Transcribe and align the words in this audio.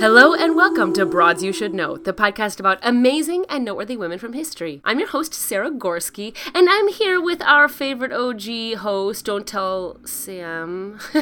Hello 0.00 0.32
and 0.32 0.56
welcome 0.56 0.94
to 0.94 1.04
Broads 1.04 1.42
You 1.42 1.52
Should 1.52 1.74
Know, 1.74 1.98
the 1.98 2.14
podcast 2.14 2.58
about 2.58 2.78
amazing 2.82 3.44
and 3.50 3.66
noteworthy 3.66 3.98
women 3.98 4.18
from 4.18 4.32
history. 4.32 4.80
I'm 4.82 4.98
your 4.98 5.08
host, 5.08 5.34
Sara 5.34 5.70
Gorsky, 5.70 6.34
and 6.54 6.70
I'm 6.70 6.88
here 6.88 7.20
with 7.20 7.42
our 7.42 7.68
favorite 7.68 8.10
OG 8.10 8.78
host, 8.78 9.26
Don't 9.26 9.46
Tell 9.46 9.98
Sam. 10.06 10.98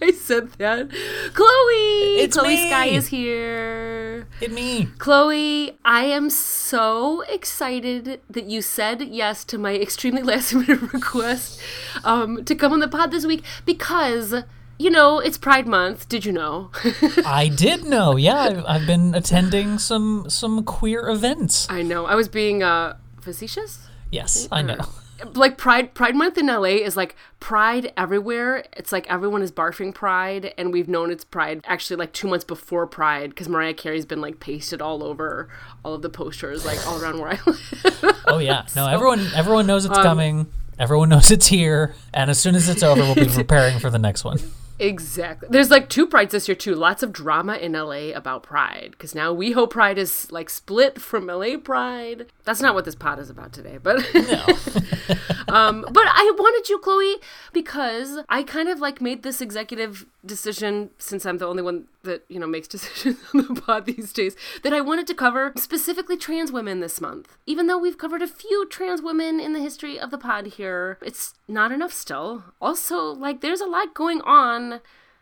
I 0.00 0.12
said 0.12 0.52
that. 0.58 0.90
Chloe! 1.34 2.22
It's 2.22 2.36
Chloe 2.36 2.54
me. 2.54 2.68
Skye 2.68 2.86
is 2.86 3.08
here. 3.08 4.28
It 4.40 4.52
me. 4.52 4.88
Chloe, 4.98 5.76
I 5.84 6.04
am 6.04 6.30
so 6.30 7.22
excited 7.22 8.20
that 8.30 8.44
you 8.44 8.62
said 8.62 9.02
yes 9.02 9.42
to 9.46 9.58
my 9.58 9.74
extremely 9.80 10.22
last 10.22 10.54
minute 10.54 10.80
request 10.92 11.60
um, 12.04 12.44
to 12.44 12.54
come 12.54 12.72
on 12.72 12.78
the 12.78 12.86
pod 12.86 13.10
this 13.10 13.26
week 13.26 13.42
because, 13.66 14.44
you 14.78 14.90
know, 14.90 15.18
it's 15.18 15.38
Pride 15.38 15.66
Month. 15.66 16.08
Did 16.08 16.24
you 16.24 16.32
know? 16.32 16.70
I 17.24 17.48
did 17.48 17.84
know. 17.84 18.16
Yeah, 18.16 18.38
I've, 18.40 18.64
I've 18.66 18.86
been 18.86 19.14
attending 19.14 19.78
some 19.78 20.26
some 20.28 20.64
queer 20.64 21.08
events. 21.08 21.66
I 21.70 21.82
know. 21.82 22.06
I 22.06 22.14
was 22.14 22.28
being 22.28 22.62
uh, 22.62 22.96
facetious. 23.20 23.86
Yes, 24.10 24.48
I 24.52 24.62
know. 24.62 24.78
Like 25.34 25.56
Pride 25.56 25.94
Pride 25.94 26.16
Month 26.16 26.36
in 26.36 26.48
LA 26.48 26.80
is 26.82 26.96
like 26.96 27.14
Pride 27.38 27.92
everywhere. 27.96 28.64
It's 28.76 28.90
like 28.90 29.08
everyone 29.08 29.40
is 29.40 29.52
barfing 29.52 29.94
Pride, 29.94 30.52
and 30.58 30.72
we've 30.72 30.88
known 30.88 31.12
it's 31.12 31.24
Pride 31.24 31.60
actually 31.64 31.94
like 31.94 32.12
two 32.12 32.26
months 32.26 32.44
before 32.44 32.88
Pride 32.88 33.30
because 33.30 33.48
Mariah 33.48 33.74
Carey's 33.74 34.04
been 34.04 34.20
like 34.20 34.40
pasted 34.40 34.82
all 34.82 35.04
over 35.04 35.48
all 35.84 35.94
of 35.94 36.02
the 36.02 36.10
posters, 36.10 36.66
like 36.66 36.84
all 36.88 37.00
around 37.00 37.20
where 37.20 37.28
I 37.28 37.38
live. 37.46 38.20
Oh 38.26 38.38
yeah. 38.38 38.66
No, 38.74 38.88
everyone 38.88 39.24
everyone 39.32 39.64
knows 39.68 39.84
it's 39.84 39.96
coming. 39.96 40.48
Everyone 40.76 41.10
knows 41.10 41.30
it's 41.30 41.46
here, 41.46 41.94
and 42.12 42.28
as 42.28 42.40
soon 42.40 42.56
as 42.56 42.68
it's 42.68 42.82
over, 42.82 43.02
we'll 43.02 43.14
be 43.14 43.26
preparing 43.26 43.78
for 43.78 43.90
the 43.90 44.00
next 44.00 44.24
one. 44.24 44.40
Exactly. 44.82 45.48
There's 45.50 45.70
like 45.70 45.88
two 45.88 46.06
prides 46.06 46.32
this 46.32 46.48
year 46.48 46.56
too. 46.56 46.74
Lots 46.74 47.02
of 47.02 47.12
drama 47.12 47.54
in 47.54 47.72
LA 47.72 48.10
about 48.14 48.42
Pride 48.42 48.88
because 48.92 49.14
now 49.14 49.34
WeHo 49.34 49.70
Pride 49.70 49.96
is 49.96 50.30
like 50.32 50.50
split 50.50 51.00
from 51.00 51.26
LA 51.26 51.56
Pride. 51.56 52.26
That's 52.44 52.60
not 52.60 52.74
what 52.74 52.84
this 52.84 52.94
pod 52.94 53.18
is 53.20 53.30
about 53.30 53.52
today, 53.52 53.78
but 53.80 53.96
um, 55.48 55.86
but 55.90 56.04
I 56.06 56.32
wanted 56.36 56.68
you, 56.68 56.78
Chloe, 56.78 57.16
because 57.52 58.18
I 58.28 58.42
kind 58.42 58.68
of 58.68 58.80
like 58.80 59.00
made 59.00 59.22
this 59.22 59.40
executive 59.40 60.06
decision 60.26 60.90
since 60.98 61.24
I'm 61.24 61.38
the 61.38 61.46
only 61.46 61.62
one 61.62 61.86
that 62.02 62.24
you 62.28 62.40
know 62.40 62.46
makes 62.48 62.68
decisions 62.76 63.18
on 63.32 63.46
the 63.46 63.60
pod 63.60 63.86
these 63.86 64.12
days 64.12 64.34
that 64.64 64.72
I 64.72 64.80
wanted 64.80 65.06
to 65.08 65.14
cover 65.14 65.52
specifically 65.56 66.16
trans 66.16 66.50
women 66.50 66.80
this 66.80 67.00
month. 67.00 67.36
Even 67.46 67.68
though 67.68 67.78
we've 67.78 67.98
covered 67.98 68.22
a 68.22 68.28
few 68.28 68.66
trans 68.68 69.00
women 69.02 69.38
in 69.38 69.52
the 69.52 69.60
history 69.60 69.98
of 69.98 70.10
the 70.10 70.18
pod 70.18 70.46
here, 70.46 70.98
it's 71.00 71.34
not 71.46 71.70
enough 71.70 71.92
still. 71.92 72.44
Also, 72.60 73.04
like 73.04 73.40
there's 73.40 73.60
a 73.60 73.66
lot 73.66 73.94
going 73.94 74.20
on, 74.22 74.80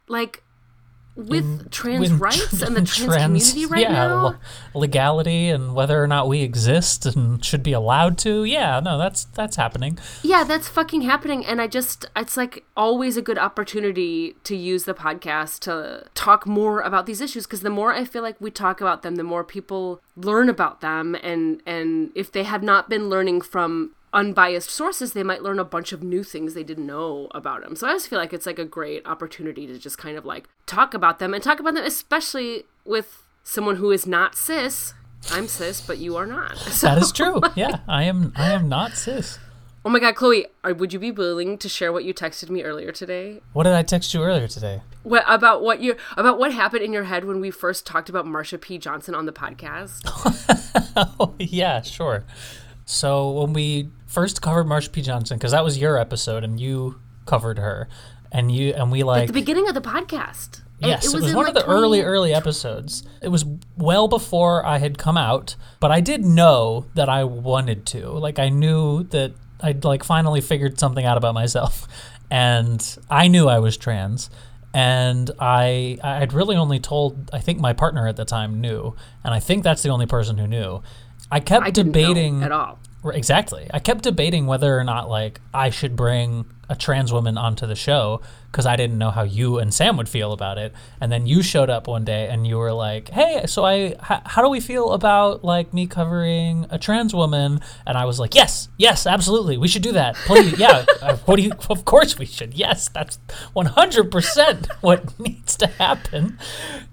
like 0.09 0.43
with 1.17 1.45
mm, 1.45 1.71
trans 1.71 2.01
When 2.01 2.19
rights 2.19 2.63
and 2.63 2.77
the 2.77 2.83
trans, 2.85 3.53
community 3.53 3.67
right 3.67 3.83
yeah, 3.83 3.93
now. 3.93 4.25
le- 4.25 4.41
legality 4.75 5.49
and 5.49 5.75
whether 5.75 6.03
or 6.03 6.07
not 6.07 6.29
we 6.29 6.43
exist 6.43 7.05
and 7.07 7.45
should 7.45 7.63
be 7.63 7.73
allowed 7.73 8.17
to. 8.19 8.45
Yeah, 8.45 8.81
no, 8.81 8.97
that's 8.97 9.25
that's 9.25 9.57
happening. 9.57 9.99
Yeah, 10.23 10.45
that's 10.45 10.69
fucking 10.69 11.03
happening. 11.03 11.45
And 11.45 11.61
I 11.61 11.67
just, 11.67 12.07
it's 12.17 12.37
like 12.37 12.65
always 12.77 13.17
a 13.17 13.23
good 13.23 13.39
opportunity 13.39 14.37
to 14.45 14.57
use 14.57 14.85
the 14.85 14.95
podcast 14.95 15.61
to 15.61 16.07
talk 16.15 16.47
more 16.47 16.81
about 16.81 17.07
these 17.07 17.21
issues. 17.21 17.47
Because 17.47 17.61
the 17.61 17.71
more 17.71 17.93
I 17.93 18.05
feel 18.05 18.23
like 18.23 18.41
we 18.41 18.51
talk 18.51 18.81
about 18.81 19.03
them, 19.03 19.17
the 19.17 19.25
more 19.25 19.45
people 19.45 20.01
learn 20.17 20.49
about 20.49 20.81
them. 20.81 21.17
And, 21.23 21.63
and 21.67 22.11
if 22.15 22.31
they 22.33 22.45
have 22.45 22.63
not 22.63 22.89
been 22.89 23.09
learning 23.09 23.43
from 23.43 23.93
unbiased 24.13 24.71
sources, 24.71 25.13
they 25.13 25.23
might 25.23 25.43
learn 25.43 25.59
a 25.59 25.65
bunch 25.65 25.93
of 25.93 26.03
new 26.03 26.23
things 26.25 26.55
they 26.55 26.65
didn't 26.65 26.87
know 26.87 27.29
about 27.33 27.63
them. 27.63 27.77
So 27.77 27.87
I 27.87 27.93
just 27.93 28.09
feel 28.09 28.19
like 28.19 28.33
it's 28.33 28.47
like 28.47 28.59
a 28.59 28.65
great 28.65 29.07
opportunity 29.07 29.67
to 29.67 29.79
just 29.79 29.99
kind 29.99 30.17
of 30.17 30.25
like 30.25 30.49
talk 30.67 30.95
about 30.95 31.19
them 31.19 31.33
and 31.35 31.43
talk 31.43 31.61
about 31.61 31.75
them, 31.75 31.85
especially 31.85 32.65
with 32.85 33.23
someone 33.45 33.77
who 33.77 33.91
is 33.91 34.07
not 34.07 34.35
cis. 34.35 34.95
I'm 35.31 35.47
cis, 35.49 35.81
but 35.81 35.99
you 35.99 36.17
are 36.17 36.27
not. 36.27 36.57
So, 36.59 36.87
That 36.89 36.99
is 36.99 37.13
true. 37.13 37.41
Yeah, 37.55 37.81
I 37.87 38.05
am 38.05 38.33
I 38.37 38.53
am 38.53 38.69
not 38.69 38.93
cis. 38.93 39.39
oh 39.85 39.91
my 39.91 39.99
God, 40.01 40.15
Chloe, 40.15 40.47
are, 40.65 40.75
would 40.75 40.93
you 40.93 40.99
be 40.99 41.11
willing 41.11 41.57
to 41.59 41.69
share 41.69 41.93
what 41.93 42.05
you 42.05 42.13
texted 42.15 42.49
me 42.51 42.63
earlier 42.63 42.91
today? 42.93 43.41
What 43.53 43.65
did 43.65 43.75
I 43.75 43.83
text 43.83 44.13
you 44.15 44.23
earlier 44.23 44.49
today? 44.49 44.83
What 45.03 45.25
about 45.27 45.63
what 45.63 45.81
you 45.81 45.97
about 46.17 46.39
what 46.39 46.53
happened 46.53 46.83
in 46.83 46.93
your 46.93 47.05
head 47.05 47.25
when 47.25 47.41
we 47.41 47.51
first 47.51 47.87
talked 47.87 48.09
about 48.09 48.27
Marsha 48.27 48.61
P. 48.61 48.77
Johnson 48.79 49.15
on 49.15 49.27
the 49.27 49.33
podcast? 49.33 50.03
Oh, 51.21 51.35
yeah, 51.39 51.83
sure. 51.83 52.25
So 52.85 53.31
when 53.31 53.53
we 53.53 53.91
first 54.11 54.43
covered 54.43 54.67
Marsha 54.67 54.91
P. 54.91 55.01
Johnson, 55.01 55.39
because 55.39 55.53
that 55.53 55.65
was 55.65 55.79
your 55.79 55.97
episode 55.97 56.43
and 56.45 56.61
you 56.61 57.01
covered 57.27 57.59
her, 57.59 57.89
and 58.33 58.53
you 58.53 58.73
and 58.75 58.91
we 58.91 59.03
like 59.03 59.29
the 59.29 59.33
beginning 59.33 59.69
of 59.69 59.75
the 59.75 59.81
podcast. 59.81 60.63
Yes, 60.81 61.07
it 61.07 61.15
was, 61.15 61.31
in, 61.31 61.37
one 61.37 61.45
like, 61.45 61.55
of 61.55 61.63
the 61.63 61.69
early, 61.69 61.99
20 61.99 62.03
early 62.03 62.35
episodes. 62.35 63.05
It 63.23 63.29
was 63.29 63.45
well 63.77 64.09
before 64.09 64.65
I 64.65 64.79
had 64.79 64.97
come 64.97 65.19
out, 65.19 65.55
but 65.79 65.91
I 65.91 66.01
did 66.01 66.25
know 66.25 66.87
that 66.95 67.09
I 67.09 67.25
wanted 67.25 67.85
to. 67.87 68.09
Like, 68.09 68.39
I 68.39 68.49
knew 68.49 69.03
that 69.05 69.33
I'd 69.61 69.85
like 69.85 70.03
finally 70.03 70.41
figured 70.41 70.81
something 70.81 71.05
out 71.05 71.19
about 71.19 71.35
myself, 71.35 71.87
and 72.31 72.99
I 73.09 73.29
knew 73.29 73.49
I 73.49 73.59
was 73.59 73.77
trans. 73.77 74.31
And 74.73 75.33
I, 75.41 75.99
I'd 76.03 76.33
really 76.33 76.55
only 76.55 76.79
told, 76.79 77.29
I 77.33 77.41
think 77.41 77.59
my 77.59 77.73
partner 77.73 78.07
at 78.07 78.15
the 78.15 78.25
time 78.25 78.61
knew, 78.61 78.95
and 79.25 79.35
I 79.35 79.41
think 79.41 79.65
that's 79.65 79.83
the 79.83 79.89
only 79.89 80.07
person 80.07 80.39
who 80.39 80.47
knew. 80.47 80.81
I 81.29 81.41
kept 81.41 81.67
I 81.67 81.71
debating 81.71 82.45
at 82.45 82.53
all. 82.53 82.79
Exactly. 83.05 83.67
I 83.73 83.79
kept 83.79 84.03
debating 84.05 84.47
whether 84.47 84.79
or 84.79 84.85
not 84.85 85.09
like 85.09 85.41
I 85.55 85.71
should 85.71 85.97
bring 85.97 86.45
a 86.69 86.77
trans 86.77 87.13
woman 87.13 87.37
onto 87.39 87.67
the 87.67 87.75
show 87.75 88.21
because 88.53 88.67
I 88.67 88.77
didn't 88.77 88.99
know 88.99 89.11
how 89.11 89.23
you 89.23 89.59
and 89.59 89.73
Sam 89.73 89.97
would 89.97 90.09
feel 90.09 90.33
about 90.33 90.59
it. 90.59 90.73
And 91.01 91.11
then 91.11 91.27
you 91.27 91.43
showed 91.43 91.71
up 91.71 91.89
one 91.89 92.05
day 92.05 92.29
and 92.29 92.47
you 92.47 92.59
were 92.59 92.73
like, 92.73 93.09
"Hey, 93.09 93.47
so 93.47 93.65
I 93.65 93.75
h- 93.75 93.97
how 94.27 94.43
do 94.43 94.49
we 94.51 94.61
feel 94.61 94.93
about 94.93 95.43
like 95.43 95.73
me 95.73 95.87
covering 95.87 96.67
a 96.71 96.79
trans 96.79 97.15
woman?" 97.15 97.61
And 97.87 97.97
I 97.97 98.05
was 98.05 98.21
like, 98.21 98.35
"Yes, 98.35 98.69
yes, 98.77 99.07
absolutely. 99.07 99.57
We 99.57 99.67
should 99.67 99.83
do 99.83 99.93
that. 99.93 100.15
Please, 100.27 100.59
yeah. 100.59 100.85
uh, 101.01 101.17
what 101.25 101.37
do 101.37 101.43
you? 101.43 101.53
Of 101.71 101.85
course 101.87 102.19
we 102.19 102.27
should. 102.27 102.53
Yes, 102.55 102.89
that's 102.89 103.19
one 103.55 103.67
hundred 103.67 104.11
percent 104.13 104.69
what 104.83 105.19
needs 105.19 105.57
to 105.57 105.67
happen." 105.69 106.39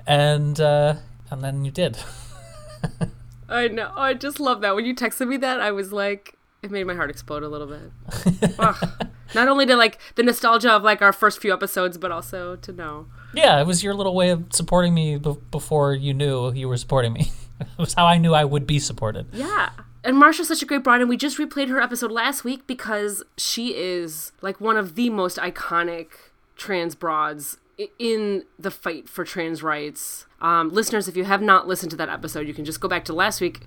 And 0.08 0.60
uh, 0.60 0.96
and 1.30 1.44
then 1.44 1.66
you 1.66 1.72
did. 1.72 1.98
I 3.50 3.68
know. 3.68 3.92
I 3.96 4.14
just 4.14 4.40
love 4.40 4.62
that. 4.62 4.76
When 4.76 4.86
you 4.86 4.96
texted 4.96 5.28
me 5.28 5.38
that, 5.38 5.60
I 5.60 5.72
was 5.72 5.94
like, 5.94 6.36
it 6.62 6.72
made 6.72 6.86
my 6.86 6.96
heart 6.96 7.10
explode 7.10 7.44
a 7.44 7.48
little 7.48 7.68
bit. 7.68 8.58
Not 9.36 9.48
only 9.48 9.66
to 9.66 9.76
like 9.76 10.00
the 10.16 10.24
nostalgia 10.24 10.72
of 10.72 10.84
like 10.84 11.02
our 11.02 11.14
first 11.14 11.40
few 11.40 11.54
episodes, 11.54 11.98
but 11.98 12.12
also 12.12 12.56
to 12.58 12.72
know. 12.72 13.08
Yeah, 13.34 13.60
it 13.60 13.68
was 13.68 13.84
your 13.84 13.94
little 13.94 14.16
way 14.16 14.30
of 14.30 14.46
supporting 14.52 14.94
me 14.94 15.18
be- 15.18 15.36
before 15.52 15.94
you 15.94 16.14
knew 16.14 16.52
you 16.54 16.68
were 16.68 16.78
supporting 16.78 17.14
me. 17.14 17.32
it 17.60 17.68
was 17.78 17.94
how 17.94 18.06
I 18.06 18.18
knew 18.18 18.34
I 18.34 18.46
would 18.46 18.66
be 18.66 18.80
supported. 18.80 19.28
Yeah. 19.34 19.70
And 20.04 20.16
Marsha's 20.16 20.48
such 20.48 20.62
a 20.62 20.66
great 20.66 20.84
broad, 20.84 21.02
and 21.02 21.10
we 21.10 21.18
just 21.18 21.38
replayed 21.38 21.68
her 21.70 21.82
episode 21.82 22.12
last 22.12 22.44
week 22.44 22.66
because 22.66 23.24
she 23.36 23.76
is 23.76 24.32
like 24.42 24.62
one 24.62 24.78
of 24.78 24.96
the 24.96 25.10
most 25.10 25.38
iconic 25.38 26.08
trans 26.56 26.96
broads 26.96 27.58
in 28.00 28.46
the 28.58 28.72
fight 28.72 29.10
for 29.10 29.26
trans 29.26 29.62
rights. 29.62 30.26
Um, 30.42 30.70
listeners, 30.70 31.08
if 31.08 31.18
you 31.18 31.24
have 31.26 31.42
not 31.42 31.68
listened 31.68 31.92
to 31.92 31.98
that 31.98 32.10
episode, 32.10 32.48
you 32.48 32.54
can 32.54 32.66
just 32.66 32.80
go 32.80 32.88
back 32.88 33.06
to 33.06 33.14
last 33.14 33.42
week, 33.42 33.62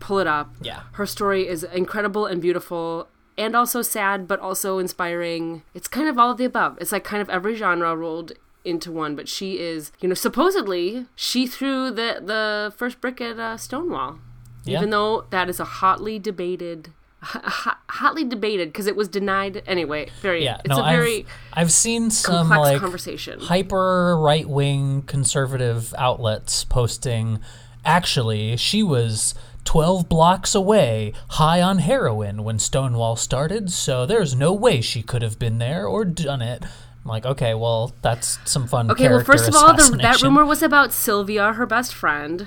pull 0.00 0.18
it 0.18 0.26
up. 0.26 0.54
Yeah. 0.60 0.82
Her 0.92 1.06
story 1.06 1.48
is 1.48 1.64
incredible 1.64 2.26
and 2.26 2.40
beautiful. 2.40 3.08
And 3.38 3.56
also 3.56 3.82
sad, 3.82 4.28
but 4.28 4.38
also 4.40 4.78
inspiring. 4.78 5.62
It's 5.74 5.88
kind 5.88 6.08
of 6.08 6.18
all 6.18 6.30
of 6.32 6.36
the 6.38 6.44
above. 6.44 6.76
It's 6.80 6.92
like 6.92 7.02
kind 7.02 7.22
of 7.22 7.30
every 7.30 7.54
genre 7.56 7.96
rolled 7.96 8.32
into 8.64 8.92
one. 8.92 9.16
But 9.16 9.26
she 9.28 9.58
is, 9.58 9.90
you 10.00 10.08
know, 10.08 10.14
supposedly 10.14 11.06
she 11.16 11.46
threw 11.46 11.90
the 11.90 12.20
the 12.24 12.72
first 12.76 13.00
brick 13.00 13.20
at 13.20 13.38
uh, 13.40 13.56
Stonewall 13.56 14.18
Yeah. 14.64 14.78
even 14.78 14.90
though 14.90 15.24
that 15.30 15.48
is 15.48 15.58
a 15.58 15.64
hotly 15.64 16.18
debated 16.18 16.92
hot, 17.22 17.78
hotly 17.88 18.24
debated 18.24 18.68
because 18.68 18.86
it 18.86 18.96
was 18.96 19.08
denied 19.08 19.62
anyway 19.66 20.08
very 20.20 20.44
Yeah, 20.44 20.58
it's 20.64 20.68
no, 20.68 20.84
a 20.84 20.90
very 20.90 21.26
I've 21.52 21.62
I've 21.62 21.72
seen 21.72 22.10
some 22.10 22.48
like 22.48 22.80
conversation 22.80 23.40
hyper 23.40 24.16
right 24.18 24.48
wing 24.48 25.02
conservative 25.02 25.94
outlets 25.96 26.64
posting. 26.64 27.38
Actually, 27.84 28.56
she 28.56 28.82
was 28.82 29.34
12 29.64 30.08
blocks 30.08 30.54
away, 30.54 31.12
high 31.30 31.62
on 31.62 31.78
heroin 31.78 32.44
when 32.44 32.58
Stonewall 32.58 33.16
started, 33.16 33.70
so 33.70 34.06
there's 34.06 34.34
no 34.34 34.52
way 34.52 34.80
she 34.80 35.02
could 35.02 35.22
have 35.22 35.38
been 35.38 35.58
there 35.58 35.86
or 35.86 36.04
done 36.04 36.42
it. 36.42 36.64
I'm 37.04 37.08
like, 37.08 37.26
okay, 37.26 37.54
well, 37.54 37.92
that's 38.02 38.38
some 38.44 38.66
fun. 38.68 38.90
okay 38.90 39.08
well 39.08 39.24
first 39.24 39.48
of 39.48 39.56
all 39.56 39.74
the, 39.74 39.98
that 40.02 40.22
rumor 40.22 40.44
was 40.44 40.62
about 40.62 40.92
sylvia 40.92 41.52
her 41.54 41.66
best 41.66 41.92
friend 41.94 42.46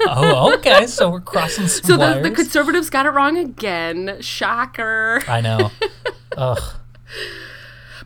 Oh, 0.00 0.54
okay, 0.58 0.86
so 0.86 1.08
we're 1.08 1.20
crossing 1.20 1.68
some 1.68 1.84
so 1.84 1.92
the, 1.96 1.98
wires. 1.98 2.22
the 2.24 2.30
conservatives 2.32 2.90
got 2.90 3.06
it 3.06 3.10
wrong 3.10 3.36
again 3.38 4.16
shocker 4.20 5.22
I 5.28 5.40
know. 5.40 5.70
Ugh. 6.36 6.62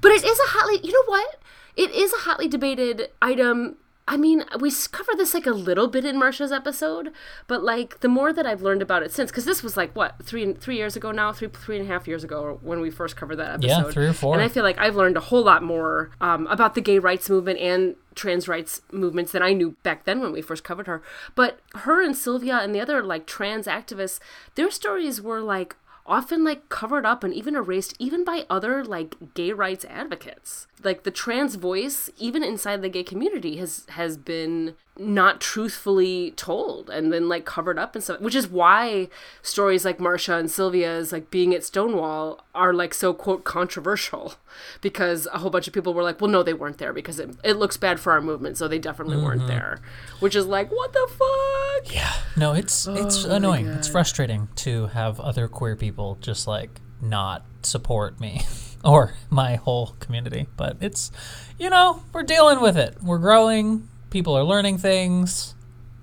But 0.01 0.13
it 0.13 0.23
is 0.25 0.39
a 0.39 0.49
hotly, 0.49 0.87
you 0.87 0.93
know 0.93 1.05
what? 1.07 1.41
It 1.77 1.91
is 1.93 2.13
a 2.13 2.19
hotly 2.19 2.47
debated 2.47 3.09
item. 3.23 3.77
I 4.09 4.17
mean, 4.17 4.43
we 4.59 4.73
covered 4.91 5.19
this 5.19 5.35
like 5.35 5.47
a 5.47 5.51
little 5.53 5.87
bit 5.87 6.07
in 6.07 6.17
Marsha's 6.17 6.51
episode, 6.51 7.13
but 7.47 7.63
like 7.63 8.01
the 8.01 8.09
more 8.09 8.33
that 8.33 8.47
I've 8.47 8.63
learned 8.63 8.81
about 8.81 9.03
it 9.03 9.13
since, 9.13 9.31
because 9.31 9.45
this 9.45 9.63
was 9.63 9.77
like 9.77 9.95
what 9.95 10.15
three 10.25 10.55
three 10.55 10.77
years 10.77 10.97
ago 10.97 11.13
now, 11.13 11.31
three 11.31 11.49
three 11.49 11.79
and 11.79 11.89
a 11.89 11.93
half 11.93 12.09
years 12.09 12.25
ago 12.25 12.59
when 12.63 12.81
we 12.81 12.91
first 12.91 13.17
covered 13.17 13.37
that 13.37 13.51
episode. 13.51 13.69
Yeah, 13.69 13.91
three 13.91 14.07
or 14.07 14.15
four. 14.15 14.33
And 14.33 14.43
I 14.43 14.49
feel 14.49 14.63
like 14.63 14.79
I've 14.79 14.97
learned 14.97 15.19
a 15.19 15.21
whole 15.21 15.45
lot 15.45 15.63
more 15.63 16.11
um, 16.23 16.47
about 16.47 16.75
the 16.75 16.81
gay 16.81 16.99
rights 16.99 17.29
movement 17.29 17.59
and 17.59 17.97
trans 18.15 18.49
rights 18.49 18.81
movements 18.91 19.33
than 19.33 19.43
I 19.43 19.53
knew 19.53 19.77
back 19.83 20.05
then 20.05 20.21
when 20.21 20.33
we 20.33 20.41
first 20.41 20.65
covered 20.65 20.87
her. 20.87 21.03
But 21.35 21.61
her 21.75 22.03
and 22.03 22.17
Sylvia 22.17 22.57
and 22.57 22.75
the 22.75 22.81
other 22.81 23.03
like 23.03 23.27
trans 23.27 23.67
activists, 23.67 24.21
their 24.55 24.71
stories 24.71 25.21
were 25.21 25.41
like 25.41 25.77
often 26.09 26.43
like 26.43 26.69
covered 26.71 27.05
up 27.05 27.23
and 27.23 27.35
even 27.35 27.55
erased 27.55 27.95
even 27.99 28.25
by 28.25 28.47
other 28.49 28.83
like 28.83 29.35
gay 29.35 29.53
rights 29.53 29.85
advocates. 29.89 30.67
Like 30.83 31.03
the 31.03 31.11
trans 31.11 31.57
voice 31.57 32.11
even 32.19 32.43
inside 32.43 32.83
the 32.83 32.89
gay 32.89 33.05
community 33.05 33.59
has 33.59 33.85
has 33.91 34.17
been 34.17 34.75
not 34.97 35.41
truthfully 35.41 36.33
told 36.33 36.91
and 36.91 37.13
then 37.13 37.29
like 37.29 37.45
covered 37.45 37.79
up 37.79 37.95
and 37.95 38.03
stuff 38.03 38.21
which 38.21 38.35
is 38.35 38.49
why 38.49 39.09
stories 39.43 39.85
like 39.85 39.99
marsha 39.99 40.37
and 40.37 40.51
sylvia's 40.51 41.13
like 41.13 41.31
being 41.31 41.55
at 41.55 41.63
stonewall 41.63 42.45
are 42.53 42.75
like 42.75 42.93
so 42.93 43.13
quote 43.15 43.45
controversial. 43.45 44.35
Because 44.81 45.29
a 45.33 45.39
whole 45.39 45.51
bunch 45.51 45.69
of 45.69 45.75
people 45.75 45.95
were 45.95 46.03
like 46.03 46.21
well 46.21 46.31
no 46.31 46.43
they 46.43 46.55
weren't 46.55 46.79
there 46.79 46.93
because 46.93 47.21
it, 47.21 47.37
it 47.45 47.57
looks 47.57 47.77
bad 47.77 48.01
for 48.01 48.13
our 48.13 48.21
movement 48.21 48.57
so 48.57 48.67
they 48.67 48.79
definitely 48.79 49.23
weren't 49.23 49.43
mm-hmm. 49.43 49.51
there. 49.51 49.81
Which 50.21 50.35
is 50.35 50.47
like 50.47 50.71
what 50.71 50.93
the 50.93 51.07
fuck 51.09 51.68
Yeah. 51.87 52.13
No, 52.37 52.53
it's 52.55 52.87
it's 52.87 53.25
Oh 53.25 53.31
annoying. 53.35 53.67
It's 53.67 53.89
frustrating 53.89 54.49
to 54.57 54.87
have 54.89 55.19
other 55.21 55.49
queer 55.49 55.77
people 55.77 56.19
just 56.21 56.47
like 56.47 56.81
not 57.01 57.45
support 57.63 58.21
me 58.21 58.43
or 58.85 59.15
my 59.31 59.57
whole 59.57 59.95
community. 60.01 60.47
But 60.57 60.77
it's 60.81 61.11
you 61.59 61.71
know, 61.71 62.03
we're 62.13 62.23
dealing 62.23 62.61
with 62.61 62.77
it. 62.77 62.97
We're 63.03 63.19
growing. 63.19 63.89
People 64.11 64.37
are 64.37 64.45
learning 64.45 64.79
things. 64.79 65.55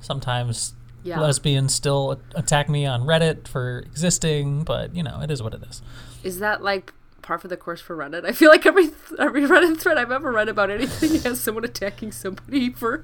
Sometimes 0.01 0.73
Yeah. 1.03 1.19
lesbians 1.19 1.73
still 1.73 2.19
attack 2.35 2.69
me 2.69 2.85
on 2.85 3.01
Reddit 3.03 3.47
for 3.47 3.79
existing, 3.79 4.63
but 4.63 4.95
you 4.95 5.03
know, 5.03 5.21
it 5.21 5.31
is 5.31 5.41
what 5.41 5.53
it 5.53 5.63
is. 5.69 5.81
Is 6.23 6.39
that 6.39 6.63
like 6.63 6.93
par 7.25 7.37
for 7.37 7.47
the 7.49 7.57
course 7.57 7.81
for 7.81 7.95
Reddit? 7.97 8.23
I 8.25 8.31
feel 8.31 8.49
like 8.49 8.65
every 8.65 8.89
every 9.19 9.41
Reddit 9.41 9.77
thread 9.79 9.97
I've 9.97 10.11
ever 10.11 10.31
read 10.31 10.47
about 10.47 10.69
anything 10.69 11.19
has 11.23 11.41
someone 11.41 11.65
attacking 11.65 12.11
somebody 12.13 12.71
for. 12.71 13.03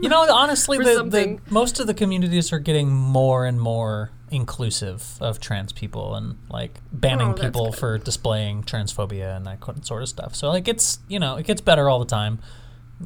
You 0.00 0.08
know, 0.08 0.26
honestly, 0.34 0.78
the, 0.78 1.04
the 1.04 1.38
most 1.50 1.78
of 1.78 1.86
the 1.86 1.94
communities 1.94 2.52
are 2.52 2.58
getting 2.58 2.90
more 2.90 3.46
and 3.46 3.60
more 3.60 4.10
inclusive 4.30 5.18
of 5.20 5.38
trans 5.40 5.72
people 5.72 6.14
and 6.14 6.38
like 6.48 6.80
banning 6.90 7.30
Oh, 7.30 7.34
people 7.34 7.70
good. 7.70 7.78
for 7.78 7.98
displaying 7.98 8.62
transphobia 8.64 9.36
and 9.36 9.46
that 9.46 9.84
sort 9.86 10.02
of 10.02 10.08
stuff. 10.08 10.34
So 10.34 10.48
like 10.48 10.66
it's 10.68 10.98
you 11.08 11.18
know 11.20 11.36
it 11.36 11.46
gets 11.46 11.60
better 11.60 11.88
all 11.88 11.98
the 11.98 12.06
time. 12.06 12.38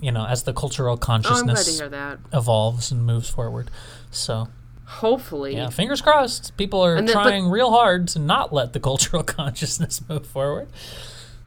You 0.01 0.13
know, 0.13 0.27
as 0.27 0.43
the 0.45 0.53
cultural 0.53 0.91
Oh, 0.91 1.13
I'm 1.13 1.23
glad 1.23 1.23
to 1.23 1.29
consciousness 1.29 1.79
that. 1.91 2.19
evolves 2.33 2.93
and 2.93 3.05
moves 3.07 3.29
forward. 3.31 3.71
So 4.11 4.49
Hopefully, 4.87 5.55
yeah, 5.55 5.69
fingers 5.69 6.01
crossed. 6.01 6.57
People 6.57 6.81
are 6.85 6.95
then- 6.97 7.07
but- 7.07 7.13
trying 7.13 7.49
real 7.49 7.71
hard 7.71 8.09
to 8.09 8.19
not 8.19 8.53
let 8.53 8.73
the 8.73 8.81
cultural 8.91 9.23
consciousness 9.23 10.01
move 10.09 10.27
forward. 10.27 10.69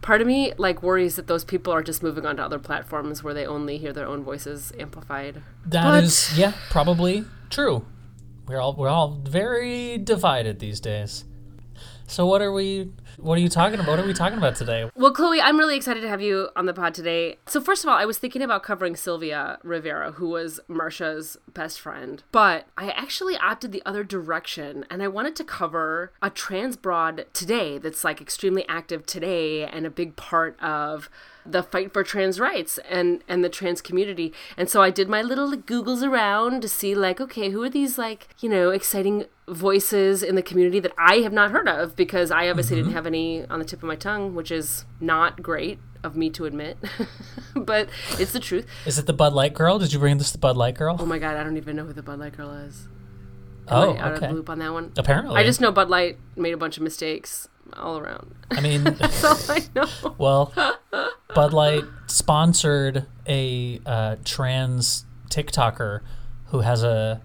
part 0.01 0.21
of 0.21 0.27
me 0.27 0.53
like 0.57 0.81
worries 0.83 1.15
that 1.18 1.27
those 1.27 1.44
people 1.44 1.71
are 1.74 1.83
just 1.83 2.01
moving 2.03 2.25
on 2.25 2.38
to 2.38 2.44
other 2.44 2.59
platforms 2.59 3.21
where 3.24 3.33
they 3.33 3.45
only 3.45 3.77
hear 3.77 3.91
their 3.94 4.07
own 4.07 4.24
voices 4.24 4.71
amplified. 4.80 5.41
That 5.65 5.83
But- 5.83 6.03
is, 6.03 6.38
yeah, 6.38 6.53
probably 6.69 7.25
true. 7.50 7.86
We're 8.47 8.59
all 8.59 8.74
we're 8.75 8.89
all 8.89 9.19
very 9.24 9.97
divided 10.00 10.59
these 10.59 10.80
days. 10.80 11.24
So 12.09 12.25
what 12.25 12.41
are 12.41 12.51
we? 12.51 12.89
What 13.17 13.38
are 13.38 13.41
you 13.41 13.50
talking 13.50 13.75
about? 13.75 13.88
What 13.88 14.00
are 14.00 14.06
we 14.06 14.13
talking 14.13 14.39
about 14.39 14.56
today? 14.56 14.89
Well, 14.95 15.13
Chloe, 15.13 15.39
I'm 15.39 15.59
really 15.59 15.77
excited 15.77 16.01
to 16.01 16.09
have 16.09 16.21
you 16.21 16.50
on 16.56 16.65
the 16.65 16.73
pod 16.73 16.95
today. 16.95 17.38
So, 17.45 17.61
first 17.61 17.83
of 17.83 17.89
all, 17.89 17.95
I 17.95 18.06
was 18.06 18.17
thinking 18.17 18.41
about 18.41 18.63
covering 18.63 18.95
Sylvia 18.95 19.59
Rivera, 19.61 20.13
who 20.13 20.29
was 20.29 20.59
Marsha's 20.67 21.38
best 21.53 21.79
friend, 21.79 22.23
but 22.31 22.65
I 22.75 22.89
actually 22.89 23.38
opted 23.38 23.71
the 23.71 23.83
other 23.85 24.03
direction 24.03 24.85
and 24.89 25.03
I 25.03 25.07
wanted 25.07 25.35
to 25.35 25.44
cover 25.44 26.11
a 26.19 26.31
trans 26.31 26.75
broad 26.77 27.25
today 27.31 27.77
that's 27.77 28.03
like 28.03 28.19
extremely 28.19 28.67
active 28.67 29.06
today 29.06 29.67
and 29.67 29.85
a 29.85 29.91
big 29.91 30.15
part 30.15 30.59
of 30.59 31.11
the 31.45 31.63
fight 31.63 31.94
for 31.94 32.03
trans 32.03 32.39
rights 32.39 32.80
and 32.89 33.24
and 33.27 33.44
the 33.44 33.50
trans 33.50 33.81
community. 33.81 34.33
And 34.57 34.69
so 34.69 34.81
I 34.81 34.89
did 34.89 35.09
my 35.09 35.21
little 35.21 35.51
googles 35.51 36.07
around 36.07 36.62
to 36.62 36.69
see 36.69 36.95
like 36.95 37.19
okay, 37.21 37.50
who 37.50 37.63
are 37.63 37.69
these 37.69 37.97
like, 37.97 38.30
you 38.39 38.50
know, 38.50 38.69
exciting 38.69 39.25
voices 39.47 40.21
in 40.21 40.36
the 40.36 40.44
community 40.44 40.80
that 40.80 40.94
I 40.97 41.18
have 41.18 41.33
not 41.33 41.51
heard 41.51 41.68
of 41.68 41.95
because 41.95 42.31
I 42.31 42.50
obviously 42.50 42.75
didn't 42.75 42.89
mm-hmm. 42.89 42.95
have 42.95 43.07
any 43.07 43.45
on 43.45 43.59
the 43.59 43.65
tip 43.65 43.80
of 43.80 43.88
my 43.88 43.95
tongue, 43.95 44.36
which 44.36 44.51
is 44.51 44.86
not 45.00 45.41
great 45.41 45.80
of 46.03 46.15
me 46.15 46.30
to 46.31 46.45
admit. 46.45 46.77
but 47.56 47.89
it's 48.18 48.31
the 48.31 48.39
truth. 48.39 48.65
Is 48.85 48.97
it 49.00 49.06
the 49.06 49.13
Bud 49.13 49.33
Light 49.33 49.53
girl? 49.53 49.80
Did 49.80 49.94
you 49.94 50.00
bring 50.00 50.18
this 50.18 50.31
the 50.31 50.38
Bud 50.38 50.57
Light 50.57 50.75
girl? 50.75 50.97
Oh 51.00 51.06
my 51.06 51.19
god, 51.19 51.35
I 51.35 51.44
don't 51.44 51.57
even 51.57 51.75
know 51.75 51.85
who 51.85 51.94
the 51.94 52.03
Bud 52.03 52.19
Light 52.19 52.35
girl 52.38 52.51
is. 52.51 52.88
Am 53.68 53.77
Oh, 53.77 53.94
I 53.94 53.97
out 54.00 54.12
of 54.13 54.18
okay. 54.18 54.27
the 54.27 54.33
loop 54.33 54.50
on 54.50 54.59
that 54.59 54.74
one? 54.74 54.92
Apparently, 54.97 55.35
I 55.35 55.44
just 55.44 55.62
know 55.62 55.71
Bud 55.71 55.89
Light 55.89 56.18
made 56.35 56.53
a 56.53 56.57
bunch 56.57 56.77
of 56.77 56.83
mistakes 56.83 57.47
all 57.77 57.98
around. 57.98 58.36
I 58.51 58.62
mean, 58.62 58.83
That's 59.00 59.24
all 59.24 59.38
I 59.48 59.62
know. 59.75 60.16
well, 60.18 60.54
Bud 61.36 61.54
Light 61.54 61.83
sponsored 62.07 63.06
a 63.27 63.80
uh, 63.86 64.16
trans 64.24 65.06
TikToker 65.30 66.01
who 66.48 66.62
has 66.62 66.83
a 66.83 67.21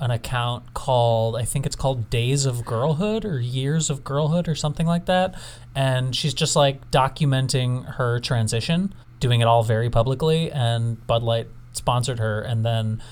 an 0.00 0.12
account 0.12 0.74
called 0.74 1.34
I 1.34 1.44
think 1.44 1.66
it's 1.66 1.74
called 1.74 2.08
Days 2.08 2.46
of 2.46 2.64
Girlhood 2.64 3.24
or 3.24 3.40
Years 3.40 3.90
of 3.90 4.04
Girlhood 4.04 4.46
or 4.48 4.54
something 4.54 4.86
like 4.86 5.06
that, 5.06 5.34
and 5.74 6.14
she's 6.14 6.34
just 6.34 6.54
like 6.54 6.90
documenting 6.90 7.84
her 7.94 8.20
transition, 8.20 8.94
doing 9.18 9.40
it 9.40 9.46
all 9.46 9.62
very 9.64 9.90
publicly, 9.90 10.52
and 10.52 11.04
Bud 11.06 11.22
Light 11.22 11.48
sponsored 11.72 12.20
her, 12.20 12.40
and 12.40 12.64
then 12.64 13.02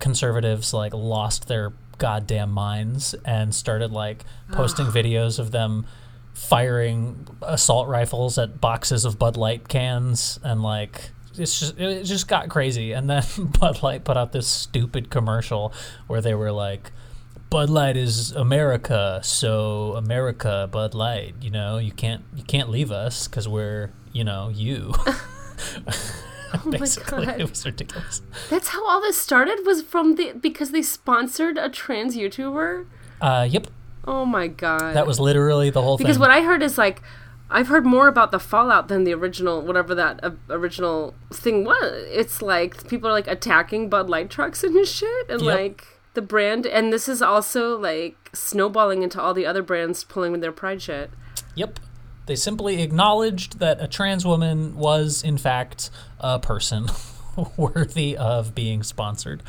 conservatives 0.00 0.74
like 0.74 0.92
lost 0.92 1.46
their 1.48 1.72
goddamn 2.02 2.50
minds 2.50 3.14
and 3.24 3.54
started 3.54 3.92
like 3.92 4.24
posting 4.50 4.86
videos 4.86 5.38
of 5.38 5.52
them 5.52 5.86
firing 6.34 7.28
assault 7.42 7.86
rifles 7.86 8.38
at 8.38 8.60
boxes 8.60 9.04
of 9.04 9.20
Bud 9.20 9.36
Light 9.36 9.68
cans 9.68 10.40
and 10.42 10.64
like 10.64 11.12
it's 11.38 11.60
just 11.60 11.78
it 11.78 12.02
just 12.02 12.26
got 12.26 12.48
crazy. 12.48 12.90
And 12.90 13.08
then 13.08 13.22
Bud 13.60 13.84
Light 13.84 14.02
put 14.02 14.16
out 14.16 14.32
this 14.32 14.48
stupid 14.48 15.10
commercial 15.10 15.72
where 16.08 16.20
they 16.20 16.34
were 16.34 16.50
like 16.50 16.90
Bud 17.50 17.70
Light 17.70 17.96
is 17.96 18.32
America 18.32 19.20
so 19.22 19.94
America 19.94 20.68
Bud 20.72 20.94
Light 20.94 21.36
you 21.40 21.50
know 21.50 21.78
you 21.78 21.92
can't 21.92 22.24
you 22.34 22.42
can't 22.42 22.68
leave 22.68 22.90
us 22.90 23.28
cuz 23.28 23.46
we're 23.46 23.92
you 24.12 24.24
know 24.24 24.48
you 24.48 24.92
basically 26.70 27.26
God. 27.26 27.40
it 27.40 27.48
was 27.50 27.64
ridiculous 27.64 28.22
That's 28.50 28.68
how 28.68 28.86
all 28.88 29.00
this 29.00 29.16
started 29.18 29.60
was 29.64 29.82
from 29.82 30.14
the 30.16 30.32
because 30.32 30.70
they 30.70 30.82
sponsored 30.82 31.58
a 31.58 31.68
trans 31.68 32.16
YouTuber. 32.16 32.86
uh 33.20 33.46
yep 33.50 33.66
Oh 34.04 34.24
my 34.24 34.48
god. 34.48 34.94
that 34.94 35.06
was 35.06 35.20
literally 35.20 35.70
the 35.70 35.80
whole 35.82 35.96
because 35.96 36.16
thing 36.16 36.18
Because 36.18 36.18
what 36.18 36.30
I 36.30 36.42
heard 36.42 36.62
is 36.62 36.76
like 36.78 37.02
I've 37.50 37.68
heard 37.68 37.84
more 37.84 38.08
about 38.08 38.30
the 38.30 38.38
fallout 38.40 38.88
than 38.88 39.04
the 39.04 39.12
original 39.12 39.60
whatever 39.60 39.94
that 39.94 40.20
uh, 40.24 40.30
original 40.48 41.14
thing 41.32 41.64
was. 41.64 42.06
It's 42.10 42.40
like 42.40 42.88
people 42.88 43.10
are 43.10 43.12
like 43.12 43.26
attacking 43.28 43.90
Bud 43.90 44.08
Light 44.08 44.30
trucks 44.30 44.64
and 44.64 44.86
shit 44.86 45.28
and 45.28 45.42
Yep. 45.42 45.54
like 45.54 45.86
the 46.14 46.22
brand 46.22 46.66
and 46.66 46.92
this 46.92 47.08
is 47.08 47.20
also 47.22 47.78
like 47.78 48.16
snowballing 48.32 49.02
into 49.02 49.20
all 49.20 49.34
the 49.34 49.44
other 49.46 49.62
brands 49.62 50.02
pulling 50.02 50.40
their 50.40 50.50
pride 50.52 50.80
shit. 50.82 51.10
Yep. 51.54 51.78
They 52.26 52.36
simply 52.36 52.82
acknowledged 52.82 53.58
that 53.58 53.80
a 53.80 53.88
trans 53.88 54.24
woman 54.24 54.76
was, 54.76 55.22
in 55.22 55.38
fact, 55.38 55.90
a 56.20 56.38
person 56.38 56.86
worthy 57.56 58.16
of 58.16 58.54
being 58.54 58.82
sponsored. 58.82 59.42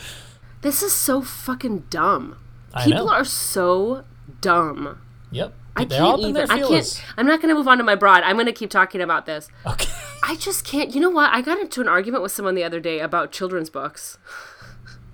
This 0.61 0.81
is 0.81 0.93
so 0.93 1.21
fucking 1.21 1.85
dumb. 1.89 2.37
I 2.73 2.85
People 2.85 3.05
know. 3.07 3.13
are 3.13 3.25
so 3.25 4.05
dumb. 4.41 4.99
Yep. 5.31 5.53
I 5.75 5.85
They're 5.85 5.99
can't 5.99 6.19
even. 6.21 6.51
I 6.51 6.59
can't. 6.61 7.03
I'm 7.17 7.25
not 7.25 7.41
going 7.41 7.49
to 7.49 7.55
move 7.55 7.67
on 7.67 7.77
to 7.79 7.83
my 7.83 7.95
broad. 7.95 8.23
I'm 8.23 8.35
going 8.35 8.45
to 8.45 8.51
keep 8.51 8.69
talking 8.69 9.01
about 9.01 9.25
this. 9.25 9.49
Okay. 9.65 9.91
I 10.23 10.35
just 10.35 10.65
can't. 10.65 10.93
You 10.93 11.01
know 11.01 11.09
what? 11.09 11.31
I 11.33 11.41
got 11.41 11.59
into 11.59 11.81
an 11.81 11.87
argument 11.87 12.23
with 12.23 12.31
someone 12.31 12.55
the 12.55 12.63
other 12.63 12.79
day 12.79 12.99
about 12.99 13.31
children's 13.31 13.69
books 13.69 14.17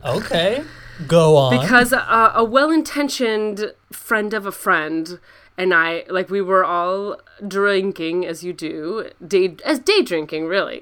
Okay. 0.06 0.64
Go 1.08 1.36
on. 1.38 1.60
because 1.60 1.94
uh, 1.94 2.32
a 2.36 2.44
well-intentioned 2.44 3.74
friend 3.92 4.34
of 4.34 4.46
a 4.46 4.52
friend 4.52 5.20
and 5.60 5.74
I, 5.74 6.06
like, 6.10 6.30
we 6.30 6.40
were 6.40 6.64
all 6.64 7.20
drinking 7.46 8.26
as 8.26 8.46
you 8.46 8.54
do, 8.54 9.10
day 9.26 9.58
as 9.66 9.78
day 9.78 10.02
drinking, 10.02 10.46
really. 10.46 10.82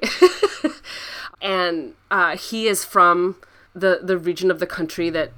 and 1.42 1.96
uh, 2.12 2.38
he 2.38 2.68
is 2.68 2.86
from 2.86 3.38
the 3.74 4.02
the 4.04 4.20
region 4.20 4.52
of 4.52 4.60
the 4.60 4.68
country 4.68 5.10
that 5.10 5.32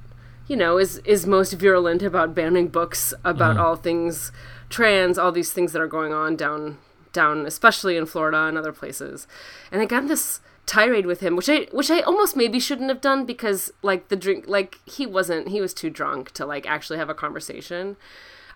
you 0.48 0.58
know 0.58 0.78
is 0.78 0.98
is 1.00 1.26
most 1.26 1.54
virulent 1.54 2.04
about 2.04 2.36
banning 2.36 2.68
books 2.68 3.14
about 3.24 3.56
all 3.56 3.78
things 3.78 4.34
trans, 4.68 5.18
all 5.18 5.32
these 5.32 5.54
things 5.54 5.72
that 5.72 5.82
are 5.82 5.88
going 5.88 6.14
on 6.14 6.36
down 6.36 6.78
down, 7.14 7.46
especially 7.46 7.96
in 7.96 8.06
Florida 8.06 8.40
and 8.40 8.58
other 8.58 8.74
places. 8.74 9.26
And 9.72 9.82
I 9.82 9.86
got 9.86 10.10
this 10.10 10.42
tirade 10.66 11.06
with 11.06 11.22
him, 11.22 11.38
which 11.38 11.48
I 11.48 11.68
which 11.72 11.90
I 11.90 12.02
almost 12.02 12.36
maybe 12.36 12.60
shouldn't 12.60 12.90
have 12.90 13.00
done 13.00 13.26
because 13.26 13.72
like 13.84 14.10
the 14.10 14.18
drink, 14.18 14.50
like 14.50 14.80
he 14.86 15.06
wasn't, 15.06 15.48
he 15.48 15.62
was 15.62 15.74
too 15.74 15.90
drunk 15.90 16.32
to 16.32 16.46
like 16.46 16.68
actually 16.68 17.00
have 17.00 17.10
a 17.10 17.14
conversation. 17.16 17.96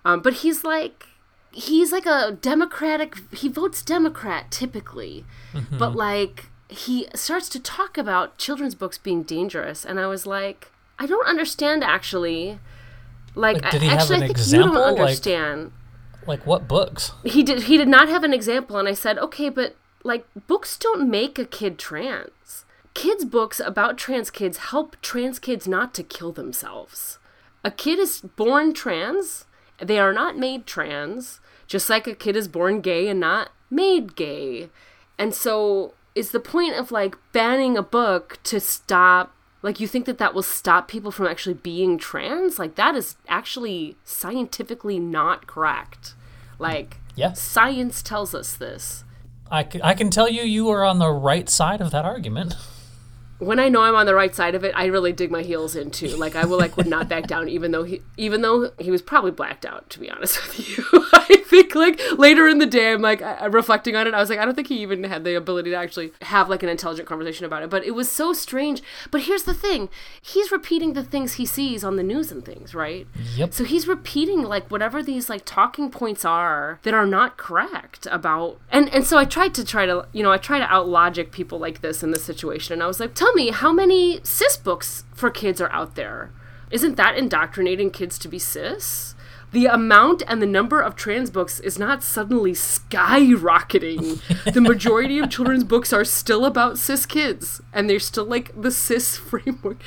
Um, 0.06 0.22
but 0.22 0.34
he's 0.36 0.64
like, 0.64 1.08
he's 1.52 1.92
like 1.92 2.06
a 2.06 2.38
democratic 2.42 3.16
he 3.34 3.48
votes 3.48 3.82
democrat 3.84 4.52
typically. 4.52 5.24
Mm-hmm. 5.54 5.78
but 5.78 5.96
like 5.96 6.48
he 6.70 7.08
starts 7.14 7.48
to 7.50 7.60
talk 7.60 7.98
about 7.98 8.38
children's 8.40 8.76
books 8.76 8.98
being 8.98 9.22
dangerous. 9.24 9.86
And 9.86 10.00
i 10.00 10.08
was 10.08 10.26
like 10.26 10.72
i 11.00 11.06
don't 11.06 11.28
understand 11.28 11.84
actually. 11.84 12.60
Like, 13.36 13.62
Like, 13.64 13.72
did 13.72 13.82
he 13.82 13.88
I, 13.88 13.92
have 13.92 14.00
actually 14.02 14.18
an 14.18 14.24
i 14.24 14.28
think 14.28 14.38
example? 14.38 14.68
you 14.68 14.74
don't 14.74 14.92
Like- 14.94 15.00
understand. 15.02 15.72
Like 16.26 16.46
what 16.46 16.68
books? 16.68 17.12
he 17.24 17.44
did 17.44 17.64
he 17.64 17.78
did 17.78 17.88
not 17.88 18.08
have 18.10 18.24
an 18.24 18.34
example. 18.34 18.78
And 18.78 18.88
i 18.88 18.94
said 18.94 19.18
okay 19.20 19.50
but 19.50 19.76
like 20.04 20.26
books 20.48 20.78
don't 20.78 21.10
make 21.10 21.38
a 21.40 21.46
kid 21.46 21.78
trans. 21.78 22.66
Kids 22.94 23.26
books 23.26 23.60
about 23.60 23.98
trans 23.98 24.30
kids 24.32 24.58
help 24.58 24.96
trans 25.02 25.38
kids 25.40 25.68
not 25.68 25.94
to 25.96 26.04
kill 26.04 26.32
themselves. 26.32 27.20
A 27.64 27.72
kid 27.72 28.00
is 28.00 28.22
born 28.22 28.74
trans 28.74 29.46
they 29.80 30.00
are 30.00 30.14
not 30.14 30.38
made 30.38 30.66
trans 30.66 31.40
just 31.68 31.90
like 31.90 32.08
a 32.08 32.14
kid 32.16 32.36
is 32.36 32.48
born 32.48 32.82
gay 32.82 33.08
and 33.08 33.20
not 33.20 33.50
made 33.70 34.16
gay 34.16 34.70
and 35.18 35.34
so 35.34 35.94
is 36.16 36.32
the 36.32 36.40
point 36.40 36.76
of 36.76 36.92
like 36.92 37.16
banning 37.32 37.78
a 37.78 37.84
book 37.84 38.38
to 38.44 38.60
stop 38.60 39.34
like 39.62 39.80
you 39.80 39.88
think 39.88 40.06
that 40.06 40.18
that 40.18 40.34
will 40.34 40.44
stop 40.44 40.88
people 40.88 41.10
from 41.12 41.26
actually 41.26 41.54
being 41.56 41.98
trans 41.98 42.60
like 42.60 42.76
that 42.76 42.96
is 42.96 43.16
actually 43.28 43.96
scientifically 44.04 45.00
not 45.00 45.48
correct 45.48 46.14
like 46.60 46.98
Yeah. 47.16 47.34
science 47.34 48.02
tells 48.04 48.36
us 48.36 48.56
this 48.56 49.04
I, 49.52 49.68
c- 49.70 49.82
I 49.84 49.94
can 49.94 50.10
tell 50.10 50.30
you, 50.30 50.42
you 50.42 50.70
are 50.70 50.84
on 50.84 50.98
the 50.98 51.12
right 51.12 51.48
side 51.48 51.80
of 51.80 51.92
that 51.92 52.06
argument. 52.06 52.56
when 53.46 53.60
I 53.60 53.70
know 53.70 53.82
I'm 53.82 53.96
on 53.96 54.06
the 54.06 54.16
right 54.16 54.34
side 54.34 54.56
of 54.56 54.64
it, 54.64 54.74
I 54.76 54.86
really 54.86 55.14
dig 55.14 55.32
my 55.32 55.42
heels 55.42 55.76
in 55.76 55.92
too. 55.92 56.16
Like 56.16 56.36
I 56.36 56.46
will 56.46 56.58
like 56.58 56.78
would 56.78 56.88
not 56.88 57.10
back 57.10 57.28
down, 57.28 57.50
even 57.50 57.72
though 57.72 57.84
he 57.84 58.02
even 58.18 58.42
though 58.42 58.72
he 58.80 58.92
was 58.92 59.02
probably 59.02 59.32
blacked 59.32 59.66
out. 59.66 59.90
To 59.92 60.00
be 60.00 60.10
honest 60.10 60.42
with 60.42 60.78
you, 60.78 60.86
I 61.14 61.44
think 61.46 61.76
like 61.76 62.00
later 62.18 62.48
in 62.48 62.60
the 62.60 62.66
day, 62.66 62.94
I'm 62.94 63.02
like 63.02 63.22
I, 63.22 63.36
I'm 63.36 63.52
reflecting 63.52 63.96
on 63.96 64.08
it. 64.08 64.14
I 64.14 64.20
was 64.20 64.30
like, 64.30 64.40
I 64.40 64.46
don't 64.46 64.56
think 64.56 64.68
he 64.68 64.82
even 64.82 65.04
had 65.04 65.24
the 65.24 65.36
ability 65.36 65.72
to 65.72 65.76
actually 65.76 66.12
have 66.22 66.50
like 66.50 66.64
an 66.64 66.70
intelligent 66.70 67.08
conversation 67.08 67.46
about 67.46 67.64
it. 67.64 67.70
But 67.70 67.84
it 67.84 67.92
was 67.92 68.10
so 68.10 68.34
strange. 68.34 68.82
But 69.12 69.22
here's 69.22 69.44
the 69.44 69.54
thing: 69.54 69.90
he's 70.22 70.52
repeating 70.52 70.94
the 70.94 71.04
things 71.04 71.34
he 71.34 71.46
sees 71.46 71.84
on 71.84 71.96
the 71.96 72.04
news 72.04 72.32
and 72.32 72.44
things, 72.44 72.74
right? 72.74 73.08
Yep. 73.36 73.54
So 73.54 73.64
he's 73.64 73.88
repeating 73.88 74.44
like 74.44 74.70
whatever 74.70 75.04
these 75.04 75.30
like 75.30 75.44
talking 75.46 75.90
points 75.90 76.26
are 76.26 76.80
that 76.84 76.94
are 76.94 77.06
not 77.06 77.38
correct 77.38 78.08
about 78.12 78.60
and 78.72 78.90
and 78.90 79.06
so 79.06 79.18
I 79.18 79.26
tried 79.26 79.54
to 79.56 79.66
try 79.66 79.86
to 79.86 80.08
you 80.12 80.24
know 80.24 80.32
I 80.32 80.38
try 80.38 80.60
to 80.60 80.66
out 80.66 80.88
logic 80.88 81.32
people 81.32 81.60
like 81.60 81.82
this 81.82 82.04
in 82.04 82.12
this 82.12 82.24
situation 82.24 82.74
and 82.74 82.84
I 82.84 82.88
was 82.88 83.00
like 83.00 83.14
tell 83.14 83.33
me 83.36 83.52
how 83.52 83.72
many 83.72 84.20
cis 84.24 84.58
books 84.58 85.04
for 85.14 85.30
kids 85.30 85.60
are 85.62 85.72
out 85.72 85.96
there 85.96 86.32
isn't 86.72 86.98
that 86.98 87.18
indoctrinating 87.18 87.92
kids 87.92 88.18
to 88.18 88.28
be 88.28 88.40
cis 88.40 89.14
the 89.54 89.68
amount 89.68 90.24
and 90.28 90.42
the 90.42 90.48
number 90.48 90.82
of 90.82 90.96
trans 90.96 91.30
books 91.30 91.60
is 91.60 91.78
not 91.78 92.04
suddenly 92.04 92.54
skyrocketing. 92.54 94.20
the 94.52 94.62
majority 94.62 95.20
of 95.20 95.30
children's 95.30 95.64
books 95.64 95.94
are 95.94 96.04
still 96.04 96.44
about 96.44 96.80
cis 96.80 97.06
kids, 97.06 97.62
and 97.72 97.88
they're 97.88 98.00
still 98.00 98.26
like 98.26 98.52
the 98.60 98.72
cis 98.72 99.16
framework. 99.30 99.78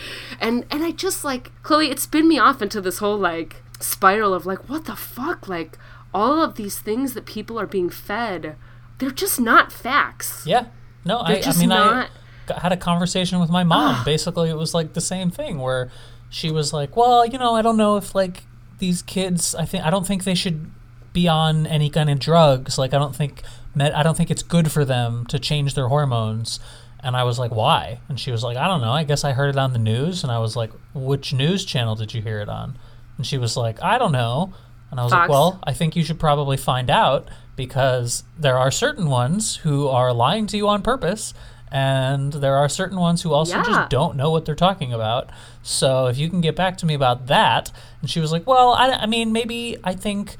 And 0.40 0.64
and 0.70 0.84
I 0.84 0.92
just 0.92 1.24
like 1.24 1.50
Chloe, 1.64 1.90
it 1.90 1.98
spin 1.98 2.28
me 2.28 2.38
off 2.38 2.62
into 2.62 2.80
this 2.80 2.98
whole 2.98 3.18
like 3.18 3.62
spiral 3.80 4.32
of 4.32 4.46
like, 4.46 4.68
what 4.68 4.84
the 4.84 4.94
fuck? 4.94 5.48
Like 5.48 5.76
all 6.14 6.40
of 6.40 6.54
these 6.54 6.78
things 6.78 7.14
that 7.14 7.26
people 7.26 7.58
are 7.58 7.66
being 7.66 7.90
fed, 7.90 8.54
they're 8.98 9.10
just 9.10 9.40
not 9.40 9.72
facts. 9.72 10.44
Yeah. 10.46 10.66
No, 11.04 11.18
I, 11.18 11.38
I 11.38 11.40
just 11.40 11.58
mean, 11.58 11.70
not- 11.70 12.06
I 12.06 12.08
had 12.50 12.72
a 12.72 12.76
conversation 12.76 13.40
with 13.40 13.50
my 13.50 13.64
mom. 13.64 14.04
Basically, 14.04 14.48
it 14.50 14.56
was 14.56 14.74
like 14.74 14.92
the 14.92 15.00
same 15.00 15.30
thing 15.30 15.58
where 15.58 15.90
she 16.30 16.50
was 16.50 16.72
like, 16.72 16.96
"Well, 16.96 17.24
you 17.26 17.38
know, 17.38 17.54
I 17.54 17.62
don't 17.62 17.76
know 17.76 17.96
if 17.96 18.14
like 18.14 18.44
these 18.78 19.02
kids. 19.02 19.54
I 19.54 19.64
think 19.64 19.84
I 19.84 19.90
don't 19.90 20.06
think 20.06 20.24
they 20.24 20.34
should 20.34 20.70
be 21.12 21.28
on 21.28 21.66
any 21.66 21.88
kind 21.88 22.10
of 22.10 22.18
drugs. 22.18 22.78
Like, 22.78 22.92
I 22.92 22.98
don't 22.98 23.16
think 23.16 23.42
med- 23.74 23.92
I 23.92 24.02
don't 24.02 24.16
think 24.16 24.30
it's 24.30 24.42
good 24.42 24.70
for 24.70 24.84
them 24.84 25.24
to 25.26 25.38
change 25.38 25.74
their 25.74 25.88
hormones." 25.88 26.60
And 27.00 27.16
I 27.16 27.22
was 27.24 27.38
like, 27.38 27.52
"Why?" 27.52 28.00
And 28.08 28.18
she 28.18 28.30
was 28.32 28.42
like, 28.42 28.56
"I 28.56 28.66
don't 28.66 28.80
know. 28.80 28.92
I 28.92 29.04
guess 29.04 29.22
I 29.22 29.32
heard 29.32 29.50
it 29.50 29.58
on 29.58 29.72
the 29.72 29.78
news." 29.78 30.22
And 30.22 30.32
I 30.32 30.38
was 30.38 30.56
like, 30.56 30.72
"Which 30.94 31.32
news 31.32 31.64
channel 31.64 31.94
did 31.94 32.14
you 32.14 32.22
hear 32.22 32.40
it 32.40 32.48
on?" 32.48 32.76
And 33.16 33.26
she 33.26 33.38
was 33.38 33.56
like, 33.56 33.80
"I 33.82 33.98
don't 33.98 34.12
know." 34.12 34.52
And 34.90 34.98
I 35.00 35.04
was 35.04 35.12
like, 35.12 35.28
"Well, 35.30 35.60
I 35.64 35.72
think 35.72 35.94
you 35.94 36.02
should 36.04 36.18
probably 36.18 36.56
find 36.56 36.90
out 36.90 37.28
because 37.54 38.24
there 38.38 38.58
are 38.58 38.70
certain 38.70 39.08
ones 39.08 39.56
who 39.56 39.88
are 39.88 40.12
lying 40.12 40.46
to 40.48 40.56
you 40.56 40.68
on 40.68 40.82
purpose, 40.82 41.32
and 41.72 42.32
there 42.32 42.56
are 42.56 42.68
certain 42.68 42.98
ones 42.98 43.22
who 43.22 43.32
also 43.32 43.56
Yeah. 43.56 43.64
just 43.64 43.90
don't 43.90 44.16
know 44.16 44.30
what 44.30 44.44
they're 44.44 44.54
talking 44.54 44.92
about. 44.92 45.30
So 45.62 46.06
if 46.06 46.16
you 46.18 46.28
can 46.30 46.40
get 46.40 46.54
back 46.56 46.78
to 46.78 46.86
me 46.86 46.94
about 46.94 47.26
that." 47.26 47.72
And 48.00 48.08
she 48.10 48.20
was 48.20 48.32
like, 48.32 48.46
"Well, 48.46 48.72
I, 48.74 48.90
I 48.92 49.06
mean, 49.06 49.32
maybe 49.32 49.76
I 49.84 49.94
think." 49.94 50.36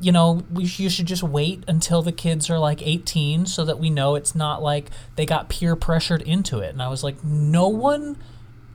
You 0.00 0.12
know, 0.12 0.44
we, 0.52 0.64
sh- 0.64 0.78
you 0.78 0.88
should 0.90 1.06
just 1.06 1.24
wait 1.24 1.64
until 1.66 2.02
the 2.02 2.12
kids 2.12 2.48
are 2.48 2.58
like 2.60 2.80
18 2.86 3.46
so 3.46 3.64
that 3.64 3.80
we 3.80 3.90
know 3.90 4.14
it's 4.14 4.32
not 4.32 4.62
like 4.62 4.90
they 5.16 5.26
got 5.26 5.48
peer 5.48 5.74
pressured 5.74 6.22
into 6.22 6.60
it. 6.60 6.68
And 6.70 6.80
I 6.80 6.86
was 6.88 7.02
like, 7.02 7.24
no 7.24 7.66
one 7.66 8.16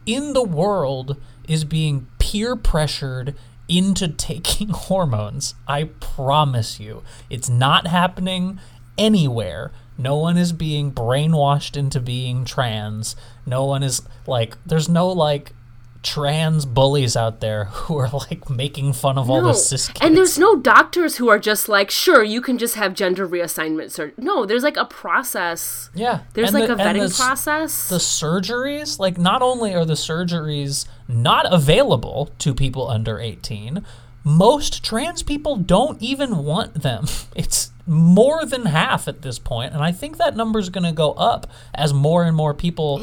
in 0.05 0.33
the 0.33 0.43
world 0.43 1.15
is 1.47 1.63
being 1.63 2.07
peer 2.19 2.57
pressured 2.57 3.35
into 3.69 4.09
taking 4.09 4.67
hormones. 4.73 5.55
I 5.65 5.85
promise 6.01 6.77
you. 6.77 7.03
It's 7.29 7.47
not 7.47 7.87
happening 7.87 8.59
anywhere. 8.97 9.71
No 9.97 10.15
one 10.17 10.37
is 10.37 10.51
being 10.53 10.91
brainwashed 10.91 11.77
into 11.77 11.99
being 11.99 12.45
trans. 12.45 13.15
No 13.45 13.65
one 13.65 13.83
is 13.83 14.01
like 14.27 14.57
there's 14.65 14.89
no 14.89 15.07
like 15.07 15.53
trans 16.01 16.65
bullies 16.65 17.15
out 17.15 17.39
there 17.39 17.63
who 17.71 17.97
are 17.97 18.09
like 18.09 18.49
making 18.49 18.91
fun 18.91 19.17
of 19.17 19.29
all 19.29 19.41
the 19.41 19.53
cis 19.53 19.87
kids. 19.87 19.99
And 20.01 20.17
there's 20.17 20.37
no 20.37 20.57
doctors 20.57 21.15
who 21.15 21.29
are 21.29 21.39
just 21.39 21.69
like, 21.69 21.89
sure, 21.89 22.21
you 22.23 22.41
can 22.41 22.57
just 22.57 22.75
have 22.75 22.93
gender 22.93 23.25
reassignment. 23.25 23.91
Sur-. 23.91 24.11
No, 24.17 24.45
there's 24.45 24.63
like 24.63 24.75
a 24.75 24.83
process. 24.85 25.89
yeah. 25.95 26.21
There's 26.33 26.49
And 26.53 26.59
like 26.59 26.67
the- 26.67 26.73
a 26.73 26.77
vetting 26.77 27.07
the 27.09 27.15
process. 27.15 27.87
the 27.87 27.97
surgeries 27.99 28.99
like 28.99 29.17
not 29.17 29.41
only 29.41 29.73
are 29.73 29.85
the 29.85 29.93
surgeries 29.93 30.85
not 31.07 31.45
available 31.53 32.31
to 32.39 32.53
people 32.53 32.87
under 32.89 33.19
18 33.19 33.85
most 34.25 34.83
trans 34.83 35.21
people 35.21 35.57
don't 35.57 36.01
even 36.01 36.43
want 36.45 36.75
them 36.81 37.05
it's 37.35 37.71
more 37.85 38.45
than 38.45 38.65
half 38.67 39.07
at 39.09 39.23
this 39.23 39.37
point 39.37 39.73
and 39.73 39.83
i 39.83 39.91
think 39.91 40.17
that 40.17 40.37
number 40.37 40.57
is 40.57 40.69
going 40.69 40.85
to 40.85 40.91
go 40.93 41.11
up 41.13 41.45
as 41.73 41.93
more 41.93 42.23
and 42.23 42.35
more 42.35 42.53
people 42.53 42.97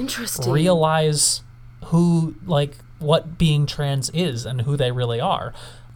realize 0.53 1.43
who 1.87 2.35
like 2.47 2.77
what 2.99 3.39
being 3.39 3.67
trans 3.67 4.11
is 4.11 4.47
and 4.47 4.63
who 4.63 4.77
they 4.77 4.93
really 4.93 5.21
are. 5.21 5.53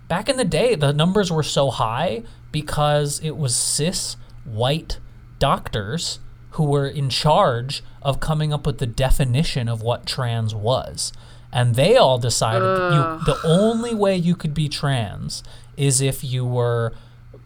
Back 0.09 0.29
in 0.29 0.37
the 0.37 0.45
day 0.45 0.75
the 0.75 0.93
numbers 0.93 1.31
were 1.31 1.43
so 1.43 1.71
high 1.71 2.23
because 2.51 3.21
it 3.21 3.37
was 3.37 3.55
cis 3.55 4.17
white 4.45 4.99
doctors 5.39 6.19
who 6.53 6.65
were 6.65 6.87
in 6.87 7.11
charge 7.11 7.83
of 8.03 8.21
coming 8.21 8.53
up 8.53 8.67
with 8.67 8.79
the 8.79 8.87
definition 8.87 9.69
of 9.69 9.83
what 9.83 10.07
trans 10.07 10.55
was. 10.55 11.13
And 11.53 11.75
they 11.75 11.97
all 11.97 12.19
decided 12.19 12.63
that 12.63 12.93
you, 12.93 13.25
the 13.33 13.41
only 13.45 13.95
way 13.95 14.17
you 14.17 14.35
could 14.35 14.55
be 14.55 14.69
trans 14.69 15.43
is 15.77 16.01
if 16.01 16.25
you 16.25 16.45
were 16.45 16.93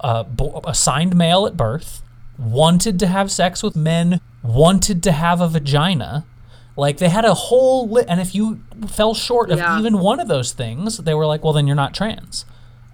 uh, 0.00 0.24
assigned 0.66 1.14
male 1.16 1.46
at 1.46 1.56
birth 1.56 2.02
wanted 2.38 2.98
to 3.00 3.06
have 3.06 3.30
sex 3.30 3.62
with 3.62 3.74
men 3.76 4.20
wanted 4.42 5.02
to 5.02 5.12
have 5.12 5.40
a 5.40 5.48
vagina 5.48 6.24
like 6.76 6.98
they 6.98 7.08
had 7.08 7.24
a 7.24 7.34
whole 7.34 7.88
li- 7.88 8.04
and 8.06 8.20
if 8.20 8.34
you 8.34 8.60
fell 8.86 9.12
short 9.14 9.50
of 9.50 9.58
Yeah. 9.58 9.78
even 9.78 9.98
one 9.98 10.20
of 10.20 10.28
those 10.28 10.52
things 10.52 10.98
they 10.98 11.14
were 11.14 11.26
like 11.26 11.42
well 11.42 11.52
then 11.52 11.66
you're 11.66 11.74
not 11.76 11.94
trans 11.94 12.44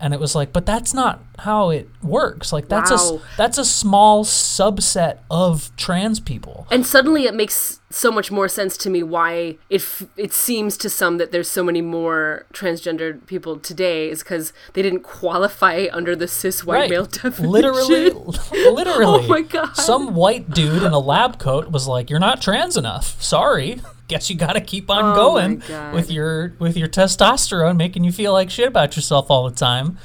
and 0.01 0.13
it 0.13 0.21
was 0.21 0.35
like 0.35 0.53
but 0.53 0.67
that's 0.67 0.93
not 0.93 1.23
how 1.41 1.71
it 1.71 1.89
works 2.03 2.53
like 2.53 2.69
that's 2.69 2.91
a 2.91 2.95
Wow. 2.97 3.21
that's 3.37 3.59
a 3.59 3.65
small 3.65 4.25
subset 4.25 5.19
of 5.31 5.75
trans 5.77 6.21
people 6.21 6.67
and 6.71 6.85
suddenly 6.87 7.25
it 7.25 7.35
makes 7.35 7.81
so 7.91 8.11
much 8.11 8.31
more 8.31 8.49
sense 8.49 8.77
to 8.79 8.91
me 8.91 9.03
why 9.03 9.57
it 9.71 9.81
f- 9.81 10.05
it 10.17 10.33
seems 10.33 10.77
to 10.79 10.91
some 10.91 11.19
that 11.19 11.31
there's 11.33 11.49
so 11.49 11.63
many 11.63 11.81
more 11.81 12.47
transgendered 12.53 13.25
people 13.27 13.59
today 13.59 14.09
is 14.11 14.23
because 14.23 14.53
they 14.75 14.83
didn't 14.83 15.01
qualify 15.03 15.87
under 15.93 16.15
the 16.17 16.27
cis 16.29 16.65
white 16.65 16.91
male 16.91 17.07
definition. 17.07 17.51
literally 17.51 18.11
literally 18.53 19.25
Oh 19.25 19.29
my 19.29 19.43
God. 19.43 19.77
some 19.77 20.15
white 20.15 20.51
dude 20.51 20.83
in 20.83 20.93
a 20.93 20.99
lab 20.99 21.39
coat 21.39 21.71
was 21.71 21.87
like 21.87 22.11
you're 22.11 22.19
not 22.21 22.43
trans 22.43 22.77
enough 22.77 23.21
sorry 23.23 23.81
guess 24.09 24.29
you 24.29 24.37
gotta 24.37 24.61
keep 24.61 24.91
on 24.91 25.13
Oh 25.13 25.15
going 25.15 25.63
with 25.95 26.11
your 26.11 26.55
with 26.59 26.77
your 26.77 26.89
testosterone 26.89 27.77
making 27.77 28.05
you 28.05 28.13
feel 28.13 28.33
like 28.33 28.51
shit 28.51 28.69
about 28.69 28.97
yourself 28.97 29.31
all 29.31 29.49
the 29.49 29.57
time 29.57 29.99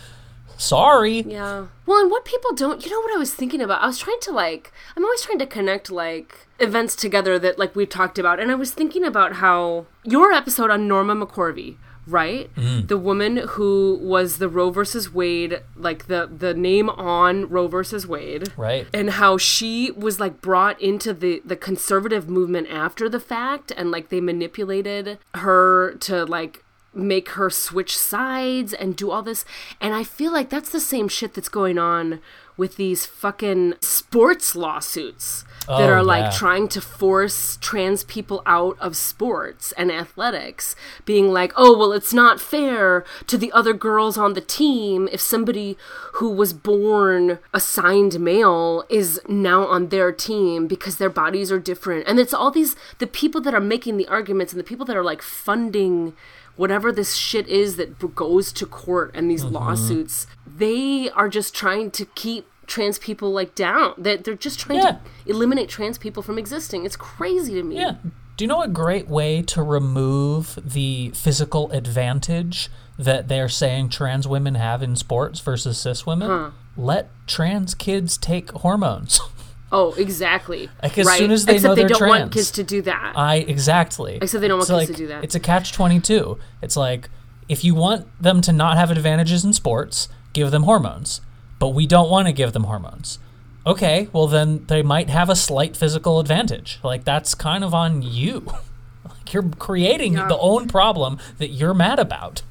sorry 0.57 1.21
Yeah. 1.21 1.67
Well, 1.85 2.01
and 2.01 2.11
what 2.11 2.25
people 2.25 2.53
don't, 2.53 2.85
you 2.85 2.91
know 2.91 2.99
what 2.99 3.15
I 3.15 3.17
was 3.17 3.33
thinking 3.33 3.61
about? 3.61 3.81
I 3.81 3.87
was 3.87 3.97
trying 3.97 4.19
to 4.21 4.31
like, 4.31 4.71
I'm 4.95 5.03
always 5.03 5.21
trying 5.21 5.39
to 5.39 5.47
connect 5.47 5.89
like 5.89 6.47
events 6.59 6.95
together 6.95 7.39
that 7.39 7.57
like 7.57 7.75
we've 7.75 7.89
talked 7.89 8.19
about. 8.19 8.39
And 8.39 8.51
I 8.51 8.55
was 8.55 8.71
thinking 8.71 9.03
about 9.03 9.37
how 9.37 9.87
your 10.03 10.31
episode 10.31 10.69
on 10.69 10.87
Norma 10.87 11.15
McCorvey, 11.15 11.77
right? 12.09 12.53
Mm-hmm. 12.55 12.87
The 12.87 12.97
woman 12.97 13.37
who 13.37 13.99
was 14.01 14.37
the 14.37 14.49
Roe 14.49 14.69
versus 14.69 15.13
Wade, 15.13 15.61
like 15.75 16.07
the 16.07 16.29
the 16.31 16.53
name 16.53 16.89
on 16.89 17.47
Roe 17.49 17.67
versus 17.67 18.07
Wade. 18.07 18.51
right 18.57 18.87
And 18.93 19.11
how 19.11 19.37
she 19.37 19.91
was 19.91 20.19
like 20.19 20.41
brought 20.41 20.79
into 20.81 21.13
the 21.13 21.41
the 21.45 21.55
conservative 21.55 22.29
movement 22.29 22.67
after 22.69 23.09
the 23.09 23.19
fact 23.19 23.71
and 23.75 23.91
like 23.91 24.09
they 24.09 24.21
manipulated 24.21 25.19
her 25.35 25.93
to 26.01 26.25
like 26.25 26.63
make 26.93 27.29
her 27.29 27.49
switch 27.49 27.97
sides 27.97 28.73
and 28.73 28.95
do 28.95 29.11
all 29.11 29.21
this. 29.21 29.45
And 29.79 29.93
I 29.93 30.03
feel 30.03 30.33
like 30.33 30.49
that's 30.49 30.69
the 30.69 30.79
same 30.79 31.07
shit 31.07 31.33
that's 31.33 31.49
going 31.49 31.77
on 31.77 32.19
with 32.57 32.75
these 32.75 33.05
fucking 33.05 33.75
sports 33.79 34.55
lawsuits 34.55 35.45
that 35.69 35.89
Oh, 35.89 35.93
are 35.93 36.03
like 36.03 36.31
yeah. 36.31 36.37
trying 36.37 36.67
to 36.69 36.81
force 36.81 37.57
trans 37.61 38.03
people 38.03 38.41
out 38.45 38.75
of 38.79 38.97
sports 38.97 39.71
and 39.73 39.91
athletics, 39.91 40.75
being 41.05 41.31
like, 41.31 41.53
oh, 41.55 41.77
well, 41.77 41.93
it's 41.93 42.13
not 42.13 42.41
fair 42.41 43.05
to 43.27 43.37
the 43.37 43.51
other 43.51 43.73
girls 43.73 44.17
on 44.17 44.33
the 44.33 44.41
team 44.41 45.07
if 45.11 45.21
somebody 45.21 45.77
who 46.13 46.31
was 46.31 46.53
born 46.53 47.37
assigned 47.53 48.19
male 48.19 48.83
is 48.89 49.21
now 49.27 49.67
on 49.67 49.89
their 49.89 50.11
team 50.11 50.67
because 50.67 50.97
their 50.97 51.09
bodies 51.09 51.51
are 51.51 51.59
different. 51.59 52.07
And 52.07 52.19
it's 52.19 52.33
all 52.33 52.49
these, 52.49 52.75
the 52.97 53.07
people 53.07 53.39
that 53.41 53.53
are 53.53 53.61
making 53.61 53.97
the 53.97 54.07
arguments 54.07 54.51
and 54.51 54.59
the 54.59 54.63
people 54.63 54.87
that 54.87 54.97
are 54.97 55.03
like 55.03 55.21
funding 55.21 56.15
whatever 56.59 56.91
this 56.91 57.15
shit 57.15 57.47
is 57.47 57.77
that 57.77 58.15
goes 58.15 58.51
to 58.51 58.65
court 58.65 59.11
and 59.13 59.31
these 59.31 59.45
mm-hmm. 59.45 59.55
lawsuits, 59.55 60.27
they 60.45 61.09
are 61.11 61.29
just 61.29 61.55
trying 61.55 61.89
to 61.89 62.05
keep 62.15 62.48
trans 62.69 62.97
people 62.97 63.31
like 63.31 63.53
down. 63.55 63.93
That 63.97 64.23
they're 64.23 64.35
just 64.35 64.59
trying 64.59 64.79
Yeah. 64.79 64.91
to 64.91 64.99
eliminate 65.25 65.67
trans 65.67 65.97
people 65.97 66.23
from 66.23 66.37
existing. 66.37 66.85
It's 66.85 66.95
crazy 66.95 67.53
to 67.55 67.63
me. 67.63 67.75
Yeah. 67.77 67.95
Do 68.37 68.45
you 68.45 68.47
know 68.47 68.61
a 68.61 68.69
great 68.69 69.09
way 69.09 69.41
to 69.41 69.61
remove 69.61 70.57
the 70.63 71.09
physical 71.13 71.69
advantage 71.71 72.69
that 72.97 73.27
they're 73.27 73.49
saying 73.49 73.89
trans 73.89 74.27
women 74.27 74.55
have 74.55 74.81
in 74.81 74.95
sports 74.95 75.41
versus 75.41 75.77
cis 75.77 76.05
women? 76.05 76.53
Let 76.77 77.09
trans 77.27 77.75
kids 77.75 78.17
take 78.17 78.51
hormones. 78.51 79.19
Oh, 79.71 79.93
exactly. 79.93 80.67
Like, 80.81 80.97
as 80.97 81.05
right? 81.05 81.19
soon 81.19 81.29
as 81.29 81.45
they 81.45 81.57
Except 81.57 81.69
know 81.69 81.75
they 81.75 81.81
they're 81.81 81.89
don't 81.89 82.09
want 82.09 82.31
kids 82.31 82.49
to 82.49 82.63
do 82.63 82.81
that. 82.81 83.13
I 83.15 83.35
exactly. 83.35 84.17
Except 84.19 84.41
they 84.41 84.47
don't 84.47 84.57
want 84.57 84.67
kids 84.67 84.87
to 84.89 84.97
do 84.97 85.05
that. 85.09 85.23
It's 85.23 85.35
a 85.35 85.39
catch 85.39 85.73
twenty 85.73 85.99
two. 85.99 86.39
It's 86.63 86.75
like 86.75 87.07
if 87.47 87.63
you 87.63 87.75
want 87.75 88.07
them 88.19 88.41
to 88.41 88.51
not 88.51 88.77
have 88.77 88.89
advantages 88.89 89.45
in 89.45 89.53
sports, 89.53 90.09
give 90.33 90.49
them 90.49 90.63
hormones. 90.63 91.21
But 91.59 91.69
we 91.69 91.85
don't 91.85 92.09
want 92.09 92.27
to 92.27 92.33
give 92.33 92.53
them 92.53 92.63
hormones. 92.63 93.19
Okay, 93.67 94.07
well 94.13 94.27
then 94.27 94.65
they 94.67 94.81
might 94.81 95.09
have 95.09 95.29
a 95.29 95.35
slight 95.35 95.75
physical 95.77 96.19
advantage. 96.19 96.79
Like 96.83 97.03
that's 97.03 97.35
kind 97.35 97.63
of 97.63 97.73
on 97.73 98.01
you. 98.01 98.45
like 99.05 99.33
you're 99.33 99.49
creating 99.59 100.13
Yeah. 100.13 100.27
the 100.27 100.37
own 100.37 100.67
problem 100.67 101.19
that 101.37 101.49
you're 101.49 101.73
mad 101.73 101.99
about. 101.99 102.41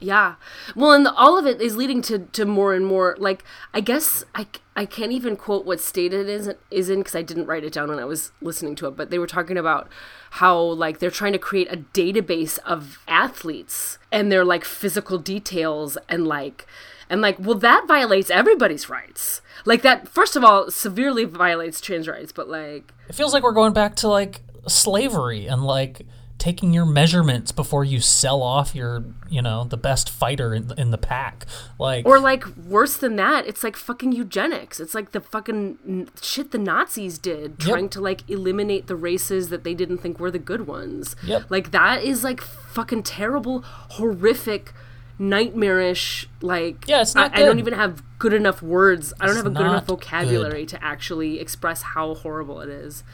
Yeah. 0.00 0.36
Well, 0.76 0.92
and 0.92 1.04
the, 1.04 1.12
all 1.14 1.36
of 1.36 1.44
it 1.44 1.60
is 1.60 1.74
leading 1.74 2.02
to, 2.02 2.20
to 2.20 2.44
more 2.44 2.72
and 2.72 2.86
more. 2.86 3.16
Like, 3.18 3.42
I 3.74 3.80
guess 3.80 4.22
I, 4.32 4.46
I 4.76 4.86
can't 4.86 5.10
even 5.10 5.34
quote 5.34 5.66
what 5.66 5.80
state 5.80 6.14
it 6.14 6.28
is, 6.28 6.50
is 6.70 6.88
in 6.88 7.00
because 7.00 7.16
I 7.16 7.22
didn't 7.22 7.46
write 7.46 7.64
it 7.64 7.72
down 7.72 7.88
when 7.88 7.98
I 7.98 8.04
was 8.04 8.30
listening 8.40 8.76
to 8.76 8.86
it. 8.86 8.96
But 8.96 9.10
they 9.10 9.18
were 9.18 9.26
talking 9.26 9.58
about 9.58 9.88
how, 10.30 10.56
like, 10.56 11.00
they're 11.00 11.10
trying 11.10 11.32
to 11.32 11.38
create 11.40 11.66
a 11.72 11.78
database 11.78 12.60
of 12.60 13.00
athletes 13.08 13.98
and 14.12 14.30
their, 14.30 14.44
like, 14.44 14.64
physical 14.64 15.18
details 15.18 15.98
and, 16.08 16.28
like, 16.28 16.68
and, 17.10 17.20
like, 17.20 17.38
well, 17.38 17.58
that 17.58 17.86
violates 17.86 18.30
everybody's 18.30 18.88
rights. 18.88 19.42
Like, 19.64 19.82
that, 19.82 20.08
first 20.08 20.36
of 20.36 20.44
all, 20.44 20.70
severely 20.70 21.24
violates 21.24 21.80
trans 21.80 22.08
rights, 22.08 22.32
but, 22.32 22.48
like, 22.48 22.92
It 23.08 23.14
feels 23.14 23.32
like 23.32 23.42
we're 23.42 23.52
going 23.52 23.72
back 23.72 23.96
to 23.96 24.08
like 24.08 24.42
slavery 24.66 25.46
and 25.46 25.64
like 25.64 26.02
taking 26.38 26.72
your 26.72 26.86
measurements 26.86 27.50
before 27.50 27.84
you 27.84 28.00
sell 28.00 28.42
off 28.42 28.74
your, 28.74 29.04
you 29.28 29.42
know, 29.42 29.64
the 29.64 29.76
best 29.76 30.08
fighter 30.08 30.54
in, 30.54 30.72
in 30.78 30.92
the 30.92 30.98
pack. 30.98 31.44
Like 31.80 32.06
Or 32.06 32.20
like 32.20 32.44
worse 32.56 32.96
than 32.96 33.16
that, 33.16 33.46
it's 33.46 33.64
like 33.64 33.76
fucking 33.76 34.12
eugenics. 34.12 34.78
It's 34.78 34.94
like 34.94 35.10
the 35.10 35.20
fucking 35.20 36.08
shit 36.22 36.52
the 36.52 36.58
Nazis 36.58 37.18
did, 37.18 37.58
trying 37.58 37.88
to 37.88 38.00
like 38.00 38.28
eliminate 38.30 38.86
the 38.86 38.94
races 38.94 39.48
that 39.48 39.64
they 39.64 39.74
didn't 39.74 39.98
think 39.98 40.20
were 40.20 40.30
the 40.30 40.38
good 40.38 40.68
ones. 40.68 41.16
Yep. 41.24 41.50
Like 41.50 41.72
that 41.72 42.04
is 42.04 42.22
like 42.22 42.40
fucking 42.40 43.02
terrible, 43.02 43.62
horrific, 43.64 44.72
nightmarish. 45.18 46.28
Like 46.40 46.84
Yeah, 46.86 47.00
it's 47.02 47.14
not 47.14 47.34
I, 47.36 47.42
I 47.42 47.44
don't 47.44 47.58
even 47.58 47.74
have 47.74 48.02
good 48.18 48.32
enough 48.32 48.62
words. 48.62 49.12
I 49.20 49.26
don't 49.26 49.36
It's 49.36 49.44
have 49.44 49.46
a 49.46 49.54
good 49.54 49.66
enough 49.66 49.86
vocabulary 49.86 50.66
to 50.66 50.82
actually 50.84 51.40
express 51.40 51.82
how 51.82 52.14
horrible 52.14 52.60
it 52.60 52.68
is. 52.68 53.04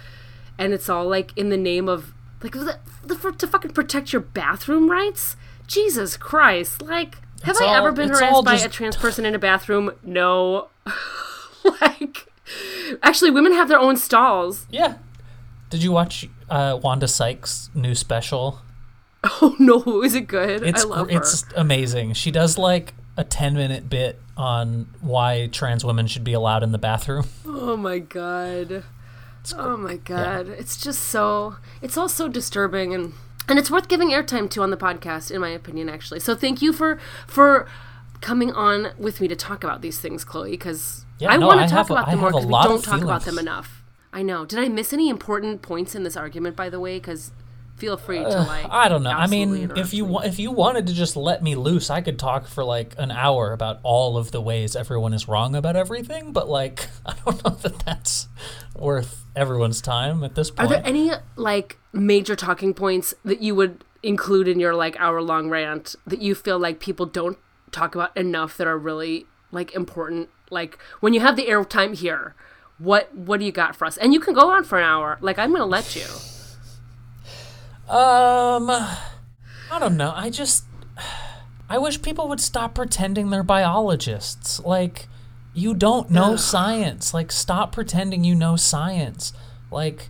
And 0.58 0.72
it's 0.72 0.88
all 0.88 1.06
like 1.06 1.36
in 1.36 1.48
the 1.48 1.56
name 1.56 1.88
of 1.88 2.12
like 2.42 2.52
the, 2.52 2.78
the, 3.02 3.14
for, 3.16 3.32
to 3.32 3.46
fucking 3.46 3.72
protect 3.72 4.12
your 4.12 4.20
bathroom 4.22 4.90
rights. 4.90 5.36
Jesus 5.66 6.18
Christ! 6.18 6.82
Like, 6.82 7.14
have 7.42 7.52
It's 7.56 7.60
I 7.62 7.68
all- 7.68 7.74
ever 7.76 7.92
been 7.92 8.10
harassed 8.10 8.44
by 8.44 8.52
just- 8.52 8.66
a 8.66 8.68
trans 8.68 8.96
person 8.96 9.24
in 9.24 9.34
a 9.34 9.38
bathroom? 9.38 9.92
No. 10.02 10.68
like, 11.80 12.26
actually, 13.02 13.30
women 13.30 13.52
have 13.54 13.68
their 13.68 13.78
own 13.78 13.96
stalls. 13.96 14.66
Yeah. 14.70 14.96
Did 15.70 15.82
you 15.82 15.90
watch 15.90 16.28
uh, 16.50 16.78
Wanda 16.82 17.08
Sykes' 17.08 17.70
new 17.74 17.94
special? 17.94 18.60
Oh 19.40 19.56
no, 19.58 20.02
is 20.02 20.14
it 20.14 20.26
good? 20.26 20.62
It's 20.62 20.84
I 20.84 20.88
love 20.88 21.08
gr- 21.08 21.16
it's 21.16 21.44
amazing. 21.56 22.12
She 22.14 22.30
does 22.30 22.58
like 22.58 22.94
a 23.16 23.24
10 23.24 23.54
minute 23.54 23.88
bit 23.88 24.20
on 24.36 24.88
why 25.00 25.48
trans 25.52 25.84
women 25.84 26.06
should 26.06 26.24
be 26.24 26.32
allowed 26.32 26.62
in 26.62 26.72
the 26.72 26.78
bathroom. 26.78 27.26
Oh 27.46 27.76
my 27.76 27.98
god. 28.00 28.84
Oh 29.56 29.76
my 29.76 29.96
god. 29.96 30.48
It's 30.48 30.76
just 30.76 31.00
so. 31.04 31.56
It's 31.82 31.96
all 31.96 32.08
so 32.08 32.28
disturbing 32.28 32.94
and. 32.94 33.12
And 33.46 33.58
it's 33.58 33.70
worth 33.70 33.88
giving 33.88 34.08
airtime 34.08 34.48
to 34.50 34.62
on 34.62 34.70
the 34.70 34.76
podcast, 34.78 35.30
in 35.30 35.38
my 35.40 35.50
opinion, 35.50 35.88
actually. 35.90 36.18
So 36.20 36.34
thank 36.34 36.62
you 36.62 36.72
for 36.72 36.98
for 37.26 37.68
coming 38.22 38.52
on 38.52 38.92
with 38.98 39.20
me 39.20 39.28
to 39.28 39.36
talk 39.36 39.62
about 39.62 39.82
these 39.82 39.98
things, 40.00 40.24
Chloe, 40.24 40.52
because 40.52 41.04
Yeah, 41.18 41.30
I 41.30 41.36
no, 41.36 41.48
want 41.48 41.60
to 41.60 41.66
talk 41.66 41.88
have 41.88 41.90
a- 41.90 41.92
about 41.92 42.10
them 42.10 42.20
more 42.20 42.30
because 42.30 42.46
we 42.46 42.52
don't 42.52 42.82
talk 42.82 43.02
about 43.02 43.24
them 43.26 43.38
enough. 43.38 43.82
I 44.14 44.22
know. 44.22 44.46
Did 44.46 44.58
I 44.60 44.68
miss 44.68 44.92
any 44.94 45.10
important 45.10 45.60
points 45.60 45.94
in 45.94 46.04
this 46.04 46.16
argument, 46.16 46.56
by 46.56 46.70
the 46.70 46.80
way? 46.80 46.96
Because 46.98 47.32
feel 47.76 47.96
free 47.96 48.18
to 48.18 48.28
like. 48.28 48.66
I 48.68 48.88
don't 48.88 49.02
know. 49.02 49.10
I 49.10 49.26
mean, 49.26 49.72
if 49.76 49.92
you 49.92 50.04
wa- 50.04 50.22
if 50.22 50.38
you 50.38 50.50
wanted 50.50 50.86
to 50.86 50.94
just 50.94 51.16
let 51.16 51.42
me 51.42 51.54
loose, 51.54 51.90
I 51.90 52.00
could 52.00 52.18
talk 52.18 52.46
for 52.46 52.64
like 52.64 52.94
an 52.98 53.10
hour 53.10 53.52
about 53.52 53.80
all 53.82 54.16
of 54.16 54.30
the 54.30 54.40
ways 54.40 54.76
everyone 54.76 55.12
is 55.12 55.28
wrong 55.28 55.54
about 55.54 55.76
everything, 55.76 56.32
but 56.32 56.48
like 56.48 56.88
I 57.06 57.14
don't 57.24 57.44
know 57.44 57.50
that 57.50 57.78
that's 57.80 58.28
worth 58.76 59.24
everyone's 59.36 59.80
time 59.80 60.24
at 60.24 60.34
this 60.34 60.50
point. 60.50 60.70
Are 60.70 60.74
there 60.74 60.86
any 60.86 61.10
like 61.36 61.78
major 61.92 62.36
talking 62.36 62.74
points 62.74 63.14
that 63.24 63.40
you 63.40 63.54
would 63.54 63.84
include 64.02 64.48
in 64.48 64.60
your 64.60 64.74
like 64.74 64.98
hour 65.00 65.22
long 65.22 65.48
rant 65.48 65.94
that 66.06 66.20
you 66.20 66.34
feel 66.34 66.58
like 66.58 66.78
people 66.80 67.06
don't 67.06 67.38
talk 67.72 67.94
about 67.94 68.16
enough 68.16 68.56
that 68.56 68.66
are 68.66 68.78
really 68.78 69.26
like 69.50 69.74
important? 69.74 70.28
Like 70.50 70.78
when 71.00 71.12
you 71.14 71.20
have 71.20 71.36
the 71.36 71.46
airtime 71.46 71.96
here, 71.96 72.34
what 72.78 73.14
what 73.14 73.40
do 73.40 73.46
you 73.46 73.52
got 73.52 73.74
for 73.74 73.86
us? 73.86 73.96
And 73.96 74.12
you 74.14 74.20
can 74.20 74.34
go 74.34 74.50
on 74.50 74.64
for 74.64 74.78
an 74.78 74.84
hour. 74.84 75.18
Like 75.20 75.38
I'm 75.38 75.50
gonna 75.52 75.66
let 75.66 75.96
you. 75.96 76.06
Um, 77.88 78.70
I 78.70 79.78
don't 79.78 79.96
know. 79.96 80.12
I 80.16 80.30
just, 80.30 80.64
I 81.68 81.78
wish 81.78 82.00
people 82.00 82.28
would 82.28 82.40
stop 82.40 82.74
pretending 82.74 83.30
they're 83.30 83.42
biologists. 83.42 84.60
Like, 84.60 85.06
you 85.52 85.74
don't 85.74 86.10
know 86.10 86.36
science. 86.36 87.12
Like, 87.12 87.30
stop 87.30 87.72
pretending 87.72 88.24
you 88.24 88.34
know 88.34 88.56
science. 88.56 89.32
Like, 89.70 90.08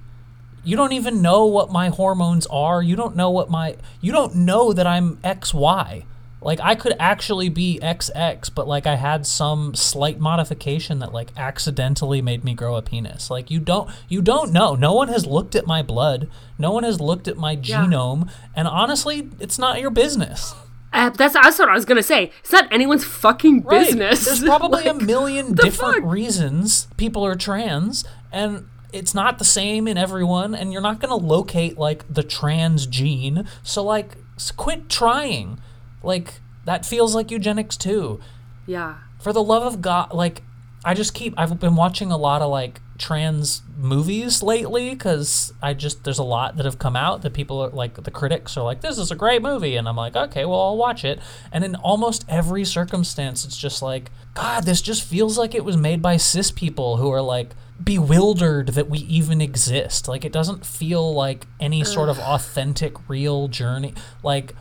you 0.63 0.77
don't 0.77 0.93
even 0.93 1.21
know 1.21 1.47
what 1.47 1.71
my 1.71 1.89
hormones 1.89 2.47
are. 2.47 2.83
You 2.83 2.97
don't 2.97 3.17
know 3.17 3.31
what 3.31 3.51
my, 3.51 3.77
you 4.01 4.13
don't 4.13 4.35
know 4.35 4.73
that 4.73 4.87
I'm 4.87 5.17
XY. 5.19 6.05
Like, 6.45 6.61
I 6.61 6.75
could 6.75 6.95
actually 7.01 7.49
be 7.49 7.79
XX, 7.83 8.55
but 8.55 8.69
like, 8.69 8.87
I 8.87 8.97
had 8.97 9.27
some 9.27 9.75
slight 9.75 10.21
modification 10.21 10.99
that 11.01 11.13
like 11.13 11.31
accidentally 11.37 12.21
made 12.23 12.45
me 12.45 12.55
grow 12.55 12.77
a 12.77 12.83
penis. 12.83 13.31
Like, 13.31 13.51
you 13.51 13.59
don't, 13.61 13.91
you 14.09 14.21
don't 14.23 14.53
know. 14.53 14.75
No 14.75 14.93
one 14.93 15.09
has 15.09 15.27
looked 15.27 15.55
at 15.55 15.67
my 15.67 15.83
blood. 15.83 16.29
No 16.59 16.71
one 16.71 16.85
has 16.85 17.01
looked 17.01 17.27
at 17.29 17.37
my 17.37 17.53
Yeah. 17.53 17.85
genome. 17.87 18.31
And 18.55 18.69
honestly, 18.69 19.31
it's 19.41 19.59
not 19.59 19.81
your 19.81 19.91
business. 19.91 20.55
Uh, 20.93 21.11
that's 21.11 21.35
that's 21.35 21.59
what 21.59 21.69
I 21.69 21.75
was 21.75 21.85
gonna 21.85 22.05
say. 22.05 22.31
It's 22.41 22.53
not 22.53 22.73
anyone's 22.73 23.05
fucking 23.05 23.63
Right. 23.63 23.81
business. 23.87 24.25
There's 24.27 24.43
probably 24.45 24.87
a 24.87 24.95
million 24.95 25.53
different 25.55 25.97
fuck? 25.97 26.05
reasons 26.05 26.87
people 26.97 27.27
are 27.27 27.35
trans, 27.35 28.05
and 28.31 28.69
it's 28.93 29.13
not 29.13 29.39
the 29.41 29.45
same 29.45 29.89
in 29.89 29.99
everyone. 29.99 30.55
And 30.55 30.73
you're 30.73 30.81
not 30.83 31.01
going 31.01 31.09
to 31.09 31.27
locate 31.27 31.79
like 31.79 32.05
the 32.13 32.23
trans 32.23 32.87
gene. 32.87 33.45
So 33.65 33.83
like, 33.83 34.17
quit 34.57 34.89
trying. 34.89 35.59
Like 36.05 36.41
that 36.65 36.87
feels 36.87 37.15
like 37.15 37.31
eugenics 37.31 37.77
too. 37.77 38.21
Yeah. 38.67 38.97
For 39.21 39.33
the 39.33 39.43
love 39.43 39.63
of 39.63 39.81
God, 39.81 40.13
like 40.13 40.43
I 40.85 40.95
just 40.95 41.15
keep. 41.15 41.35
I've 41.37 41.59
been 41.59 41.77
watching 41.77 42.11
a 42.11 42.17
lot 42.17 42.43
of 42.43 42.51
like 42.51 42.81
trans 42.99 43.63
movies 43.77 44.43
lately 44.43 44.91
because 44.91 45.53
I 45.61 45.75
just 45.75 46.05
there's 46.05 46.19
a 46.19 46.25
lot 46.25 46.57
that 46.57 46.65
have 46.65 46.79
come 46.79 46.95
out 46.95 47.23
that 47.23 47.33
people 47.33 47.61
are 47.61 47.71
like 47.71 48.03
the 48.03 48.11
critics 48.11 48.57
are 48.57 48.63
like 48.63 48.83
this 48.83 48.99
is 48.99 49.11
a 49.11 49.17
great 49.17 49.43
movie 49.43 49.75
and 49.75 49.89
I'm 49.89 49.97
like 49.97 50.15
okay 50.15 50.45
well 50.45 50.61
I'll 50.61 50.77
watch 50.77 51.05
it 51.05 51.19
and 51.51 51.65
in 51.65 51.75
almost 51.75 52.25
every 52.29 52.65
circumstance 52.65 53.45
it's 53.45 53.59
just 53.59 53.83
like 53.83 54.13
God 54.35 54.65
this 54.65 54.81
just 54.81 55.03
feels 55.03 55.37
like 55.37 55.57
it 55.57 55.65
was 55.65 55.77
made 55.77 56.03
by 56.03 56.17
cis 56.17 56.53
people 56.53 56.99
who 56.99 57.11
are 57.11 57.21
like 57.21 57.51
bewildered 57.83 58.69
that 58.69 58.89
we 58.89 59.01
even 59.01 59.41
exist 59.41 60.07
like 60.07 60.25
it 60.25 60.33
doesn't 60.33 60.65
feel 60.65 61.13
like 61.13 61.47
any 61.59 61.83
sort 61.83 62.09
of 62.09 62.19
authentic 62.21 63.09
real 63.09 63.49
journey 63.49 63.93
like 64.23 64.55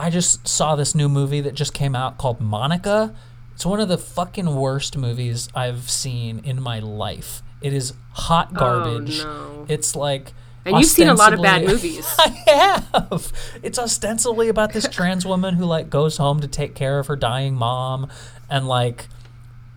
I 0.00 0.10
just 0.10 0.48
saw 0.48 0.76
this 0.76 0.94
new 0.94 1.08
movie 1.08 1.40
that 1.42 1.54
just 1.54 1.74
came 1.74 1.94
out 1.94 2.18
called 2.18 2.40
Monica 2.40 3.14
it's 3.60 3.66
one 3.66 3.78
of 3.78 3.90
the 3.90 3.98
fucking 3.98 4.56
worst 4.56 4.96
movies 4.96 5.50
I've 5.54 5.90
seen 5.90 6.38
in 6.44 6.62
my 6.62 6.78
life. 6.78 7.42
It 7.60 7.74
is 7.74 7.92
hot 8.12 8.48
oh, 8.52 8.58
garbage. 8.58 9.22
no. 9.22 9.66
It's 9.68 9.94
like 9.94 10.32
And 10.64 10.78
you've 10.78 10.86
seen 10.86 11.08
a 11.08 11.14
lot 11.14 11.34
of 11.34 11.42
bad 11.42 11.66
movies. 11.66 12.06
I 12.18 12.28
have. 12.46 13.30
It's 13.62 13.78
ostensibly 13.78 14.48
about 14.48 14.72
this 14.72 14.88
trans 14.88 15.26
woman 15.26 15.56
who 15.56 15.66
like 15.66 15.90
goes 15.90 16.16
home 16.16 16.40
to 16.40 16.48
take 16.48 16.74
care 16.74 16.98
of 16.98 17.08
her 17.08 17.16
dying 17.16 17.54
mom 17.54 18.08
and 18.48 18.66
like 18.66 19.08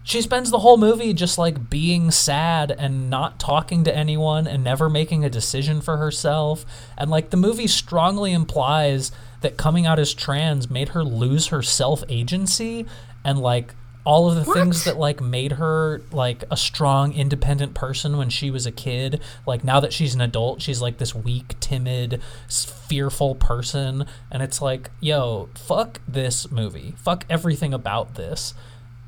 she 0.04 0.22
spends 0.22 0.52
the 0.52 0.60
whole 0.60 0.78
movie 0.78 1.14
just 1.14 1.38
like 1.38 1.70
being 1.70 2.12
sad 2.12 2.72
and 2.72 3.10
not 3.10 3.40
talking 3.40 3.86
to 3.86 3.96
anyone 3.96 4.46
and 4.46 4.64
never 4.64 4.90
making 4.90 5.24
a 5.24 5.30
decision 5.30 5.82
for 5.82 5.98
herself. 5.98 6.66
And 6.98 7.10
like 7.10 7.30
the 7.30 7.38
movie 7.38 7.68
strongly 7.68 8.34
implies 8.34 9.12
that 9.42 9.58
coming 9.58 9.86
out 9.86 10.00
as 10.00 10.14
trans 10.14 10.70
made 10.70 10.90
her 10.90 11.04
lose 11.04 11.48
her 11.48 11.62
self 11.62 12.04
agency 12.10 12.86
and 13.24 13.40
like 13.40 13.74
all 14.06 14.30
of 14.30 14.36
the 14.36 14.54
things 14.54 14.84
that 14.84 14.98
like 14.98 15.22
made 15.22 15.54
her 15.54 16.02
like 16.12 16.44
a 16.52 16.58
strong 16.58 17.14
independent 17.14 17.74
person 17.74 18.18
when 18.18 18.30
she 18.30 18.52
was 18.52 18.66
a 18.66 18.72
kid. 18.72 19.22
Like 19.48 19.64
now 19.64 19.80
that 19.80 19.94
she's 19.94 20.14
an 20.14 20.20
adult 20.20 20.62
she's 20.62 20.82
like 20.82 20.98
this 20.98 21.16
weak 21.16 21.58
timid 21.62 22.22
fearful 22.50 23.36
person. 23.36 24.06
And 24.30 24.44
it's 24.44 24.62
like 24.62 24.92
yo 25.00 25.48
fuck 25.56 26.02
this 26.06 26.52
movie. 26.52 26.94
Fuck 26.98 27.26
everything 27.30 27.74
about 27.74 28.16
this 28.16 28.54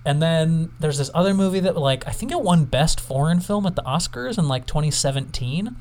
and 0.06 0.22
then 0.22 0.72
there's 0.80 0.98
this 0.98 1.10
other 1.14 1.34
movie 1.34 1.60
that 1.60 1.76
like 1.76 2.08
I 2.08 2.12
think 2.12 2.32
it 2.32 2.42
won 2.42 2.66
best 2.66 3.00
foreign 3.00 3.40
film 3.40 3.66
at 3.66 3.76
the 3.76 3.84
Oscars 3.84 4.38
in 4.38 4.48
like 4.48 4.66
2017 4.66 5.76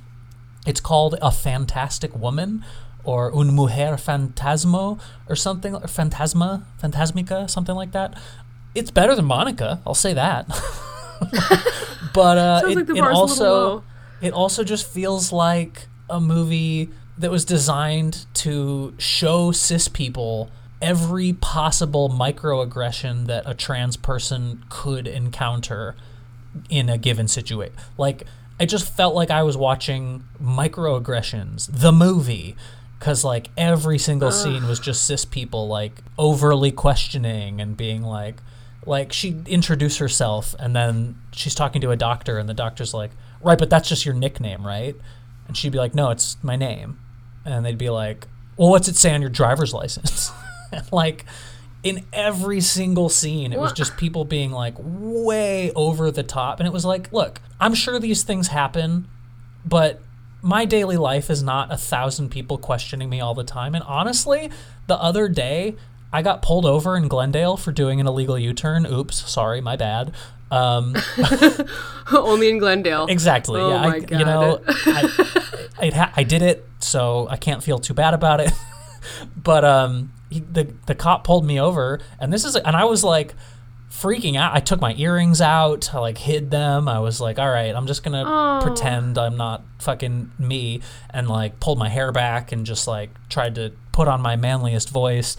it's 0.67 0.81
called 0.81 1.17
A 1.21 1.31
Fantastic 1.31 2.17
Woman 2.17 2.65
or 3.05 3.35
Un 3.37 3.55
Mujer 3.55 3.97
Fantasmo 3.97 4.99
or 5.29 5.37
something, 5.37 5.75
or 5.75 5.81
Fantasma, 5.81 6.65
Fantasmica, 6.83 7.51
something 7.51 7.75
like 7.75 7.93
that. 7.93 8.19
It's 8.75 8.91
better 8.91 9.15
than 9.15 9.27
Monica, 9.27 9.83
I'll 9.87 9.95
say 9.95 10.15
that. 10.15 10.47
but 12.15 12.39
uh, 12.39 12.63
it, 12.67 12.77
like 12.77 12.89
it 12.89 12.97
bar's 12.97 12.97
a 12.97 12.97
little 12.97 13.15
also 13.15 13.85
it 14.21 14.33
also 14.33 14.65
just 14.65 14.87
feels 14.87 15.33
like 15.33 15.87
a 16.09 16.21
movie 16.21 16.89
that 17.19 17.31
was 17.31 17.45
designed 17.45 18.27
to 18.35 18.95
show 18.99 19.53
cis 19.53 19.87
people 19.87 20.51
every 20.85 21.33
possible 21.33 22.11
microaggression 22.11 23.27
that 23.27 23.43
a 23.47 23.55
trans 23.55 23.97
person 23.97 24.63
could 24.69 25.09
encounter 25.09 25.97
in 26.69 26.91
a 26.91 26.99
given 26.99 27.27
situation. 27.27 27.75
Like, 27.97 28.25
I 28.61 28.67
just 28.67 28.93
felt 28.95 29.15
like 29.15 29.31
I 29.31 29.43
was 29.43 29.57
watching 29.57 30.25
Microaggressions, 30.41 31.71
the 31.73 31.91
movie, 31.91 32.55
because 32.99 33.25
like 33.25 33.49
every 33.57 33.99
single 33.99 34.31
scene 34.31 34.69
was 34.69 34.79
just 34.79 35.07
cis 35.07 35.25
people 35.25 35.69
like 35.69 36.03
overly 36.19 36.71
questioning 36.71 37.63
and 37.63 37.77
being 37.77 38.03
like, 38.03 38.37
like 38.87 39.11
she 39.13 39.41
introduced 39.47 39.99
herself 39.99 40.55
and 40.59 40.77
then 40.77 41.19
she's 41.33 41.55
talking 41.55 41.81
to 41.81 41.91
a 41.91 41.97
doctor 41.97 42.39
and 42.39 42.47
the 42.49 42.55
doctor's 42.55 42.93
like, 42.93 43.11
right, 43.43 43.59
but 43.59 43.71
that's 43.71 43.89
just 43.89 44.05
your 44.05 44.15
nickname, 44.15 44.67
right? 44.67 44.95
And 45.49 45.57
she'd 45.57 45.73
be 45.73 45.79
like, 45.79 45.95
no, 45.95 46.11
it's 46.11 46.37
my 46.43 46.57
name, 46.57 46.99
and 47.45 47.65
they'd 47.65 47.79
be 47.79 47.91
like, 47.91 48.29
well, 48.57 48.69
what's 48.69 48.89
it 48.89 48.97
say 48.97 49.15
on 49.15 49.23
your 49.23 49.31
driver's 49.31 49.73
license? 49.75 50.31
like 50.93 51.25
in 51.83 52.03
every 52.15 52.61
single 52.61 53.11
scene 53.11 53.53
it 53.53 53.59
was 53.59 53.73
just 53.73 53.97
people 53.99 54.25
being 54.25 54.51
like 54.51 54.75
way 54.79 55.71
over 55.73 56.11
the 56.11 56.23
top 56.23 56.59
and 56.59 56.67
it 56.67 56.73
was 56.73 56.85
like 56.85 57.13
look 57.13 57.41
i'm 57.61 57.75
sure 57.75 57.99
these 58.01 58.23
things 58.23 58.49
happen 58.49 59.07
but 59.67 60.01
my 60.41 60.65
daily 60.65 60.97
life 60.97 61.29
is 61.29 61.43
not 61.43 61.71
a 61.71 61.77
thousand 61.77 62.31
people 62.31 62.57
questioning 62.57 63.11
me 63.11 63.21
all 63.21 63.35
the 63.35 63.45
time 63.45 63.75
and 63.75 63.85
honestly 63.85 64.51
the 64.87 64.97
other 64.97 65.29
day 65.29 65.77
i 66.11 66.23
got 66.23 66.41
pulled 66.41 66.65
over 66.65 66.97
in 66.97 67.07
glendale 67.07 67.55
for 67.55 67.71
doing 67.71 68.01
an 68.01 68.07
illegal 68.07 68.39
u-turn 68.39 68.87
oops 68.87 69.31
sorry 69.31 69.61
my 69.61 69.77
bad 69.77 70.11
um, 70.51 70.95
Only 72.13 72.49
in 72.49 72.59
Glendale. 72.59 73.07
Exactly. 73.07 73.61
Oh 73.61 73.71
yeah. 73.71 73.83
I. 73.83 73.97
You 73.97 74.25
know, 74.25 74.61
I, 74.69 75.11
I, 75.81 76.13
I 76.19 76.23
did 76.23 76.43
it, 76.43 76.65
so 76.79 77.27
I 77.29 77.37
can't 77.37 77.63
feel 77.63 77.79
too 77.81 77.95
bad 77.95 78.15
about 78.15 78.41
it. 78.41 78.53
but 79.37 79.65
um, 79.65 80.13
he, 80.35 80.41
the 80.41 80.73
the 80.87 80.95
cop 80.95 81.25
pulled 81.25 81.45
me 81.45 81.61
over, 81.61 82.01
and 82.21 82.33
this 82.33 82.45
is, 82.45 82.57
and 82.57 82.77
I 82.77 82.85
was 82.85 83.03
like 83.03 83.35
freaking 83.91 84.37
out. 84.37 84.55
I 84.55 84.61
took 84.61 84.81
my 84.81 84.95
earrings 84.97 85.41
out. 85.41 85.95
I 85.95 85.99
like 86.01 86.19
hid 86.19 86.51
them. 86.51 86.89
I 86.89 86.99
was 86.99 87.21
like, 87.21 87.39
all 87.39 87.49
right, 87.49 87.75
I'm 87.75 87.87
just 87.87 88.03
gonna 88.03 88.61
pretend 88.63 89.17
I'm 89.17 89.37
not 89.37 89.63
fucking 89.79 90.33
me, 90.39 90.81
and 91.11 91.29
like 91.29 91.61
pulled 91.61 91.79
my 91.79 91.89
hair 91.89 92.13
back 92.13 92.53
and 92.53 92.67
just 92.67 92.87
like 92.87 93.11
tried 93.29 93.55
to 93.55 93.73
put 93.93 94.09
on 94.09 94.21
my 94.21 94.37
manliest 94.37 94.91
voice, 94.91 95.37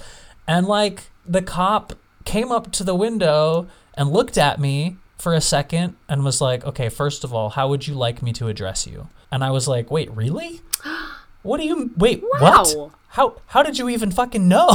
and 0.47 0.65
like 0.67 1.09
the 1.25 1.41
cop 1.41 1.93
came 2.23 2.51
up 2.51 2.71
to 2.71 2.83
the 2.83 2.95
window 2.95 3.67
and 3.93 4.11
looked 4.11 4.37
at 4.37 4.59
me 4.59 4.97
for 5.17 5.33
a 5.33 5.41
second 5.41 5.95
and 6.09 6.23
was 6.23 6.41
like, 6.41 6.65
okay, 6.65 6.89
first 6.89 7.23
of 7.23 7.33
all, 7.33 7.49
how 7.49 7.67
would 7.69 7.87
you 7.87 7.93
like 7.93 8.21
me 8.21 8.33
to 8.33 8.47
address 8.47 8.85
you? 8.87 9.07
And 9.31 9.43
I 9.43 9.51
was 9.51 9.67
like, 9.67 9.89
wait, 9.91 10.09
really? 10.11 10.61
What 11.41 11.59
do 11.59 11.65
you 11.65 11.91
wait? 11.97 12.23
What? 12.39 12.91
How 13.15 13.37
how 13.47 13.63
did 13.63 13.79
you 13.79 13.87
even 13.87 14.11
fucking 14.11 14.45
know? 14.45 14.69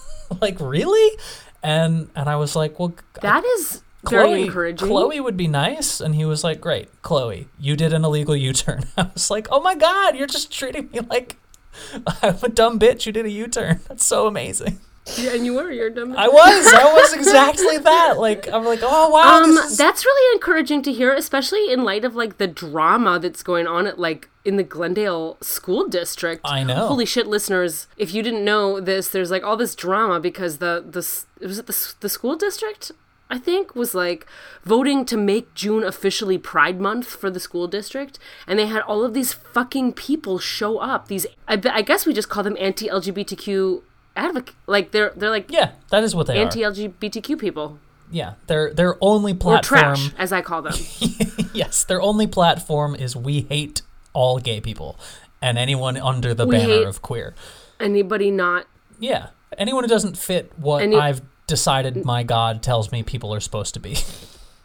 like 0.40 0.58
really? 0.60 1.18
And 1.62 2.08
and 2.16 2.28
I 2.28 2.36
was 2.36 2.56
like, 2.56 2.78
well, 2.78 2.94
that 3.20 3.44
is 3.44 3.82
very 4.08 4.24
Chloe, 4.24 4.42
encouraging. 4.44 4.88
Chloe 4.88 5.20
would 5.20 5.36
be 5.36 5.46
nice, 5.46 6.00
and 6.00 6.14
he 6.14 6.24
was 6.24 6.42
like, 6.42 6.58
"Great, 6.58 6.88
Chloe, 7.02 7.48
you 7.60 7.76
did 7.76 7.92
an 7.92 8.02
illegal 8.02 8.34
U-turn." 8.34 8.84
I 8.96 9.10
was 9.12 9.30
like, 9.30 9.46
"Oh 9.50 9.60
my 9.60 9.74
god, 9.74 10.16
you're 10.16 10.26
just 10.26 10.50
treating 10.50 10.90
me 10.90 11.00
like 11.00 11.36
I'm 12.22 12.38
a 12.42 12.48
dumb 12.48 12.78
bitch 12.78 13.04
You 13.04 13.12
did 13.12 13.26
a 13.26 13.30
U-turn. 13.30 13.80
That's 13.88 14.06
so 14.06 14.26
amazing." 14.26 14.80
Yeah, 15.18 15.34
and 15.34 15.44
you 15.44 15.54
were. 15.54 15.70
You're 15.70 15.90
dumb. 15.90 16.14
I 16.16 16.28
was, 16.28 16.66
I 16.72 16.84
was 16.92 17.12
exactly 17.20 17.76
that. 17.78 18.18
Like, 18.18 18.48
I'm 18.48 18.64
like, 18.64 18.80
"Oh 18.82 19.08
wow, 19.10 19.42
Um, 19.42 19.50
is 19.50 19.76
that's 19.76 20.04
really 20.04 20.36
encouraging 20.36 20.80
to 20.82 20.92
hear, 20.92 21.12
especially 21.12 21.72
in 21.72 21.82
light 21.82 22.04
of 22.04 22.14
like 22.14 22.38
the 22.38 22.46
drama 22.46 23.18
that's 23.18 23.42
going 23.42 23.66
on 23.66 23.86
at 23.86 23.98
like 23.98 24.28
in 24.44 24.56
the 24.56 24.62
Glendale 24.62 25.38
school 25.40 25.88
district. 25.88 26.42
I 26.44 26.62
know. 26.62 26.86
Holy 26.86 27.06
shit, 27.06 27.26
listeners! 27.26 27.88
If 27.96 28.14
you 28.14 28.22
didn't 28.22 28.44
know 28.44 28.80
this, 28.80 29.08
there's 29.08 29.30
like 29.30 29.42
all 29.42 29.56
this 29.56 29.74
drama 29.74 30.20
because 30.20 30.58
the 30.58 30.84
the 30.88 30.98
was 31.46 31.58
it 31.58 31.66
the 31.66 31.94
the 32.00 32.08
school 32.08 32.36
district. 32.36 32.92
I 33.28 33.38
think 33.38 33.74
was 33.74 33.94
like 33.94 34.26
voting 34.62 35.06
to 35.06 35.16
make 35.16 35.54
June 35.54 35.82
officially 35.84 36.36
Pride 36.36 36.78
Month 36.78 37.06
for 37.06 37.30
the 37.30 37.40
school 37.40 37.66
district, 37.66 38.18
and 38.46 38.58
they 38.58 38.66
had 38.66 38.82
all 38.82 39.02
of 39.04 39.14
these 39.14 39.32
fucking 39.32 39.94
people 39.94 40.38
show 40.38 40.76
up. 40.78 41.08
These, 41.08 41.26
I, 41.48 41.58
I 41.72 41.80
guess 41.80 42.04
we 42.04 42.12
just 42.12 42.28
call 42.28 42.42
them 42.42 42.58
anti-LGBTQ 42.60 43.80
advocate. 44.16 44.54
Like 44.66 44.90
they're 44.92 45.12
they're 45.16 45.30
like 45.30 45.50
yeah, 45.50 45.72
that 45.90 46.02
is 46.04 46.14
what 46.14 46.26
they 46.26 46.38
are." 46.38 46.42
anti-LGBTQ 46.42 47.38
people 47.38 47.78
Yeah, 48.10 48.34
their 48.46 48.72
their 48.72 48.96
only 49.00 49.32
or 49.32 49.36
platform. 49.36 49.94
trash, 49.96 50.10
as 50.18 50.32
I 50.32 50.42
call 50.42 50.62
them. 50.62 50.74
yes, 51.54 51.84
their 51.84 52.00
only 52.00 52.26
platform 52.26 52.94
is 52.94 53.14
we 53.16 53.42
hate 53.42 53.82
all 54.12 54.38
gay 54.38 54.60
people 54.60 54.98
and 55.40 55.58
anyone 55.58 55.96
under 55.96 56.34
the 56.34 56.46
We 56.46 56.56
banner 56.56 56.86
of 56.86 57.02
queer. 57.02 57.34
Anybody 57.80 58.30
not 58.30 58.66
Yeah, 58.98 59.28
anyone 59.58 59.84
who 59.84 59.88
doesn't 59.88 60.16
fit 60.16 60.52
what 60.56 60.82
Any- 60.82 60.96
I've 60.96 61.22
decided 61.46 62.04
my 62.04 62.22
God 62.22 62.62
tells 62.62 62.92
me 62.92 63.02
people 63.02 63.34
are 63.34 63.40
supposed 63.40 63.74
to 63.74 63.80
be. 63.80 63.96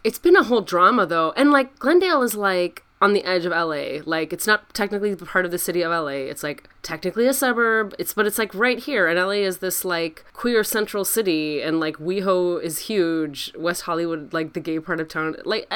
It's 0.04 0.20
been 0.20 0.38
a 0.38 0.44
whole 0.44 0.62
drama 0.62 1.06
though, 1.06 1.34
and 1.36 1.52
like 1.52 1.80
Glendale 1.80 2.22
is 2.22 2.34
like 2.34 2.84
on 3.02 3.14
the 3.14 3.24
edge 3.24 3.46
of 3.46 3.52
LA. 3.52 4.00
Like 4.06 4.34
it's 4.34 4.48
not 4.48 4.74
technically 4.74 5.16
part 5.16 5.46
of 5.46 5.52
the 5.52 5.58
city 5.58 5.82
of 5.82 5.92
LA. 5.92 6.08
It's 6.32 6.44
like 6.44 6.70
technically 6.82 7.28
a 7.28 7.34
suburb. 7.34 7.94
It's 8.00 8.14
but 8.14 8.26
it's 8.26 8.38
like 8.38 8.54
right 8.56 8.80
here, 8.80 9.08
and 9.08 9.20
LA 9.20 9.44
is 9.46 9.58
this 9.60 9.86
like 9.86 10.26
queer 10.34 10.64
central 10.64 11.06
city, 11.06 11.62
and 11.62 11.80
like 11.80 11.98
WeHo 11.98 12.62
is 12.62 12.80
huge. 12.80 13.54
West 13.58 13.84
Hollywood, 13.84 14.34
like 14.34 14.54
the 14.54 14.60
gay 14.60 14.80
part 14.80 15.00
of 15.00 15.08
town, 15.08 15.36
like. 15.46 15.72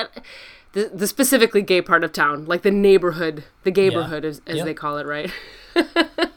the, 0.74 0.90
the 0.94 1.06
specifically 1.06 1.62
gay 1.62 1.82
part 1.82 2.02
of 2.02 2.14
town, 2.14 2.46
like 2.46 2.62
the 2.62 2.72
neighborhood, 2.72 3.44
the 3.64 3.72
gay 3.72 3.90
neighborhood, 3.90 4.24
as, 4.24 4.42
as 4.48 4.56
Yep. 4.56 4.66
they 4.66 4.74
call 4.74 4.98
it, 5.00 5.06
right? 5.06 5.30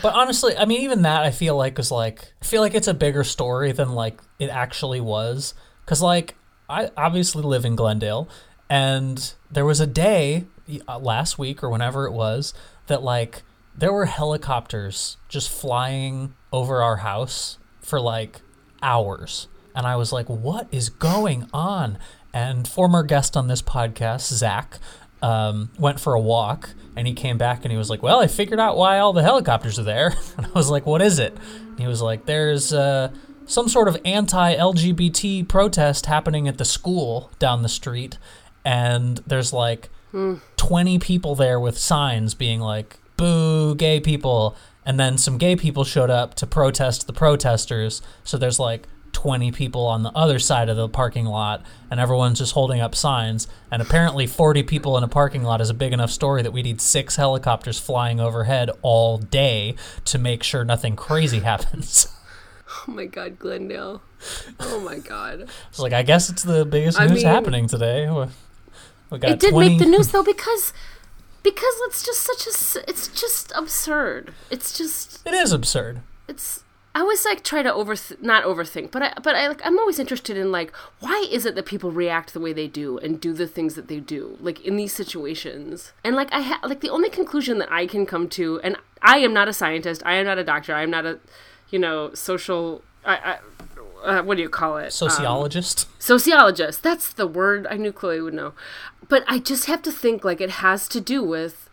But 0.00 0.14
honestly, 0.14 0.56
I 0.56 0.64
mean, 0.64 0.82
even 0.82 1.02
that 1.02 1.22
I 1.24 1.30
feel 1.32 1.56
like 1.56 1.78
is 1.78 1.90
like 1.90 2.32
I 2.40 2.44
feel 2.44 2.62
like 2.62 2.74
it's 2.74 2.86
a 2.86 2.94
bigger 2.94 3.24
story 3.24 3.72
than 3.72 3.92
like 3.92 4.20
it 4.38 4.48
actually 4.48 5.00
was. 5.00 5.54
Cause 5.86 6.00
like 6.00 6.36
I 6.68 6.90
obviously 6.96 7.42
live 7.42 7.64
in 7.64 7.74
Glendale, 7.74 8.28
and 8.68 9.34
there 9.50 9.64
was 9.64 9.80
a 9.80 9.86
day 9.86 10.44
uh, 10.86 10.98
last 10.98 11.38
week 11.38 11.62
or 11.62 11.70
whenever 11.70 12.06
it 12.06 12.12
was 12.12 12.54
that 12.86 13.02
like 13.02 13.42
there 13.76 13.92
were 13.92 14.06
helicopters 14.06 15.16
just 15.28 15.50
flying 15.50 16.34
over 16.52 16.82
our 16.82 16.98
house 16.98 17.58
for 17.80 18.00
like 18.00 18.40
hours, 18.82 19.48
and 19.74 19.86
I 19.86 19.96
was 19.96 20.12
like, 20.12 20.28
what 20.28 20.68
is 20.72 20.88
going 20.88 21.48
on? 21.52 21.98
And 22.32 22.68
former 22.68 23.02
guest 23.02 23.36
on 23.36 23.48
this 23.48 23.62
podcast, 23.62 24.32
Zach, 24.32 24.78
um, 25.22 25.70
went 25.78 25.98
for 25.98 26.14
a 26.14 26.20
walk 26.20 26.70
and 26.96 27.06
he 27.06 27.14
came 27.14 27.38
back 27.38 27.64
and 27.64 27.72
he 27.72 27.78
was 27.78 27.90
like, 27.90 28.02
Well, 28.02 28.20
I 28.20 28.26
figured 28.26 28.60
out 28.60 28.76
why 28.76 28.98
all 28.98 29.12
the 29.12 29.22
helicopters 29.22 29.78
are 29.78 29.84
there. 29.84 30.14
And 30.36 30.46
I 30.46 30.50
was 30.50 30.70
like, 30.70 30.86
What 30.86 31.02
is 31.02 31.18
it? 31.18 31.36
And 31.56 31.80
he 31.80 31.86
was 31.86 32.02
like, 32.02 32.26
There's 32.26 32.72
uh, 32.72 33.12
some 33.46 33.68
sort 33.68 33.88
of 33.88 33.96
anti 34.04 34.54
LGBT 34.56 35.48
protest 35.48 36.06
happening 36.06 36.48
at 36.48 36.58
the 36.58 36.64
school 36.64 37.30
down 37.38 37.62
the 37.62 37.68
street. 37.68 38.18
And 38.64 39.18
there's 39.26 39.52
like 39.52 39.88
hmm. 40.10 40.36
20 40.56 40.98
people 40.98 41.34
there 41.34 41.58
with 41.58 41.78
signs 41.78 42.34
being 42.34 42.60
like, 42.60 42.98
Boo, 43.16 43.74
gay 43.74 44.00
people. 44.00 44.56
And 44.84 44.98
then 44.98 45.18
some 45.18 45.38
gay 45.38 45.56
people 45.56 45.84
showed 45.84 46.10
up 46.10 46.34
to 46.36 46.46
protest 46.46 47.06
the 47.06 47.12
protesters. 47.12 48.00
So 48.24 48.38
there's 48.38 48.58
like 48.58 48.86
20 49.12 49.50
people 49.52 49.86
on 49.86 50.02
the 50.02 50.12
other 50.12 50.38
side 50.38 50.68
of 50.68 50.76
the 50.76 50.88
parking 50.88 51.24
lot 51.24 51.64
and 51.90 51.98
everyone's 51.98 52.38
just 52.38 52.52
holding 52.52 52.80
up 52.80 52.94
signs 52.94 53.48
and 53.70 53.82
apparently 53.82 54.26
40 54.26 54.62
people 54.62 54.96
in 54.96 55.02
a 55.02 55.08
parking 55.08 55.42
lot 55.42 55.60
is 55.60 55.70
a 55.70 55.74
big 55.74 55.92
enough 55.92 56.10
story 56.10 56.42
that 56.42 56.52
we 56.52 56.62
need 56.62 56.80
six 56.80 57.16
helicopters 57.16 57.80
flying 57.80 58.20
overhead 58.20 58.70
all 58.82 59.18
day 59.18 59.74
to 60.04 60.18
make 60.18 60.42
sure 60.42 60.64
nothing 60.64 60.94
crazy 60.94 61.40
happens 61.40 62.08
Oh 62.86 62.92
my 62.92 63.06
god, 63.06 63.38
Glendale. 63.38 64.02
Oh 64.60 64.80
my 64.80 64.98
god. 64.98 65.48
it's 65.68 65.78
like 65.78 65.92
i 65.92 66.02
guess 66.02 66.28
it's 66.30 66.42
the 66.42 66.64
biggest 66.64 67.00
I 67.00 67.06
news 67.06 67.24
mean- 67.24 67.26
happening 67.26 67.66
today 67.66 68.08
we, 68.10 68.20
we 68.20 68.26
got 68.26 68.30
it 69.10 69.40
did 69.40 69.50
20 69.50 69.68
make 69.68 69.78
the 69.78 69.86
news 69.86 70.08
though 70.08 70.22
because 70.34 70.72
because 71.42 71.74
it's 71.86 72.04
just 72.04 72.20
such 72.20 72.46
a 72.46 72.90
it's 72.90 73.08
just 73.08 73.52
absurd. 73.54 74.34
It's 74.50 74.76
just 74.76 75.26
it 75.26 75.34
is 75.34 75.52
absurd 75.52 76.02
it's 76.28 76.64
I 76.94 77.00
always 77.00 77.24
like 77.24 77.44
try 77.44 77.62
to 77.62 77.72
over 77.72 77.94
not 78.20 78.44
overthink, 78.44 78.90
but 78.90 79.02
I 79.02 79.12
but 79.22 79.34
I 79.34 79.48
like 79.48 79.60
I'm 79.64 79.78
always 79.78 79.98
interested 79.98 80.36
in 80.36 80.50
like 80.50 80.72
why 81.00 81.26
is 81.30 81.46
it 81.46 81.54
that 81.54 81.66
people 81.66 81.92
react 81.92 82.32
the 82.32 82.40
way 82.40 82.52
they 82.52 82.66
do 82.66 82.98
and 82.98 83.20
do 83.20 83.32
the 83.32 83.46
things 83.46 83.74
that 83.74 83.88
they 83.88 84.00
do 84.00 84.36
like 84.40 84.60
in 84.64 84.76
these 84.76 84.92
situations. 84.92 85.92
And 86.04 86.16
like 86.16 86.32
I 86.32 86.42
ha- 86.42 86.60
like 86.64 86.80
the 86.80 86.90
only 86.90 87.08
conclusion 87.08 87.58
that 87.58 87.70
I 87.70 87.86
can 87.86 88.04
come 88.04 88.28
to 88.30 88.60
and 88.62 88.76
I 89.00 89.18
am 89.18 89.32
not 89.32 89.48
a 89.48 89.52
scientist, 89.52 90.02
I 90.04 90.14
am 90.14 90.26
not 90.26 90.38
a 90.38 90.44
doctor, 90.44 90.74
I 90.74 90.82
am 90.82 90.90
not 90.90 91.06
a 91.06 91.18
you 91.70 91.78
know 91.78 92.12
social 92.14 92.82
I, 93.04 93.14
I 93.14 93.38
uh, 94.04 94.22
what 94.22 94.36
do 94.36 94.42
you 94.42 94.48
call 94.48 94.78
it? 94.78 94.86
Um, 94.86 94.90
sociologist 94.90 95.86
sociologist. 95.98 96.82
That's 96.82 97.12
the 97.12 97.26
word. 97.26 97.66
I 97.68 97.76
knew 97.76 97.92
Chloe 97.92 98.20
would 98.20 98.34
know. 98.34 98.54
But 99.08 99.24
I 99.26 99.38
just 99.38 99.66
have 99.66 99.82
to 99.82 99.92
think 99.92 100.24
like 100.24 100.40
it 100.40 100.50
has 100.50 100.88
to 100.88 101.00
do 101.00 101.22
with 101.22 101.68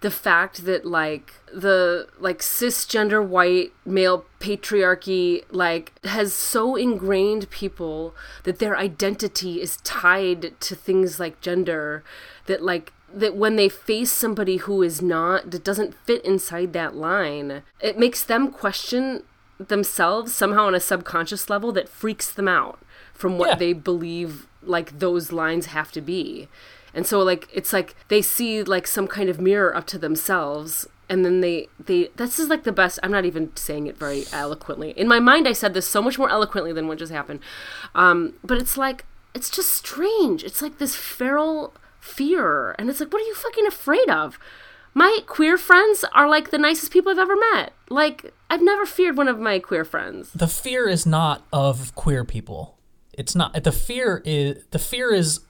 the 0.00 0.10
fact 0.10 0.64
that 0.66 0.84
like 0.84 1.34
the 1.52 2.06
like 2.18 2.40
cisgender 2.40 3.26
white 3.26 3.72
male 3.84 4.26
patriarchy 4.40 5.42
like 5.50 5.92
has 6.04 6.34
so 6.34 6.76
ingrained 6.76 7.48
people 7.50 8.14
that 8.44 8.58
their 8.58 8.76
identity 8.76 9.60
is 9.60 9.78
tied 9.78 10.52
to 10.60 10.74
things 10.74 11.18
like 11.18 11.40
gender 11.40 12.04
that 12.46 12.62
like 12.62 12.92
that 13.12 13.36
when 13.36 13.56
they 13.56 13.68
face 13.68 14.12
somebody 14.12 14.58
who 14.58 14.82
is 14.82 15.00
not 15.00 15.50
that 15.50 15.64
doesn't 15.64 15.94
fit 16.04 16.22
inside 16.24 16.72
that 16.74 16.94
line 16.94 17.62
it 17.80 17.98
makes 17.98 18.22
them 18.22 18.52
question 18.52 19.22
themselves 19.58 20.32
somehow 20.34 20.66
on 20.66 20.74
a 20.74 20.80
subconscious 20.80 21.48
level 21.48 21.72
that 21.72 21.88
freaks 21.88 22.30
them 22.30 22.48
out 22.48 22.78
from 23.14 23.38
what 23.38 23.50
Yeah. 23.50 23.54
they 23.56 23.72
believe 23.72 24.46
like 24.62 24.98
those 24.98 25.32
lines 25.32 25.66
have 25.66 25.92
to 25.92 26.00
be. 26.00 26.48
And 26.92 27.06
so 27.06 27.22
like 27.22 27.48
it's 27.52 27.72
like 27.72 27.94
they 28.08 28.22
see 28.22 28.62
like 28.62 28.86
some 28.86 29.06
kind 29.06 29.28
of 29.28 29.40
mirror 29.40 29.74
up 29.76 29.86
to 29.88 29.98
themselves 29.98 30.86
and 31.08 31.24
then 31.24 31.40
they 31.40 31.68
they 31.78 32.08
this 32.16 32.38
is 32.38 32.48
like 32.48 32.64
the 32.64 32.72
best 32.72 32.98
I'm 33.02 33.12
not 33.12 33.24
even 33.24 33.54
saying 33.56 33.86
it 33.86 33.96
very 33.96 34.24
eloquently. 34.32 34.90
In 34.90 35.06
my 35.08 35.20
mind 35.20 35.46
I 35.46 35.52
said 35.52 35.72
this 35.74 35.86
so 35.86 36.02
much 36.02 36.18
more 36.18 36.30
eloquently 36.30 36.72
than 36.72 36.88
what 36.88 36.98
just 36.98 37.12
happened. 37.12 37.40
Um 37.94 38.34
but 38.42 38.58
it's 38.58 38.76
like 38.76 39.04
it's 39.34 39.50
just 39.50 39.70
strange. 39.72 40.42
It's 40.42 40.62
like 40.62 40.78
this 40.78 40.96
feral 40.96 41.74
fear 42.00 42.74
and 42.78 42.88
it's 42.90 43.00
like 43.00 43.12
what 43.12 43.22
are 43.22 43.26
you 43.26 43.34
fucking 43.34 43.66
afraid 43.66 44.08
of? 44.10 44.38
My 44.94 45.20
queer 45.26 45.58
friends 45.58 46.04
are 46.14 46.28
like 46.28 46.50
the 46.50 46.58
nicest 46.58 46.90
people 46.92 47.12
I've 47.12 47.18
ever 47.18 47.36
met. 47.52 47.72
Like 47.90 48.32
I've 48.48 48.62
never 48.62 48.86
feared 48.86 49.16
one 49.16 49.28
of 49.28 49.38
my 49.38 49.58
queer 49.58 49.84
friends. 49.84 50.30
the 50.32 50.46
fear 50.48 50.88
is 50.88 51.06
not 51.06 51.44
of 51.52 51.94
queer 51.94 52.24
people. 52.24 52.78
It's 53.12 53.34
not 53.34 53.62
the 53.64 53.72
fear 53.72 54.22
is 54.24 54.64
the 54.70 54.78
fear 54.78 55.12
is 55.12 55.40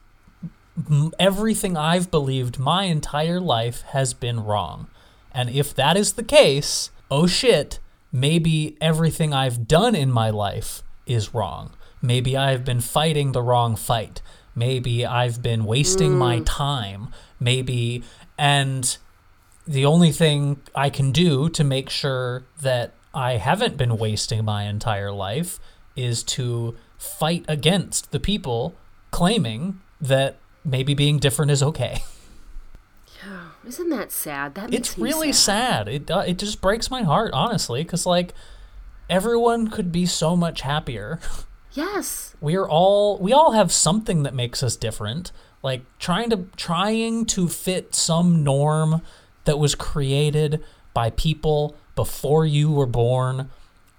everything 1.19 1.75
I've 1.75 2.11
believed 2.11 2.59
my 2.59 2.83
entire 2.83 3.39
life 3.39 3.81
has 3.89 4.13
been 4.13 4.43
wrong. 4.43 4.87
And 5.31 5.49
if 5.49 5.73
that 5.75 5.97
is 5.97 6.13
the 6.13 6.23
case, 6.23 6.91
oh 7.11 7.27
shit, 7.27 7.79
maybe 8.11 8.77
everything 8.79 9.33
I've 9.33 9.67
done 9.67 9.95
in 9.95 10.11
my 10.11 10.29
life 10.29 10.81
is 11.05 11.33
wrong. 11.33 11.73
Maybe 12.01 12.37
I've 12.37 12.63
been 12.63 12.81
fighting 12.81 13.31
the 13.31 13.41
wrong 13.41 13.75
fight. 13.75 14.21
Maybe 14.55 15.05
I've 15.05 15.41
been 15.41 15.65
wasting 15.65 16.17
my 16.17 16.39
mm. 16.39 16.43
time. 16.45 17.09
Maybe 17.39 18.03
and 18.37 18.97
the 19.67 19.85
only 19.85 20.11
thing 20.11 20.61
I 20.73 20.89
can 20.89 21.11
do 21.11 21.49
to 21.49 21.63
make 21.63 21.89
sure 21.89 22.43
that 22.61 22.93
I 23.13 23.33
haven't 23.33 23.77
been 23.77 23.97
wasting 23.97 24.45
my 24.45 24.63
entire 24.63 25.11
life 25.11 25.59
is 25.95 26.23
to 26.23 26.75
fight 26.97 27.43
against 27.47 28.11
the 28.11 28.19
people 28.19 28.75
claiming 29.11 29.81
that 29.99 30.37
maybe 30.63 30.93
being 30.93 31.17
different 31.19 31.51
is 31.51 31.61
okay. 31.63 32.03
Isn't 33.65 33.89
that 33.89 34.11
sad? 34.13 34.55
That 34.55 34.69
makes 34.69 34.91
It's 34.91 34.97
really 34.97 35.33
sad. 35.33 35.87
sad. 35.87 35.89
It 35.89 36.11
uh, 36.11 36.23
it 36.25 36.37
just 36.37 36.61
breaks 36.61 36.89
my 36.89 37.01
heart 37.03 37.31
honestly 37.33 37.83
cuz 37.83 38.05
like 38.05 38.33
everyone 39.09 39.67
could 39.69 39.91
be 39.91 40.05
so 40.05 40.35
much 40.35 40.61
happier. 40.61 41.19
Yes. 41.73 42.35
we're 42.41 42.67
all 42.67 43.19
we 43.19 43.31
all 43.33 43.51
have 43.51 43.71
something 43.71 44.23
that 44.23 44.33
makes 44.33 44.63
us 44.63 44.75
different 44.75 45.31
like 45.61 45.83
trying 45.99 46.31
to 46.31 46.47
trying 46.55 47.25
to 47.27 47.47
fit 47.47 47.93
some 47.93 48.43
norm 48.43 49.03
that 49.47 49.57
was 49.57 49.73
created 49.73 50.63
by 50.93 51.09
people 51.09 51.75
before 51.95 52.45
you 52.45 52.71
were 52.71 52.85
born 52.85 53.49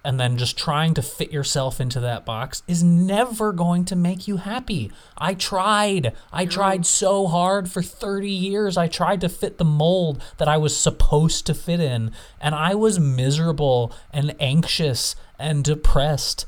and 0.04 0.18
then 0.18 0.38
just 0.38 0.56
trying 0.56 0.94
to 0.94 1.02
fit 1.02 1.32
yourself 1.32 1.80
into 1.80 2.00
that 2.00 2.24
box 2.24 2.62
is 2.68 2.82
never 2.82 3.52
going 3.52 3.84
to 3.84 3.96
make 3.96 4.28
you 4.28 4.36
happy. 4.36 4.90
I 5.16 5.34
tried. 5.34 6.14
I 6.32 6.46
tried 6.46 6.86
so 6.86 7.26
hard 7.26 7.68
for 7.68 7.82
30 7.82 8.30
years. 8.30 8.76
I 8.76 8.86
tried 8.86 9.20
to 9.22 9.28
fit 9.28 9.58
the 9.58 9.64
mold 9.64 10.22
that 10.38 10.48
I 10.48 10.56
was 10.56 10.74
supposed 10.74 11.46
to 11.46 11.54
fit 11.54 11.80
in, 11.80 12.12
and 12.40 12.54
I 12.54 12.74
was 12.74 13.00
miserable 13.00 13.92
and 14.12 14.34
anxious 14.40 15.16
and 15.38 15.64
depressed. 15.64 16.46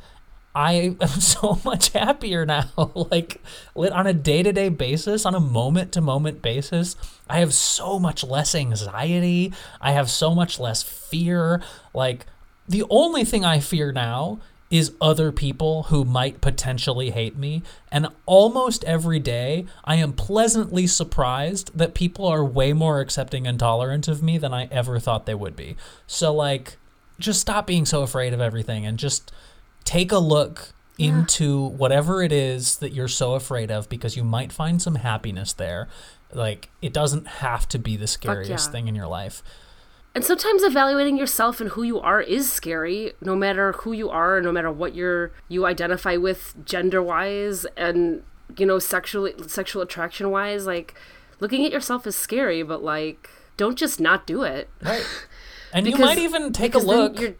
I 0.55 0.97
am 1.01 1.09
so 1.21 1.61
much 1.65 1.91
happier 1.91 2.45
now. 2.47 2.71
like 3.11 3.43
on 3.77 4.07
a 4.07 4.13
day 4.13 4.43
to 4.43 4.53
day 4.53 4.69
basis, 4.69 5.25
on 5.25 5.35
a 5.35 5.41
moment 5.41 5.93
to 5.93 6.01
moment 6.01 6.43
basis, 6.43 6.97
I 7.29 7.39
have 7.39 7.55
so 7.55 7.99
much 7.99 8.25
less 8.25 8.55
anxiety. 8.55 9.53
I 9.81 9.93
have 9.93 10.11
so 10.11 10.35
much 10.35 10.59
less 10.59 10.83
fear. 10.83 11.63
Like 11.95 12.27
the 12.69 12.85
only 12.91 13.25
thing 13.25 13.45
I 13.45 13.61
fear 13.61 13.93
now 13.93 14.41
is 14.71 14.93
other 15.01 15.33
people 15.33 15.85
who 15.85 16.05
might 16.05 16.41
potentially 16.41 17.11
hate 17.11 17.37
me. 17.37 17.63
And 17.91 18.07
almost 18.25 18.85
every 18.85 19.19
day, 19.19 19.67
I 19.85 19.97
am 19.97 20.13
pleasantly 20.13 20.87
surprised 20.87 21.77
that 21.77 21.93
people 21.93 22.25
are 22.27 22.45
way 22.45 22.73
more 22.73 23.01
accepting 23.01 23.49
and 23.49 23.59
tolerant 23.59 24.07
of 24.07 24.23
me 24.23 24.39
than 24.39 24.55
I 24.55 24.69
ever 24.71 25.01
thought 25.01 25.27
they 25.27 25.35
would 25.35 25.57
be. 25.57 25.77
So, 26.07 26.33
like, 26.33 26.77
just 27.19 27.41
stop 27.41 27.67
being 27.67 27.85
so 27.85 28.03
afraid 28.03 28.33
of 28.33 28.41
everything 28.41 28.87
and 28.87 28.97
just 28.97 29.33
take 29.85 30.13
a 30.13 30.19
look 30.19 30.73
into 30.99 31.69
whatever 31.69 32.23
it 32.23 32.33
is 32.33 32.77
that 32.77 32.93
you're 32.93 33.09
so 33.09 33.35
afraid 33.35 33.71
of 33.71 33.89
because 33.89 34.17
you 34.17 34.25
might 34.25 34.53
find 34.53 34.83
some 34.83 34.97
happiness 34.97 35.53
there. 35.53 35.89
Like, 36.33 36.69
it 36.83 36.93
doesn't 36.93 37.27
have 37.27 37.67
to 37.69 37.79
be 37.79 37.97
the 37.97 38.07
scariest 38.07 38.69
yeah. 38.69 38.73
thing 38.73 38.89
in 38.89 38.95
your 38.95 39.07
life. 39.07 39.43
And 40.15 40.25
sometimes 40.25 40.63
evaluating 40.63 41.17
yourself 41.17 41.61
and 41.61 41.71
who 41.71 41.83
you 41.83 42.01
are 42.01 42.21
is 42.21 42.53
scary, 42.53 43.13
no 43.21 43.37
matter 43.37 43.73
who 43.73 43.93
you 43.93 44.11
are, 44.11 44.41
no 44.41 44.51
matter 44.51 44.71
what 44.71 44.95
you're 44.95 45.33
you 45.49 45.67
identify 45.67 46.17
with 46.17 46.55
gender 46.65 47.01
wise 47.01 47.65
and 47.77 48.25
you 48.57 48.67
know 48.67 48.81
sexually 48.81 49.35
sexual 49.47 49.83
attraction 49.83 50.31
wise. 50.31 50.67
Like 50.67 50.95
looking 51.39 51.65
at 51.65 51.71
yourself 51.71 52.09
is 52.09 52.17
scary, 52.17 52.65
but 52.65 52.83
like 52.83 53.31
don't 53.57 53.79
just 53.79 54.01
not 54.01 54.27
do 54.27 54.43
it. 54.43 54.69
Right. 54.83 55.07
And 55.73 55.87
you 55.87 55.97
might 55.99 56.19
even 56.19 56.53
take 56.53 56.75
a 56.75 56.81
because 56.81 56.85
look. 56.85 57.37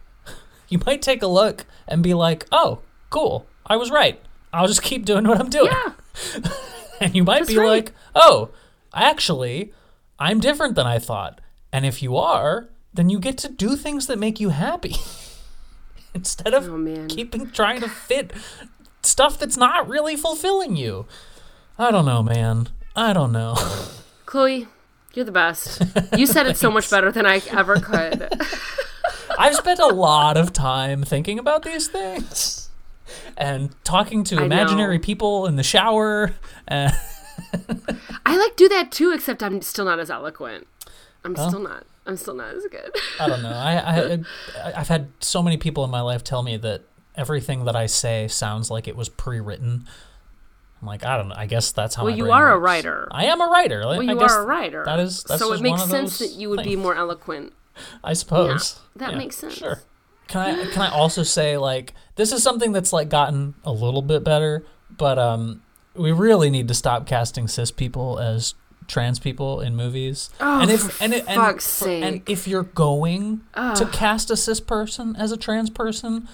You're- 0.71 0.83
might 0.85 1.01
take 1.01 1.21
a 1.21 1.27
look 1.27 1.65
and 1.87 2.01
be 2.01 2.13
like, 2.13 2.45
oh, 2.51 2.79
cool. 3.09 3.45
I 3.65 3.75
was 3.75 3.91
right. 3.91 4.19
I'll 4.53 4.67
just 4.67 4.81
keep 4.81 5.05
doing 5.05 5.27
what 5.27 5.39
I'm 5.39 5.49
doing. 5.49 5.71
Yeah, 5.71 5.93
And 7.01 7.15
you 7.15 7.23
might 7.23 7.39
That's 7.39 7.49
be 7.51 7.57
right. 7.57 7.67
like, 7.67 7.91
oh, 8.15 8.49
actually, 8.93 9.73
I'm 10.19 10.39
different 10.39 10.75
than 10.75 10.85
I 10.85 10.99
thought. 10.99 11.39
And 11.73 11.85
if 11.85 12.01
you 12.03 12.17
are, 12.17 12.67
then 12.93 13.09
you 13.09 13.19
get 13.19 13.37
to 13.39 13.49
do 13.49 13.75
things 13.75 14.07
that 14.07 14.19
make 14.19 14.39
you 14.39 14.49
happy 14.49 14.95
instead 16.13 16.53
of 16.53 16.67
Oh, 16.69 17.05
keeping 17.07 17.49
trying 17.51 17.79
to 17.81 17.89
fit 17.89 18.31
stuff 19.03 19.39
that's 19.39 19.57
not 19.57 19.87
really 19.87 20.15
fulfilling 20.15 20.75
you. 20.75 21.05
I 21.77 21.89
don't 21.91 22.05
know, 22.05 22.21
man. 22.21 22.67
I 22.95 23.13
don't 23.13 23.31
know. 23.31 23.55
Chloe, 24.25 24.67
you're 25.13 25.25
the 25.25 25.31
best. 25.31 25.81
You 26.17 26.25
said 26.25 26.45
it 26.47 26.57
so 26.57 26.69
much 26.69 26.89
better 26.89 27.11
than 27.11 27.25
I 27.25 27.41
ever 27.49 27.79
could. 27.79 28.29
I've 29.41 29.55
spent 29.55 29.79
a 29.79 29.87
lot 29.87 30.37
of 30.37 30.53
time 30.53 31.03
thinking 31.03 31.39
about 31.39 31.63
these 31.63 31.87
things 31.87 32.69
and 33.37 33.75
talking 33.83 34.23
to 34.25 34.39
I 34.39 34.45
imaginary 34.45 34.97
know. 34.97 35.03
people 35.03 35.47
in 35.47 35.55
the 35.55 35.63
shower. 35.63 36.35
I 36.67 36.91
like 38.25 38.55
do 38.55 38.69
that 38.69 38.91
too, 38.91 39.11
except 39.11 39.41
I'm 39.41 39.61
still 39.61 39.85
not 39.85 39.99
as 39.99 40.11
eloquent. 40.11 40.67
I'm 41.23 41.35
still 41.35 41.59
not. 41.59 41.85
I'm 42.05 42.17
still 42.17 42.33
not 42.35 42.55
as 42.55 42.65
good. 42.69 42.95
I 43.19 43.27
don't 43.27 43.41
know. 43.43 43.49
I, 43.49 43.77
I 44.63 44.73
I've 44.79 44.87
had 44.87 45.09
so 45.19 45.41
many 45.41 45.57
people 45.57 45.83
in 45.83 45.91
my 45.91 46.01
life 46.01 46.23
tell 46.23 46.43
me 46.43 46.57
that 46.57 46.83
everything 47.15 47.65
that 47.65 47.75
I 47.75 47.85
say 47.85 48.27
sounds 48.27 48.69
like 48.71 48.87
it 48.87 48.95
was 48.95 49.09
pre-written. 49.09 49.87
I'm 50.81 50.87
like, 50.87 51.05
I 51.05 51.17
don't 51.17 51.29
know. 51.29 51.35
I 51.37 51.45
guess 51.45 51.71
that's 51.71 51.95
how. 51.95 52.05
Well, 52.05 52.15
you 52.15 52.31
are 52.31 52.51
a 52.51 52.57
writer. 52.57 53.07
I 53.11 53.25
am 53.25 53.39
a 53.39 53.47
writer. 53.47 53.79
Well, 53.81 54.01
I 54.01 54.03
you 54.03 54.19
are 54.19 54.41
a 54.41 54.45
writer. 54.45 54.83
That 54.85 54.99
is. 54.99 55.23
That's 55.23 55.41
so 55.41 55.53
it 55.53 55.61
makes 55.61 55.83
sense 55.85 56.19
that 56.19 56.31
you 56.31 56.49
would 56.49 56.63
be 56.63 56.75
more 56.75 56.95
eloquent. 56.95 57.53
I 58.03 58.13
suppose. 58.13 58.79
that 58.95 59.11
Yeah, 59.11 59.17
makes 59.17 59.37
sense. 59.37 59.53
Sure. 59.55 59.79
can 60.27 60.41
I 60.41 60.65
can 60.71 60.81
I 60.81 60.89
also 60.89 61.23
say 61.23 61.57
like 61.57 61.93
this 62.15 62.31
is 62.31 62.41
something 62.43 62.71
that's 62.71 62.93
like 62.93 63.09
gotten 63.09 63.55
a 63.63 63.71
little 63.71 64.01
bit 64.01 64.23
better, 64.23 64.65
but 64.95 65.17
um 65.19 65.61
we 65.95 66.11
really 66.11 66.49
need 66.49 66.67
to 66.69 66.73
stop 66.73 67.05
casting 67.05 67.47
cis 67.47 67.69
people 67.71 68.17
as 68.19 68.53
trans 68.87 69.19
people 69.19 69.61
in 69.61 69.75
movies. 69.75 70.29
Oh, 70.39 70.61
and 70.61 70.71
if 70.71 70.81
for 70.81 71.03
and, 71.03 71.13
it- 71.13 71.25
and, 71.27 71.61
for- 71.61 71.87
and 71.89 72.21
if 72.27 72.47
you're 72.47 72.63
going 72.63 73.41
to 73.55 73.89
cast 73.91 74.31
a 74.31 74.37
cis 74.37 74.59
person 74.59 75.15
as 75.17 75.31
a 75.31 75.37
trans 75.37 75.69
person, 75.69 76.27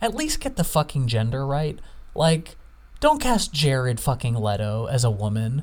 at 0.00 0.14
least 0.14 0.40
get 0.40 0.56
the 0.56 0.64
fucking 0.64 1.06
gender 1.08 1.46
right. 1.46 1.78
Like, 2.14 2.56
don't 3.00 3.20
cast 3.20 3.52
Jared 3.52 3.98
fucking 4.00 4.34
Leto 4.34 4.86
as 4.86 5.02
a 5.04 5.10
woman. 5.10 5.62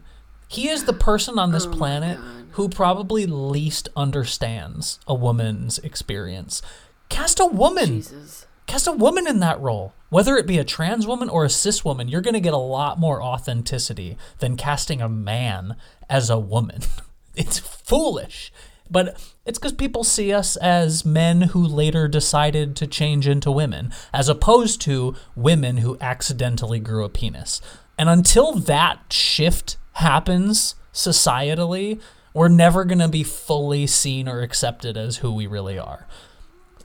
He 0.51 0.67
is 0.67 0.83
the 0.83 0.91
person 0.91 1.39
on 1.39 1.49
Oh 1.49 1.51
this 1.53 1.65
planet 1.65 2.19
who 2.51 2.67
probably 2.67 3.25
least 3.25 3.87
understands 3.95 4.99
a 5.07 5.13
woman's 5.13 5.79
experience. 5.79 6.61
Cast 7.07 7.39
a 7.39 7.45
woman. 7.45 8.01
Jesus. 8.01 8.45
Cast 8.67 8.85
a 8.85 8.91
woman 8.91 9.27
in 9.27 9.39
that 9.39 9.61
role. 9.61 9.93
Whether 10.09 10.35
it 10.35 10.45
be 10.45 10.57
a 10.57 10.65
trans 10.65 11.07
woman 11.07 11.29
or 11.29 11.45
a 11.45 11.49
cis 11.49 11.85
woman, 11.85 12.09
you're 12.09 12.19
going 12.19 12.33
to 12.33 12.41
get 12.41 12.53
a 12.53 12.57
lot 12.57 12.99
more 12.99 13.23
authenticity 13.23 14.17
than 14.39 14.57
casting 14.57 15.01
a 15.01 15.07
man 15.07 15.77
as 16.09 16.29
a 16.29 16.39
woman. 16.39 16.81
It's 17.33 17.59
foolish. 17.59 18.51
But 18.89 19.17
it's 19.45 19.57
because 19.57 19.71
people 19.71 20.03
see 20.03 20.33
us 20.33 20.57
as 20.57 21.05
men 21.05 21.43
who 21.43 21.65
later 21.65 22.09
decided 22.09 22.75
to 22.75 22.87
change 22.87 23.25
into 23.25 23.49
women, 23.49 23.93
as 24.11 24.27
opposed 24.27 24.81
to 24.81 25.15
women 25.33 25.77
who 25.77 25.97
accidentally 26.01 26.81
grew 26.81 27.05
a 27.05 27.09
penis. 27.09 27.61
And 27.97 28.09
until 28.09 28.51
that 28.55 29.13
shift 29.13 29.77
happens 29.93 30.75
societally, 30.93 31.99
we're 32.33 32.47
never 32.47 32.85
going 32.85 32.99
to 32.99 33.07
be 33.07 33.23
fully 33.23 33.87
seen 33.87 34.27
or 34.27 34.41
accepted 34.41 34.97
as 34.97 35.17
who 35.17 35.33
we 35.33 35.47
really 35.47 35.77
are. 35.77 36.07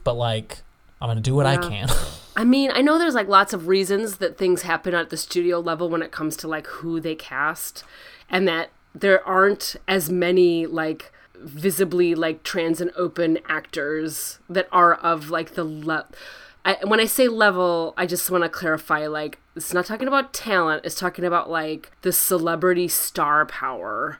But, 0.03 0.13
like, 0.13 0.59
I'm 1.01 1.07
going 1.07 1.17
to 1.17 1.21
do 1.21 1.35
what 1.35 1.45
I 1.45 1.57
can. 1.57 1.89
I 2.37 2.43
mean, 2.43 2.71
I 2.71 2.81
know 2.81 2.99
there's 2.99 3.15
like 3.15 3.27
lots 3.27 3.51
of 3.51 3.67
reasons 3.67 4.17
that 4.17 4.37
things 4.37 4.61
happen 4.61 4.93
at 4.93 5.09
the 5.09 5.17
studio 5.17 5.59
level 5.59 5.89
when 5.89 6.03
it 6.03 6.11
comes 6.11 6.37
to 6.37 6.47
like 6.47 6.67
who 6.67 6.99
they 6.99 7.15
cast, 7.15 7.83
and 8.29 8.47
that 8.47 8.69
there 8.93 9.25
aren't 9.27 9.75
as 9.87 10.09
many 10.09 10.65
like 10.67 11.11
visibly 11.35 12.15
like 12.15 12.43
trans 12.43 12.81
and 12.81 12.91
open 12.95 13.39
actors 13.47 14.39
that 14.49 14.67
are 14.71 14.95
of 14.95 15.29
like 15.29 15.55
the 15.55 15.63
le- 15.63 16.07
I, 16.67 16.77
when 16.83 16.99
I 16.99 17.05
say 17.05 17.29
level, 17.29 17.93
I 17.95 18.05
just 18.05 18.29
want 18.29 18.43
to 18.43 18.49
clarify 18.49 19.07
like 19.07 19.39
it's 19.55 19.73
not 19.73 19.85
talking 19.85 20.07
about 20.07 20.33
talent, 20.33 20.85
it's 20.85 20.99
talking 20.99 21.23
about 21.23 21.49
like 21.49 21.91
the 22.01 22.11
celebrity 22.11 22.89
star 22.89 23.45
power 23.45 24.19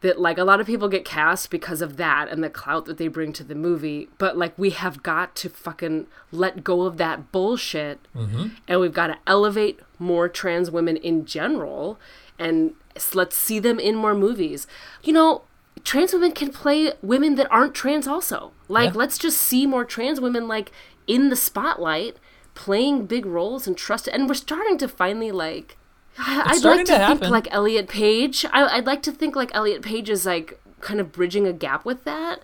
that 0.00 0.18
like 0.18 0.38
a 0.38 0.44
lot 0.44 0.60
of 0.60 0.66
people 0.66 0.88
get 0.88 1.04
cast 1.04 1.50
because 1.50 1.82
of 1.82 1.96
that 1.98 2.28
and 2.28 2.42
the 2.42 2.50
clout 2.50 2.86
that 2.86 2.96
they 2.96 3.08
bring 3.08 3.32
to 3.32 3.44
the 3.44 3.54
movie 3.54 4.08
but 4.18 4.36
like 4.36 4.52
we 4.58 4.68
have 4.68 5.02
got 5.02 5.34
to 5.34 5.48
fucking 5.48 6.06
let 6.30 6.62
go 6.62 6.82
of 6.82 6.98
that 6.98 7.32
bullshit 7.32 7.98
mm-hmm. 8.14 8.48
and 8.68 8.80
we've 8.80 8.92
got 8.92 9.06
to 9.06 9.16
elevate 9.26 9.80
more 9.98 10.28
trans 10.28 10.70
women 10.70 10.96
in 10.98 11.24
general 11.24 11.98
and 12.38 12.74
let's 13.14 13.36
see 13.36 13.58
them 13.58 13.78
in 13.78 13.94
more 13.94 14.14
movies. 14.14 14.66
You 15.02 15.12
know 15.12 15.42
trans 15.84 16.12
women 16.12 16.32
can 16.32 16.50
play 16.50 16.92
women 17.02 17.34
that 17.34 17.50
aren't 17.50 17.74
trans 17.74 18.06
also. 18.06 18.52
Like 18.68 18.92
Yeah. 18.92 18.98
let's 18.98 19.18
just 19.18 19.38
see 19.38 19.66
more 19.66 19.84
trans 19.84 20.20
women 20.20 20.48
like 20.48 20.70
in 21.06 21.28
the 21.28 21.36
spotlight 21.36 22.16
playing 22.54 23.06
big 23.06 23.26
roles 23.26 23.66
and 23.66 23.76
trust 23.76 24.08
and 24.08 24.28
we're 24.28 24.34
starting 24.34 24.78
to 24.78 24.88
finally 24.88 25.30
like 25.32 25.76
I- 26.18 26.42
I'd 26.46 26.56
starting 26.58 26.78
like 26.78 26.86
to 26.86 26.92
to, 26.92 26.98
think 26.98 27.08
happen. 27.08 27.30
like 27.30 27.48
Elliot 27.52 27.88
Page. 27.88 28.46
I, 28.52 28.64
I'd 28.76 28.86
like 28.86 29.02
to 29.02 29.10
think 29.12 29.34
like 29.34 29.50
Elliot 29.52 29.82
Page 29.82 30.08
is 30.08 30.24
like 30.24 30.60
kind 30.80 31.00
of 31.00 31.10
bridging 31.10 31.46
a 31.48 31.52
gap 31.52 31.84
with 31.84 32.04
that 32.04 32.40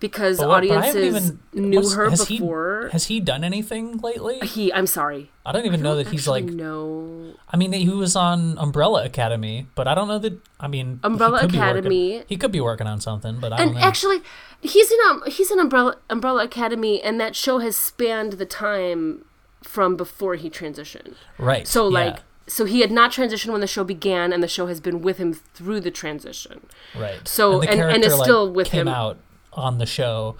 because 0.00 0.38
But 0.38 0.48
what- 0.48 0.62
but 0.68 0.70
I 0.78 0.86
haven't 0.86 1.00
audiences 1.02 1.32
even- 1.54 1.70
knew 1.70 1.88
her 1.90 2.10
has 2.10 2.24
before. 2.26 2.84
He, 2.86 2.92
has 2.92 3.04
he 3.06 3.20
done 3.20 3.44
anything 3.44 3.98
lately? 3.98 4.38
he, 4.40 4.72
I'm 4.72 4.86
sorry. 4.86 5.30
I 5.46 5.52
don't 5.52 5.66
even 5.66 5.82
know 5.82 5.96
that 5.96 6.08
he's 6.08 6.26
like. 6.26 6.44
no 6.44 7.34
I 7.52 7.56
mean, 7.56 7.72
he 7.72 7.88
was 7.88 8.16
on 8.16 8.56
Umbrella 8.58 9.04
Academy, 9.04 9.66
but 9.74 9.86
I 9.86 9.94
don't 9.94 10.08
know 10.08 10.18
that. 10.18 10.38
I 10.58 10.66
mean, 10.68 10.98
he 11.02 11.06
Umbrella 11.06 11.40
could 11.40 11.52
be 11.52 11.58
working- 11.58 11.70
Academy. 11.78 12.24
he 12.28 12.36
could 12.36 12.52
be 12.52 12.60
working 12.60 12.86
on 12.86 13.00
something, 13.00 13.38
but 13.40 13.52
I 13.52 13.58
don't 13.58 13.68
and 13.68 13.76
know. 13.76 13.82
actually 13.82 14.22
he's 14.60 14.90
in 14.90 14.98
um 15.08 15.22
he's 15.26 15.50
in 15.50 15.58
Umbrella 15.60 15.96
Umbrella 16.10 16.44
Academy 16.44 17.02
and 17.02 17.20
that 17.20 17.36
show 17.36 17.58
has 17.58 17.76
spanned 17.76 18.34
the 18.34 18.46
time 18.46 19.24
from 19.62 19.96
before 19.96 20.34
he 20.36 20.50
transitioned. 20.50 21.14
right. 21.38 21.66
So 21.68 21.88
yeah, 21.88 21.94
like 22.06 22.18
so 22.46 22.64
he 22.66 22.80
had 22.80 22.90
not 22.90 23.10
transitioned 23.12 23.52
when 23.52 23.60
the 23.60 23.66
show 23.66 23.84
began 23.84 24.32
and 24.32 24.42
the 24.42 24.48
show 24.48 24.66
has 24.66 24.78
been 24.80 25.00
with 25.00 25.16
him 25.18 25.32
through 25.32 25.80
the 25.80 25.90
transition. 25.90 26.66
right. 26.94 27.26
so- 27.26 27.60
and- 27.60 27.70
and 27.70 27.78
character, 27.80 28.06
is 28.08 28.14
like, 28.18 28.24
still 28.24 28.50
with 28.52 28.66
came 28.68 28.82
him. 28.82 28.88
out 28.88 29.16
on 29.54 29.78
the 29.78 29.86
show, 29.86 30.36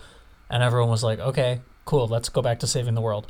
and 0.50 0.62
everyone 0.62 0.90
was 0.90 1.02
like, 1.02 1.18
"Okay, 1.18 1.60
cool, 1.84 2.06
let's 2.06 2.28
go 2.28 2.42
back 2.42 2.60
to 2.60 2.66
saving 2.66 2.94
the 2.94 3.00
world," 3.00 3.26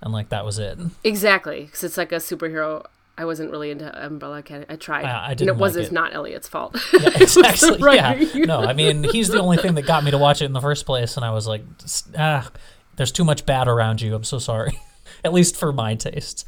and 0.00 0.12
like 0.12 0.28
that 0.30 0.44
was 0.44 0.58
it. 0.58 0.78
Exactly, 1.04 1.64
because 1.64 1.84
it's 1.84 1.96
like 1.96 2.12
a 2.12 2.16
superhero. 2.16 2.84
I 3.18 3.24
wasn't 3.24 3.50
really 3.50 3.70
into 3.70 4.04
Umbrella 4.04 4.38
Academy. 4.38 4.66
I 4.68 4.76
tried. 4.76 5.06
I- 5.06 5.28
I 5.30 5.34
didn't 5.34 5.56
it 5.56 5.60
was 5.60 5.74
like 5.74 5.82
it's 5.84 5.90
it. 5.90 5.94
not 5.94 6.14
Elliot's 6.14 6.48
fault. 6.48 6.76
Yeah, 6.92 7.10
exactly. 7.16 7.78
yeah. 7.96 8.24
No, 8.46 8.60
I 8.60 8.72
mean, 8.74 9.04
he's 9.04 9.28
the 9.28 9.40
only 9.40 9.56
thing 9.56 9.74
that 9.76 9.86
got 9.86 10.04
me 10.04 10.10
to 10.10 10.18
watch 10.18 10.42
it 10.42 10.44
in 10.46 10.52
the 10.52 10.60
first 10.60 10.84
place, 10.84 11.16
and 11.16 11.24
I 11.24 11.30
was 11.30 11.46
like, 11.46 11.62
ah, 12.18 12.50
there's 12.96 13.12
too 13.12 13.24
much 13.24 13.46
bad 13.46 13.68
around 13.68 14.02
you. 14.02 14.14
I'm 14.14 14.24
so 14.24 14.38
sorry. 14.38 14.78
At 15.24 15.32
least 15.32 15.56
for 15.56 15.72
my 15.72 15.94
taste. 15.94 16.46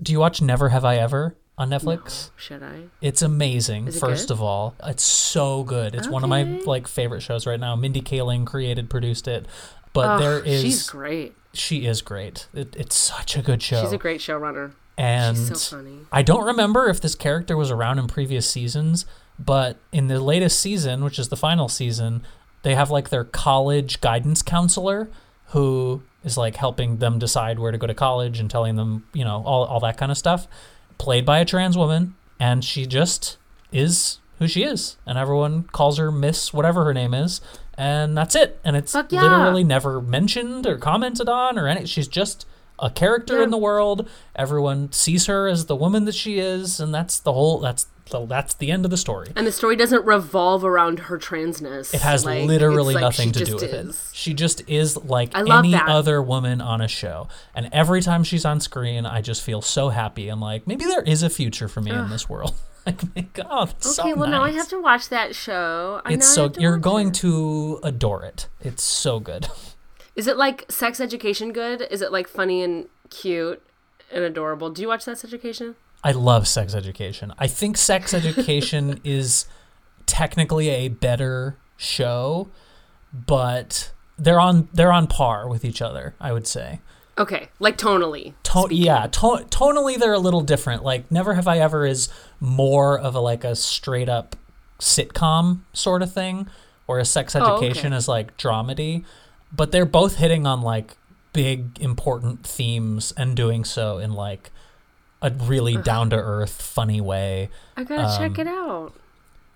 Do 0.00 0.12
you 0.12 0.20
watch 0.20 0.40
Never 0.40 0.68
Have 0.68 0.84
I 0.84 0.96
Ever 0.96 1.36
on 1.58 1.70
Netflix? 1.70 2.30
Should 2.36 2.62
I? 2.62 2.84
It's 3.00 3.22
amazing. 3.22 3.88
It 3.88 3.94
first 3.94 4.28
good? 4.28 4.34
of 4.34 4.42
all, 4.42 4.74
it's 4.84 5.02
so 5.02 5.62
good. 5.64 5.94
It's 5.94 6.08
one 6.08 6.22
of 6.22 6.30
my 6.30 6.42
like 6.66 6.86
favorite 6.86 7.20
shows 7.22 7.46
right 7.46 7.58
now. 7.60 7.76
Mindy 7.76 8.00
Kaling 8.02 8.46
created, 8.46 8.90
produced 8.90 9.26
it, 9.28 9.46
but 9.92 10.06
Ugh, 10.08 10.20
there 10.20 10.38
is 10.40 10.62
she's 10.62 10.90
great. 10.90 11.34
she 11.52 11.86
is 11.86 12.02
great. 12.02 12.48
It, 12.54 12.74
it's 12.76 12.96
such 12.96 13.36
a 13.36 13.42
good 13.42 13.62
show. 13.62 13.82
She's 13.82 13.92
a 13.92 13.98
great 13.98 14.20
showrunner. 14.20 14.72
and 14.98 15.36
She's 15.36 15.62
so 15.62 15.76
funny. 15.78 16.00
I 16.12 16.22
don't 16.22 16.44
remember 16.44 16.88
if 16.88 17.00
this 17.00 17.14
character 17.14 17.56
was 17.56 17.70
around 17.70 17.98
in 17.98 18.06
previous 18.06 18.48
seasons, 18.48 19.06
but 19.38 19.78
in 19.92 20.08
the 20.08 20.20
latest 20.20 20.60
season, 20.60 21.04
which 21.04 21.18
is 21.18 21.28
the 21.30 21.36
final 21.36 21.68
season, 21.68 22.22
they 22.62 22.74
have 22.74 22.90
like 22.90 23.08
their 23.08 23.24
college 23.24 24.00
guidance 24.02 24.42
counselor 24.42 25.08
who 25.50 26.02
is 26.24 26.36
like 26.36 26.56
helping 26.56 26.96
them 26.98 27.18
decide 27.18 27.58
where 27.58 27.70
to 27.72 27.78
go 27.78 27.86
to 27.86 27.94
college 27.94 28.40
and 28.40 28.50
telling 28.50 28.76
them, 28.76 29.06
you 29.14 29.24
know, 29.24 29.42
all, 29.46 29.64
all 29.64 29.80
that 29.80 29.96
kind 29.96 30.10
of 30.10 30.18
stuff, 30.18 30.48
played 30.98 31.24
by 31.24 31.38
a 31.38 31.44
trans 31.44 31.76
woman. 31.76 32.14
And 32.38 32.64
she 32.64 32.86
just 32.86 33.38
is 33.72 34.18
who 34.38 34.46
she 34.48 34.62
is. 34.62 34.96
And 35.06 35.16
everyone 35.16 35.64
calls 35.64 35.98
her 35.98 36.12
Miss 36.12 36.52
whatever 36.52 36.84
her 36.84 36.92
name 36.94 37.14
is. 37.14 37.40
And 37.78 38.16
that's 38.16 38.34
it. 38.34 38.58
And 38.64 38.76
it's 38.76 38.94
yeah. 38.94 39.22
literally 39.22 39.64
never 39.64 40.00
mentioned 40.00 40.66
or 40.66 40.76
commented 40.78 41.28
on 41.28 41.58
or 41.58 41.66
any. 41.68 41.86
She's 41.86 42.08
just 42.08 42.46
a 42.78 42.90
character 42.90 43.38
Yeah. 43.38 43.44
in 43.44 43.50
the 43.50 43.58
world. 43.58 44.08
Everyone 44.34 44.92
sees 44.92 45.26
her 45.26 45.46
as 45.48 45.66
the 45.66 45.76
woman 45.76 46.04
that 46.04 46.14
she 46.14 46.38
is, 46.38 46.78
and 46.80 46.92
that's 46.94 47.18
the 47.18 47.32
whole. 47.32 47.58
That's 47.60 47.86
the, 48.10 48.24
that's 48.26 48.54
the 48.54 48.70
end 48.70 48.84
of 48.84 48.90
the 48.90 48.96
story. 48.96 49.32
And 49.36 49.46
the 49.46 49.52
story 49.52 49.76
doesn't 49.76 50.04
revolve 50.04 50.64
around 50.64 50.98
her 51.00 51.18
transness. 51.18 51.92
It 51.94 52.00
has 52.02 52.24
Like, 52.24 52.46
literally 52.46 52.94
like 52.94 53.00
nothing 53.02 53.32
to 53.32 53.44
do 53.44 53.54
with 53.54 53.64
is. 53.64 54.10
it. 54.12 54.16
She 54.16 54.32
just 54.34 54.68
is 54.68 54.96
like 54.96 55.36
any 55.36 55.72
that. 55.72 55.88
other 55.88 56.22
woman 56.22 56.60
on 56.60 56.80
a 56.80 56.88
show. 56.88 57.28
And 57.54 57.68
every 57.72 58.00
time 58.02 58.24
she's 58.24 58.44
on 58.44 58.60
screen, 58.60 59.06
I 59.06 59.20
just 59.20 59.42
feel 59.42 59.60
so 59.62 59.88
happy. 59.90 60.28
I'm 60.28 60.40
like, 60.40 60.66
maybe 60.66 60.84
there 60.84 61.02
is 61.02 61.22
a 61.22 61.30
future 61.30 61.68
for 61.68 61.80
me 61.80 61.90
in 61.90 62.08
this 62.10 62.28
world. 62.28 62.54
like, 62.86 63.02
my 63.16 63.22
God, 63.34 63.70
it's 63.78 63.98
Okay, 63.98 64.10
so 64.12 64.16
well 64.16 64.28
now 64.30 64.42
I 64.44 64.52
have 64.52 64.68
to 64.68 64.80
watch 64.80 65.08
that 65.08 65.34
show. 65.34 66.00
I 66.04 66.12
It's 66.12 66.28
so 66.28 66.52
you're 66.58 66.78
going 66.78 67.08
it. 67.08 67.14
to 67.14 67.80
adore 67.82 68.22
it. 68.24 68.48
It's 68.60 68.82
so 68.82 69.18
good. 69.20 69.48
Is 70.16 70.26
it 70.26 70.36
like 70.36 70.64
Sex 70.70 70.98
Education 71.00 71.52
good? 71.52 71.86
Is 71.90 72.00
it 72.00 72.10
like 72.12 72.26
funny 72.28 72.62
and 72.62 72.86
cute 73.10 73.62
and 74.12 74.22
adorable? 74.24 74.70
Do 74.70 74.80
you 74.80 74.88
watch 74.88 75.02
Sex 75.02 75.24
Education? 75.24 75.74
I 76.04 76.12
love 76.12 76.46
sex 76.46 76.74
education. 76.74 77.32
I 77.38 77.46
think 77.46 77.76
sex 77.76 78.14
education 78.20 79.00
is 79.04 79.46
technically 80.06 80.68
a 80.68 80.88
better 80.88 81.56
show, 81.76 82.48
but 83.12 83.92
they're 84.18 84.40
on 84.40 84.68
they're 84.72 84.92
on 84.92 85.06
par 85.06 85.48
with 85.48 85.64
each 85.64 85.82
other, 85.82 86.14
I 86.20 86.32
would 86.32 86.46
say. 86.46 86.80
Okay, 87.18 87.48
like 87.58 87.78
tonally. 87.78 88.34
To- 88.44 88.68
yeah, 88.70 89.06
to- 89.06 89.46
tonally 89.48 89.96
they're 89.98 90.12
a 90.12 90.18
little 90.18 90.42
different. 90.42 90.84
Like 90.84 91.10
Never 91.10 91.34
Have 91.34 91.48
I 91.48 91.58
Ever 91.58 91.86
is 91.86 92.08
more 92.40 92.98
of 92.98 93.14
a 93.14 93.20
like 93.20 93.42
a 93.42 93.56
straight 93.56 94.08
up 94.08 94.36
sitcom 94.78 95.60
sort 95.72 96.02
of 96.02 96.12
thing, 96.12 96.46
whereas 96.84 97.08
Sex 97.10 97.34
Oh, 97.34 97.40
okay. 97.40 97.66
Education 97.66 97.92
is 97.94 98.06
like 98.06 98.36
dramedy. 98.36 99.04
But 99.50 99.72
they're 99.72 99.86
both 99.86 100.16
hitting 100.16 100.46
on 100.46 100.60
like 100.60 100.96
big 101.32 101.80
important 101.80 102.46
themes 102.46 103.12
and 103.16 103.34
doing 103.36 103.64
so 103.64 103.98
in 103.98 104.12
like 104.12 104.50
a 105.26 105.30
really 105.44 105.76
down 105.76 106.10
to 106.10 106.16
earth, 106.16 106.60
funny 106.62 107.00
way. 107.00 107.50
I 107.76 107.84
gotta 107.84 108.16
check 108.18 108.38
Um, 108.38 108.46
it 108.46 108.50
out. 108.50 108.92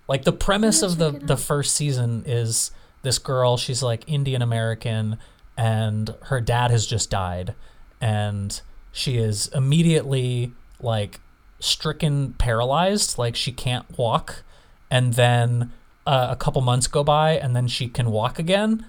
Like 0.07 0.23
the 0.23 0.31
premise 0.33 0.81
of 0.81 0.97
the 0.97 1.11
the 1.11 1.37
first 1.37 1.75
season 1.75 2.23
is 2.25 2.71
this 3.03 3.17
girl, 3.17 3.57
she's 3.57 3.81
like 3.81 4.03
Indian 4.07 4.41
American 4.41 5.17
and 5.57 6.13
her 6.23 6.39
dad 6.41 6.71
has 6.71 6.85
just 6.85 7.09
died 7.09 7.55
and 7.99 8.61
she 8.91 9.17
is 9.17 9.47
immediately 9.55 10.51
like 10.79 11.19
stricken 11.59 12.33
paralyzed, 12.33 13.17
like 13.17 13.35
she 13.35 13.51
can't 13.51 13.85
walk 13.97 14.43
and 14.89 15.13
then 15.13 15.71
uh, 16.05 16.27
a 16.31 16.35
couple 16.35 16.61
months 16.61 16.87
go 16.87 17.03
by 17.03 17.31
and 17.37 17.55
then 17.55 17.67
she 17.67 17.87
can 17.87 18.11
walk 18.11 18.39
again 18.39 18.85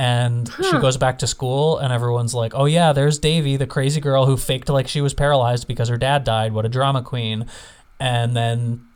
And 0.00 0.50
she 0.62 0.78
goes 0.78 0.96
back 0.96 1.18
to 1.18 1.26
school, 1.26 1.76
and 1.76 1.92
everyone's 1.92 2.32
like, 2.32 2.54
"Oh 2.54 2.64
yeah, 2.64 2.94
there's 2.94 3.18
Devi, 3.18 3.58
the 3.58 3.66
crazy 3.66 4.00
girl 4.00 4.24
who 4.24 4.38
faked 4.38 4.70
like 4.70 4.88
she 4.88 5.02
was 5.02 5.12
paralyzed 5.12 5.68
because 5.68 5.90
her 5.90 5.98
dad 5.98 6.24
died. 6.24 6.54
What 6.54 6.64
a 6.64 6.70
drama 6.70 7.02
queen!" 7.02 7.44
And 7.98 8.34
then 8.34 8.86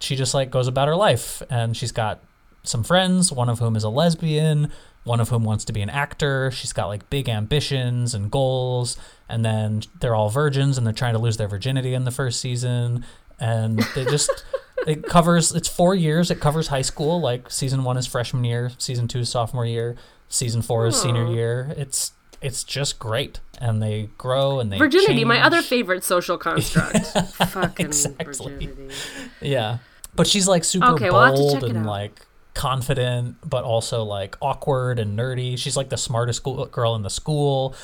she 0.00 0.16
just 0.16 0.34
like 0.34 0.50
goes 0.50 0.68
about 0.68 0.86
her 0.86 0.96
life, 0.96 1.42
and 1.48 1.74
she's 1.74 1.92
got 1.92 2.20
some 2.62 2.84
friends, 2.84 3.32
one 3.32 3.48
of 3.48 3.58
whom 3.58 3.74
is 3.74 3.84
a 3.84 3.88
lesbian, 3.88 4.70
one 5.04 5.18
of 5.18 5.30
whom 5.30 5.44
wants 5.44 5.64
to 5.64 5.72
be 5.72 5.80
an 5.80 5.88
actor. 5.88 6.50
She's 6.50 6.74
got 6.74 6.88
like 6.88 7.08
big 7.08 7.30
ambitions 7.30 8.12
and 8.12 8.30
goals, 8.30 8.98
and 9.30 9.42
then 9.42 9.80
they're 10.00 10.14
all 10.14 10.28
virgins 10.28 10.76
and 10.76 10.86
they're 10.86 10.92
trying 10.92 11.14
to 11.14 11.18
lose 11.18 11.38
their 11.38 11.48
virginity 11.48 11.94
in 11.94 12.04
the 12.04 12.10
first 12.10 12.38
season, 12.38 13.06
and 13.38 13.78
they 13.94 14.04
just. 14.04 14.44
it 14.86 15.02
covers 15.02 15.54
it's 15.54 15.68
four 15.68 15.94
years 15.94 16.30
it 16.30 16.40
covers 16.40 16.68
high 16.68 16.80
school 16.80 17.20
like 17.20 17.50
season 17.50 17.84
one 17.84 17.98
is 17.98 18.06
freshman 18.06 18.44
year 18.44 18.70
season 18.78 19.06
two 19.06 19.18
is 19.18 19.28
sophomore 19.28 19.66
year 19.66 19.94
season 20.30 20.62
four 20.62 20.86
is 20.86 21.00
senior 21.00 21.26
year 21.26 21.74
it's 21.76 22.12
it's 22.40 22.64
just 22.64 22.98
great 22.98 23.40
and 23.60 23.82
they 23.82 24.08
grow 24.16 24.60
and 24.60 24.72
they 24.72 24.78
Virginity, 24.78 25.24
my 25.24 25.44
other 25.44 25.60
favorite 25.60 26.02
social 26.02 26.38
construct. 26.46 27.06
Fucking 27.50 27.86
exactly. 27.86 28.52
virginity. 28.54 28.94
Yeah. 29.40 29.78
But 30.14 30.26
she's 30.26 30.48
like 30.48 30.64
super 30.64 30.92
Okay, 30.92 31.10
bold 31.10 31.62
and 31.62 31.86
like 31.86 32.26
confident, 32.54 33.36
but 33.48 33.64
also 33.64 34.02
like 34.02 34.36
awkward 34.40 34.98
and 34.98 35.18
nerdy. 35.18 35.58
She's 35.58 35.76
like 35.76 35.90
the 35.90 35.98
smartest 35.98 36.38
school 36.38 36.64
girl 36.66 36.94
in 36.94 37.02
the 37.02 37.10
school. 37.10 37.74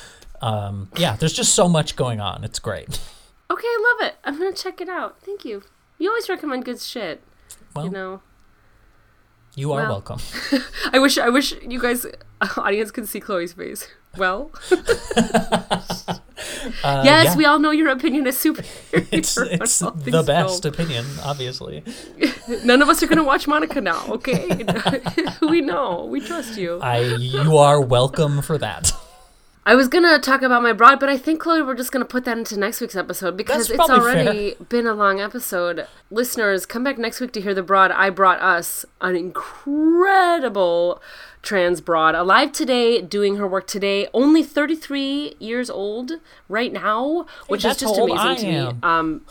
Um, 0.41 0.89
yeah, 0.97 1.15
there's 1.15 1.33
just 1.33 1.53
so 1.53 1.69
much 1.69 1.95
going 1.95 2.19
on. 2.19 2.43
It's 2.43 2.59
great. 2.59 2.99
Okay, 3.49 3.67
I 3.67 3.95
love 3.99 4.07
it. 4.07 4.15
I'm 4.23 4.37
gonna 4.37 4.53
check 4.53 4.81
it 4.81 4.89
out. 4.89 5.21
Thank 5.21 5.45
you. 5.45 5.63
You 5.99 6.09
always 6.09 6.27
recommend 6.27 6.65
good 6.65 6.81
shit. 6.81 7.23
Well, 7.75 7.85
you 7.85 7.91
know. 7.91 8.21
You 9.57 9.73
are 9.73 9.89
welcome. 9.89 10.19
I 10.93 10.99
wish 10.99 11.17
I 11.17 11.29
wish 11.29 11.51
you 11.61 11.81
guys 11.81 12.05
audience 12.57 12.91
could 12.91 13.07
see 13.09 13.19
Chloe's 13.19 13.53
face. 13.53 13.87
Well, 14.17 14.51
Uh, 16.83 17.01
yes, 17.03 17.25
yeah, 17.25 17.35
we 17.35 17.45
all 17.45 17.59
know 17.59 17.71
your 17.71 17.89
opinion 17.89 18.27
is 18.27 18.37
super. 18.37 18.61
it's 18.91 19.37
it's 19.37 19.79
the 19.79 20.23
best 20.25 20.61
film. 20.63 20.73
opinion, 20.73 21.05
obviously. 21.23 21.83
None 22.63 22.81
of 22.81 22.89
us 22.89 23.01
are 23.01 23.07
gonna 23.07 23.23
watch 23.23 23.47
Monica 23.47 23.81
now. 23.81 24.05
Okay, 24.07 24.63
we 25.41 25.61
know. 25.61 26.05
We 26.05 26.21
trust 26.21 26.57
you. 26.57 26.79
I 26.81 26.99
you 27.17 27.57
are 27.57 27.81
welcome 27.81 28.41
for 28.41 28.57
that. 28.59 28.91
I 29.67 29.75
was 29.75 29.89
gonna 29.89 30.17
talk 30.17 30.43
about 30.43 30.63
my 30.63 30.71
broad, 30.71 30.97
but 30.97 31.09
I 31.09 31.17
think 31.17 31.41
Chloe, 31.41 31.61
we're 31.61 31.75
just 31.75 31.91
gonna 31.91 32.05
put 32.05 32.23
that 32.23 32.37
into 32.37 32.57
next 32.57 32.79
week's 32.79 32.95
episode 32.95 33.35
because 33.35 33.67
That's 33.67 33.81
it's 33.81 33.89
already 33.89 34.55
been 34.69 34.87
a 34.87 34.93
long 34.93 35.19
episode. 35.19 35.85
Listeners, 36.09 36.65
come 36.65 36.85
back 36.85 36.97
next 36.97 37.19
week 37.19 37.33
to 37.33 37.41
hear 37.41 37.53
the 37.53 37.63
broad. 37.63 37.91
I 37.91 38.09
brought 38.09 38.39
us 38.39 38.85
an 39.01 39.17
incredible 39.17 41.01
trans 41.41 41.81
broad, 41.81 42.15
alive 42.15 42.53
today, 42.53 43.01
doing 43.01 43.35
her 43.35 43.45
work 43.45 43.67
today, 43.67 44.07
only 44.13 44.41
33 44.41 45.35
years 45.37 45.69
old 45.69 46.13
right 46.47 46.71
now, 46.71 47.25
which 47.47 47.65
is 47.65 47.75
just 47.75 47.97
amazing 47.97 48.37
to 48.37 48.71
me. 48.71 48.79
Um, 48.81 49.25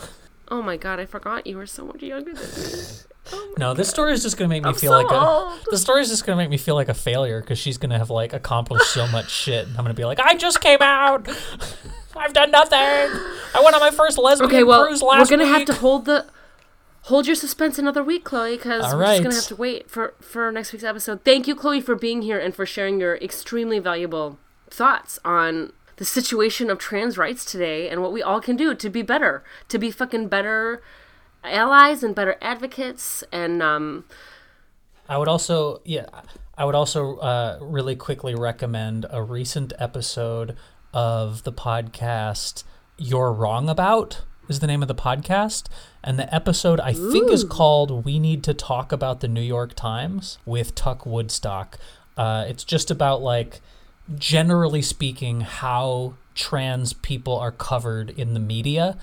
oh 0.48 0.60
my 0.60 0.76
god, 0.76 1.00
I 1.00 1.06
forgot 1.06 1.46
you 1.46 1.56
were 1.56 1.64
so 1.64 1.86
much 1.86 2.02
younger 2.02 2.34
than 2.34 2.44
me. 2.62 2.78
No, 3.58 3.74
this 3.74 3.88
oh 3.88 3.92
story 3.92 4.12
is 4.12 4.22
just 4.22 4.36
gonna 4.36 4.48
make 4.48 4.62
me 4.62 4.68
I'm 4.68 4.74
feel 4.74 4.92
so 4.92 5.02
like 5.02 5.10
a. 5.10 5.70
The 5.70 5.78
story 5.78 6.02
is 6.02 6.08
just 6.08 6.26
gonna 6.26 6.36
make 6.36 6.50
me 6.50 6.58
feel 6.58 6.74
like 6.74 6.88
a 6.88 6.94
failure 6.94 7.40
because 7.40 7.58
she's 7.58 7.78
gonna 7.78 7.98
have 7.98 8.10
like 8.10 8.32
accomplished 8.32 8.92
so 8.92 9.06
much 9.08 9.30
shit. 9.44 9.66
And 9.66 9.76
I'm 9.76 9.84
gonna 9.84 9.94
be 9.94 10.04
like, 10.04 10.20
I 10.20 10.34
just 10.34 10.60
came 10.60 10.82
out. 10.82 11.28
I've 12.16 12.32
done 12.32 12.50
nothing. 12.50 12.78
I 12.78 13.60
went 13.62 13.74
on 13.74 13.80
my 13.80 13.90
first 13.90 14.18
lesbian 14.18 14.50
Okay, 14.50 14.62
well, 14.64 14.86
cruise 14.86 15.02
we're 15.02 15.24
gonna 15.26 15.46
have 15.46 15.66
to 15.66 15.74
hold 15.74 16.06
the 16.06 16.26
hold 17.02 17.26
your 17.26 17.36
suspense 17.36 17.78
another 17.78 18.02
week, 18.02 18.24
Chloe, 18.24 18.56
because 18.56 18.84
All 18.84 18.98
we're 18.98 19.04
just 19.04 19.22
gonna 19.22 19.34
have 19.34 19.46
to 19.46 19.56
wait 19.56 19.90
for 19.90 20.14
for 20.20 20.50
next 20.52 20.72
week's 20.72 20.84
episode. 20.84 21.24
Thank 21.24 21.46
you, 21.46 21.54
Chloe, 21.54 21.80
for 21.80 21.94
being 21.94 22.22
here 22.22 22.38
and 22.38 22.54
for 22.54 22.66
sharing 22.66 23.00
your 23.00 23.16
extremely 23.16 23.78
valuable 23.78 24.38
thoughts 24.70 25.18
on 25.24 25.72
the 25.96 26.04
situation 26.04 26.70
of 26.70 26.78
trans 26.78 27.16
rights 27.16 27.44
today 27.44 27.88
and 27.88 28.02
what 28.02 28.12
we 28.12 28.22
all 28.22 28.40
can 28.40 28.56
do 28.56 28.74
to 28.74 28.90
be 28.90 29.02
better, 29.02 29.42
to 29.68 29.78
be 29.78 29.90
fucking 29.90 30.28
better 30.28 30.82
allies 31.46 32.02
and 32.02 32.14
better 32.14 32.36
advocates 32.40 33.24
and 33.32 33.62
um 33.62 34.04
I 35.08 35.18
would 35.18 35.28
also, 35.28 35.80
yeah, 35.84 36.06
I 36.58 36.64
would 36.64 36.74
also 36.74 37.18
uh, 37.18 37.58
really 37.60 37.94
quickly 37.94 38.34
recommend 38.34 39.06
a 39.10 39.22
recent 39.22 39.72
episode 39.78 40.56
of 40.92 41.44
the 41.44 41.52
podcast 41.52 42.64
"You're 42.98 43.32
Wrong 43.32 43.68
About" 43.68 44.22
is 44.48 44.60
the 44.60 44.66
name 44.66 44.82
of 44.82 44.88
the 44.88 44.94
podcast, 44.94 45.66
and 46.02 46.18
the 46.18 46.32
episode 46.34 46.80
I 46.80 46.92
think 46.92 47.30
is 47.30 47.44
called 47.44 48.04
"We 48.04 48.18
Need 48.18 48.42
to 48.44 48.54
Talk 48.54 48.90
About 48.90 49.20
the 49.20 49.28
New 49.28 49.42
York 49.42 49.74
Times" 49.74 50.38
with 50.44 50.74
Tuck 50.74 51.06
Woodstock. 51.06 51.78
Uh, 52.16 52.44
it's 52.48 52.64
just 52.64 52.90
about 52.90 53.22
like, 53.22 53.60
generally 54.16 54.82
speaking, 54.82 55.42
how 55.42 56.14
trans 56.34 56.92
people 56.94 57.36
are 57.36 57.52
covered 57.52 58.10
in 58.10 58.34
the 58.34 58.40
media, 58.40 58.96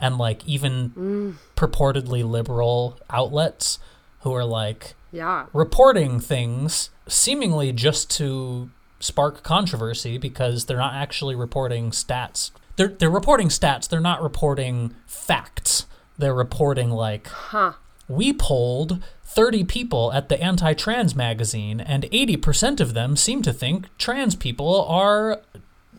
and 0.00 0.18
like 0.18 0.46
even 0.46 0.90
mm. 0.90 1.34
purportedly 1.56 2.28
liberal 2.28 2.98
outlets 3.10 3.78
who 4.20 4.32
are 4.34 4.44
like 4.44 4.94
yeah. 5.12 5.46
reporting 5.52 6.20
things 6.20 6.90
seemingly 7.06 7.72
just 7.72 8.10
to 8.10 8.70
spark 9.00 9.42
controversy 9.42 10.18
because 10.18 10.66
they're 10.66 10.76
not 10.76 10.94
actually 10.94 11.34
reporting 11.34 11.90
stats. 11.90 12.50
They're 12.76 12.88
they're 12.88 13.10
reporting 13.10 13.48
stats, 13.48 13.88
they're 13.88 14.00
not 14.00 14.22
reporting 14.22 14.94
facts. 15.06 15.86
They're 16.16 16.34
reporting 16.34 16.90
like 16.90 17.28
Huh. 17.28 17.72
we 18.08 18.32
polled 18.32 19.02
30 19.24 19.64
people 19.64 20.12
at 20.12 20.28
the 20.28 20.42
anti-trans 20.42 21.14
magazine 21.14 21.80
and 21.80 22.04
80% 22.04 22.80
of 22.80 22.94
them 22.94 23.14
seem 23.14 23.42
to 23.42 23.52
think 23.52 23.86
trans 23.98 24.34
people 24.34 24.84
are 24.86 25.42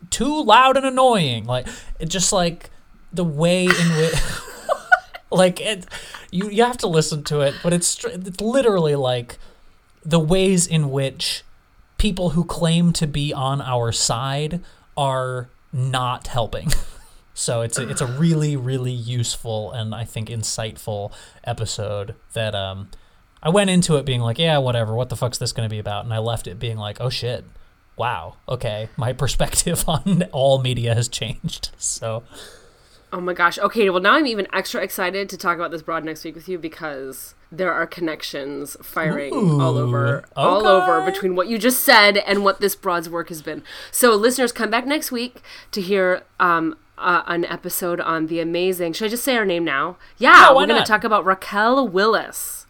too 0.10 0.44
loud 0.44 0.76
and 0.78 0.86
annoying. 0.86 1.46
Like 1.46 1.68
it 2.00 2.10
just 2.10 2.34
like 2.34 2.70
the 3.12 3.24
way 3.24 3.66
in 3.66 3.98
which 3.98 4.14
like 5.32 5.60
it 5.60 5.86
you 6.32 6.50
you 6.50 6.64
have 6.64 6.78
to 6.78 6.88
listen 6.88 7.24
to 7.26 7.42
it, 7.42 7.56
but 7.64 7.74
it's 7.74 8.04
it's 8.06 8.42
literally 8.42 8.96
like 8.96 9.38
the 10.04 10.20
ways 10.20 10.66
in 10.68 10.90
which 10.92 11.44
people 11.98 12.32
who 12.32 12.44
claim 12.44 12.94
to 12.94 13.06
be 13.06 13.34
on 13.34 13.62
our 13.62 13.92
side 13.92 14.62
are 14.96 15.50
not 15.72 16.28
helping. 16.28 16.72
So 17.40 17.62
it's 17.62 17.80
a, 17.80 17.88
it's 17.88 18.02
a 18.02 18.06
really 18.06 18.58
really 18.58 18.92
useful 18.92 19.72
and 19.72 19.96
I 19.96 20.04
think 20.04 20.28
insightful 20.28 21.14
episode 21.46 22.16
that 22.34 22.54
um 22.54 22.90
I 23.42 23.48
went 23.48 23.70
into 23.70 23.96
it 23.96 24.06
being 24.06 24.20
like, 24.20 24.38
yeah, 24.38 24.58
whatever, 24.58 24.94
what 24.94 25.08
the 25.08 25.16
fuck's 25.16 25.38
this 25.38 25.54
going 25.54 25.68
to 25.68 25.74
be 25.74 25.80
about? 25.80 26.04
And 26.04 26.14
I 26.14 26.18
left 26.18 26.48
it 26.48 26.60
being 26.60 26.78
like, 26.78 26.98
oh 27.00 27.10
shit. 27.10 27.46
Wow. 27.96 28.36
Okay. 28.48 28.90
My 28.98 29.14
perspective 29.24 29.86
on 29.88 30.24
all 30.34 30.62
media 30.62 30.94
has 30.94 31.08
changed. 31.08 31.70
So, 31.78 32.24
Oh 33.12 33.20
my 33.20 33.34
gosh. 33.34 33.58
Okay, 33.58 33.90
well 33.90 34.02
now 34.02 34.14
I'm 34.14 34.28
even 34.28 34.48
extra 34.54 34.82
excited 34.82 35.30
to 35.30 35.38
talk 35.38 35.56
about 35.58 35.72
this 35.72 35.82
broad 35.82 36.04
next 36.06 36.24
week 36.24 36.36
with 36.36 36.48
you 36.48 36.60
because 36.60 37.34
there 37.52 37.74
are 37.74 37.88
connections 37.88 38.78
firing 38.84 39.34
all 39.34 39.78
over 39.78 40.24
all 40.36 40.68
over 40.68 41.04
between 41.04 41.36
what 41.36 41.48
you 41.48 41.58
just 41.58 41.82
said 41.82 42.18
and 42.18 42.44
what 42.44 42.60
this 42.60 42.76
broad's 42.76 43.10
work 43.10 43.30
has 43.30 43.42
been. 43.42 43.64
So 43.92 44.14
listeners 44.16 44.52
come 44.52 44.70
back 44.70 44.86
next 44.86 45.12
week 45.12 45.42
to 45.72 45.82
hear 45.82 46.24
um 46.40 46.76
uh, 47.00 47.24
an 47.28 47.46
episode 47.46 48.00
on 48.02 48.28
the 48.28 48.40
amazing. 48.40 48.94
Should 48.94 49.06
I 49.06 49.10
just 49.10 49.24
say 49.24 49.36
her 49.36 49.46
name 49.46 49.64
now? 49.64 49.98
Yeah, 50.18 50.52
why 50.52 50.62
we're 50.62 50.68
going 50.68 50.82
to 50.82 50.86
talk 50.86 51.04
about 51.04 51.26
Raquel 51.26 51.88
Willis. 51.88 52.66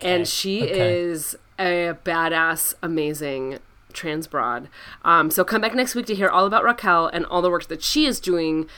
And 0.00 0.26
she 0.26 0.62
okay. 0.62 0.98
is 0.98 1.36
a 1.58 1.94
badass, 2.04 2.74
amazing 2.82 3.58
trans 3.92 4.26
broad. 4.26 4.68
Um, 5.04 5.30
so 5.30 5.44
come 5.44 5.60
back 5.60 5.74
next 5.74 5.94
week 5.94 6.06
to 6.06 6.14
hear 6.14 6.28
all 6.28 6.46
about 6.46 6.64
Raquel 6.64 7.06
and 7.06 7.24
all 7.26 7.42
the 7.42 7.50
work 7.50 7.66
that 7.68 7.82
she 7.82 8.06
is 8.06 8.18
doing 8.18 8.68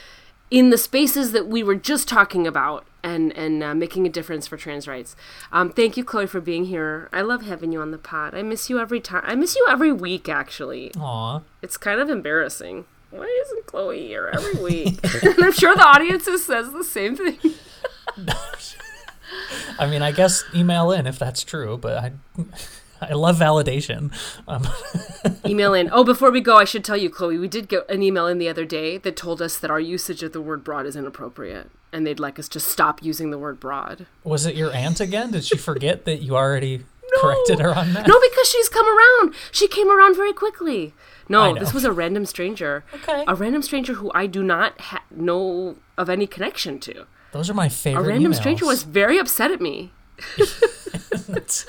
in 0.51 0.71
the 0.71 0.79
spaces 0.79 1.33
that 1.33 1.47
we 1.47 1.63
were 1.63 1.75
just 1.75 2.09
talking 2.09 2.47
about 2.47 2.87
and 3.03 3.33
and 3.37 3.63
uh, 3.63 3.75
making 3.75 4.07
a 4.07 4.11
difference 4.11 4.47
for 4.47 4.57
trans 4.57 4.89
rights. 4.89 5.17
Um, 5.53 5.71
thank 5.71 5.97
you, 5.97 6.05
Chloe, 6.05 6.27
for 6.27 6.41
being 6.41 6.67
here. 6.67 7.09
I 7.13 7.23
love 7.23 7.43
having 7.43 7.73
you 7.73 7.81
on 7.81 7.91
the 7.91 7.99
pod. 7.99 8.35
I 8.35 8.43
miss 8.43 8.69
you 8.69 8.79
every 8.79 9.01
time. 9.01 9.23
I 9.25 9.35
miss 9.35 9.57
you 9.57 9.67
every 9.69 9.93
week. 9.93 10.29
Actually, 10.29 10.93
aw. 10.99 11.41
it's 11.63 11.77
kind 11.77 12.01
of 12.01 12.11
embarrassing. 12.11 12.85
Why 13.11 13.43
isn't 13.47 13.67
Chloe 13.67 14.07
here 14.07 14.31
every 14.33 14.61
week? 14.63 14.99
and 15.23 15.45
I'm 15.45 15.53
sure 15.53 15.75
the 15.75 15.87
audience 15.87 16.25
says 16.25 16.73
the 16.73 16.85
same 16.85 17.17
thing. 17.17 17.39
I 19.79 19.87
mean, 19.87 20.03
I 20.03 20.13
guess 20.13 20.45
email 20.55 20.91
in 20.91 21.07
if 21.07 21.19
that's 21.19 21.43
true, 21.43 21.77
but 21.77 21.99
I 21.99 22.13
I 23.01 23.13
love 23.15 23.37
validation. 23.39 24.13
Um, 24.49 24.67
email 25.47 25.75
in. 25.75 25.89
Oh, 25.93 26.05
before 26.05 26.31
we 26.31 26.41
go, 26.41 26.57
I 26.57 26.65
should 26.65 26.85
tell 26.85 26.97
you, 26.97 27.11
Chloe, 27.11 27.39
we 27.39 27.49
did 27.49 27.69
get 27.69 27.89
an 27.91 28.03
email 28.03 28.27
in 28.27 28.39
the 28.39 28.49
other 28.49 28.65
day 28.65 28.99
that 28.99 29.17
told 29.17 29.43
us 29.43 29.59
that 29.59 29.71
our 29.71 29.81
usage 29.81 30.23
of 30.23 30.33
the 30.33 30.41
word 30.41 30.65
broad 30.65 30.87
is 30.87 30.97
inappropriate 30.97 31.71
and 31.93 32.07
they'd 32.07 32.21
like 32.21 32.39
us 32.39 32.49
to 32.51 32.61
stop 32.61 33.03
using 33.03 33.31
the 33.31 33.39
word 33.39 33.59
broad. 33.61 34.07
was 34.25 34.45
it 34.47 34.55
your 34.55 34.73
aunt 34.73 35.01
again? 35.01 35.31
Did 35.31 35.45
she 35.45 35.57
forget 35.57 36.05
that 36.05 36.23
you 36.23 36.37
already 36.37 36.85
corrected 37.21 37.61
her 37.61 37.75
on 37.75 37.93
that? 37.95 38.07
No, 38.07 38.21
because 38.21 38.49
she's 38.49 38.69
come 38.69 38.87
around. 38.87 39.35
She 39.51 39.69
came 39.69 39.91
around 39.91 40.17
very 40.17 40.33
quickly. 40.33 40.95
No, 41.29 41.55
this 41.55 41.75
was 41.75 41.85
a 41.85 41.93
random 41.93 42.25
stranger. 42.27 42.85
Okay. 42.95 43.25
A 43.27 43.35
random 43.35 43.63
stranger 43.63 43.95
who 43.95 44.13
I 44.15 44.27
do 44.27 44.43
not 44.43 44.81
ha- 44.81 45.03
know 45.11 45.77
of 45.99 46.09
any 46.09 46.27
connection 46.27 46.79
to. 46.81 47.07
Those 47.33 47.51
are 47.51 47.55
my 47.55 47.69
favorite. 47.69 48.05
A 48.05 48.09
random 48.09 48.33
emails. 48.33 48.37
stranger 48.37 48.65
was 48.65 48.85
very 48.85 49.19
upset 49.19 49.51
at 49.51 49.61
me. 49.61 49.93
That's, 51.29 51.67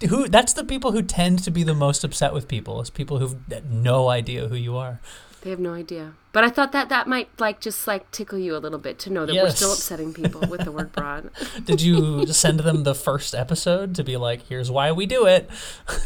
who, 0.08 0.28
that's 0.28 0.52
the 0.52 0.64
people 0.64 0.92
who 0.92 1.02
tend 1.02 1.42
to 1.44 1.50
be 1.50 1.62
the 1.62 1.74
most 1.74 2.04
upset 2.04 2.32
with 2.32 2.48
people, 2.48 2.80
is 2.80 2.90
people 2.90 3.18
who've 3.18 3.36
no 3.68 4.08
idea 4.08 4.48
who 4.48 4.56
you 4.56 4.76
are. 4.76 5.00
They 5.42 5.50
have 5.50 5.60
no 5.60 5.72
idea. 5.72 6.12
But 6.32 6.44
I 6.44 6.50
thought 6.50 6.72
that 6.72 6.90
that 6.90 7.08
might 7.08 7.28
like 7.40 7.60
just 7.60 7.86
like 7.86 8.10
tickle 8.10 8.38
you 8.38 8.54
a 8.54 8.58
little 8.58 8.78
bit 8.78 8.98
to 9.00 9.10
know 9.10 9.24
that 9.24 9.34
we're 9.34 9.50
still 9.50 9.72
upsetting 9.72 10.12
people 10.12 10.42
with 10.42 10.64
the 10.64 10.72
word 10.72 10.92
broad. 10.92 11.30
Did 11.64 11.80
you 11.80 12.26
send 12.26 12.60
them 12.60 12.82
the 12.84 12.94
first 12.94 13.34
episode 13.34 13.94
to 13.94 14.04
be 14.04 14.16
like, 14.16 14.46
here's 14.48 14.70
why 14.70 14.92
we 14.92 15.06
do 15.06 15.26
it? 15.26 15.48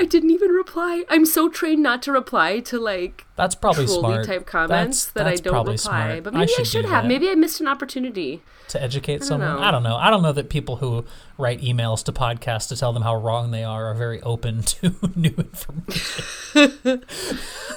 I 0.00 0.04
didn't 0.06 0.30
even 0.30 0.50
reply. 0.50 1.04
I'm 1.10 1.26
so 1.26 1.48
trained 1.50 1.82
not 1.82 2.00
to 2.04 2.12
reply 2.12 2.60
to 2.60 2.78
like 2.80 3.26
That's 3.36 3.54
probably 3.54 3.86
smart. 3.86 4.26
type 4.26 4.46
comments 4.46 5.04
That's- 5.04 5.06
that 5.12 5.24
that's 5.24 5.40
I 5.40 5.44
don't 5.44 5.54
reply. 5.66 5.76
smart. 5.76 6.24
But 6.24 6.32
maybe 6.34 6.42
I 6.44 6.46
should 6.46 6.66
should, 6.66 6.84
have. 6.86 7.02
that. 7.04 7.08
Maybe 7.08 7.28
I 7.28 7.34
missed 7.34 7.60
an 7.60 7.68
opportunity. 7.68 8.42
to 8.68 8.82
educate 8.82 9.18
don't 9.18 9.28
someone. 9.28 9.56
know. 9.56 9.62
I 9.62 9.70
don't 9.70 9.82
know. 9.82 9.96
I 9.96 10.08
don't 10.10 10.22
know 10.22 10.32
that 10.32 10.48
people 10.48 10.76
who 10.76 11.04
write 11.36 11.60
emails 11.60 12.02
to 12.04 12.12
podcasts 12.12 12.68
to 12.68 12.76
tell 12.76 12.92
them 12.92 13.02
how 13.02 13.14
wrong 13.16 13.50
they 13.50 13.62
are 13.64 13.86
are 13.90 13.94
very 13.94 14.22
open 14.22 14.62
to 14.72 14.94
new 15.14 15.34
information. 15.36 17.02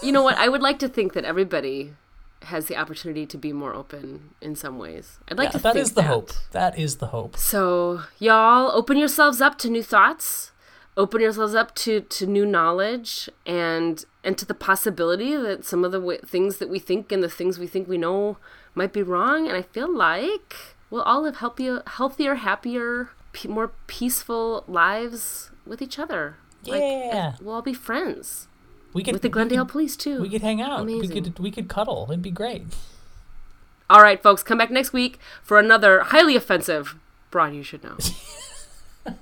You 0.02 0.12
know 0.12 0.24
what? 0.24 0.38
I 0.38 0.48
would 0.50 0.62
like 0.62 0.80
to 0.80 0.88
think 0.88 1.14
that 1.14 1.26
everybody 1.26 1.94
has 2.44 2.66
the 2.68 2.76
opportunity 2.78 3.26
to 3.26 3.38
be 3.38 3.54
more 3.54 3.74
open 3.74 4.32
in 4.42 4.56
some 4.56 4.78
ways. 4.78 5.18
I'd 5.30 5.38
like 5.38 5.48
Yeah, 5.48 5.52
to 5.52 5.58
that 5.60 5.74
think 5.74 5.84
is 5.84 5.92
the 5.94 6.02
that. 6.02 6.08
hope. 6.08 6.32
That 6.52 6.78
is 6.78 6.98
the 6.98 7.08
hope. 7.08 7.38
So, 7.38 8.02
y'all, 8.20 8.70
open 8.72 8.98
yourselves 8.98 9.40
up 9.42 9.58
to 9.60 9.70
new 9.70 9.82
thoughts. 9.84 10.52
Open 10.96 11.22
yourselves 11.22 11.56
up 11.56 11.74
to, 11.76 12.02
to 12.02 12.28
new 12.28 12.46
knowledge 12.46 13.30
and 13.46 14.06
and 14.24 14.38
to 14.38 14.46
the 14.46 14.54
possibility 14.54 15.36
that 15.36 15.66
some 15.66 15.84
of 15.84 15.92
the 15.92 16.00
w- 16.00 16.20
things 16.26 16.58
that 16.58 16.70
we 16.70 16.80
think 16.80 17.12
and 17.12 17.22
the 17.24 17.28
things 17.30 17.58
we 17.60 17.68
think 17.68 17.88
we 17.88 17.98
know 17.98 18.38
might 18.76 18.94
be 18.94 19.02
wrong. 19.04 19.48
And 19.48 19.58
I 19.58 19.64
feel 19.64 19.92
like 19.94 20.56
we'll 20.90 21.02
all 21.02 21.24
live 21.24 21.38
healthier, 21.38 21.82
healthier, 21.88 22.36
happier, 22.36 23.10
p- 23.34 23.48
more 23.48 23.72
peaceful 23.88 24.64
lives 24.68 25.50
with 25.66 25.82
each 25.82 25.98
other. 26.00 26.36
Yeah. 26.64 26.74
Like, 27.34 27.42
we'll 27.42 27.56
all 27.56 27.62
be 27.62 27.74
friends 27.74 28.48
We 28.94 29.04
could 29.04 29.14
with 29.14 29.22
the 29.24 29.30
Glendale 29.30 29.66
could- 29.66 29.72
Police 29.72 29.98
too. 29.98 30.22
We 30.22 30.30
could 30.30 30.42
hang 30.44 30.62
out. 30.62 30.86
We 30.86 31.06
could 31.08 31.38
we 31.40 31.52
could 31.52 31.68
cuddle. 31.68 32.06
It'd 32.10 32.22
be 32.22 32.32
great. 32.32 32.64
All 33.90 34.02
right, 34.02 34.22
folks, 34.24 34.44
come 34.44 34.60
back 34.60 34.72
next 34.72 34.94
week 34.94 35.20
for 35.42 35.60
another 35.60 36.02
highly 36.02 36.36
offensive 36.36 36.96
broad 37.32 37.54
you 37.56 37.64
should 37.64 37.84
know. 37.84 37.98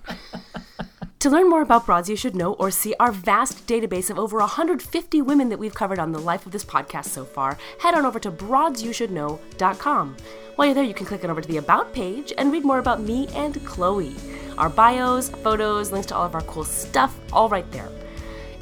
to 1.22 1.30
learn 1.30 1.48
more 1.48 1.62
about 1.62 1.86
broads 1.86 2.10
you 2.10 2.16
should 2.16 2.36
know 2.36 2.54
or 2.54 2.72
see 2.72 2.96
our 3.00 3.12
vast 3.12 3.68
database 3.68 4.10
of 4.10 4.18
over 4.18 4.40
150 4.40 5.22
women 5.22 5.50
that 5.50 5.60
we've 5.60 5.76
covered 5.76 6.00
on 6.00 6.12
the 6.12 6.18
life 6.18 6.48
of 6.48 6.52
this 6.52 6.66
podcast 6.66 7.06
so 7.06 7.24
far, 7.24 7.60
head 7.78 7.94
on 7.94 8.08
over 8.08 8.20
to 8.20 8.32
broadsyoushouldknow.com. 8.32 10.18
While 10.56 10.66
you're 10.66 10.74
there, 10.74 10.84
you 10.84 10.96
can 10.96 11.06
click 11.06 11.24
on 11.24 11.30
over 11.30 11.40
to 11.40 11.48
the 11.48 11.58
About 11.58 11.94
page 11.94 12.34
and 12.40 12.52
read 12.52 12.66
more 12.66 12.80
about 12.80 13.02
me 13.02 13.28
and 13.36 13.64
Chloe. 13.64 14.16
Our 14.58 14.68
bios, 14.68 15.30
photos, 15.30 15.92
links 15.92 16.08
to 16.08 16.16
all 16.16 16.26
of 16.26 16.34
our 16.34 16.42
cool 16.42 16.64
stuff, 16.64 17.16
all 17.32 17.50
right 17.50 17.70
there. 17.72 17.90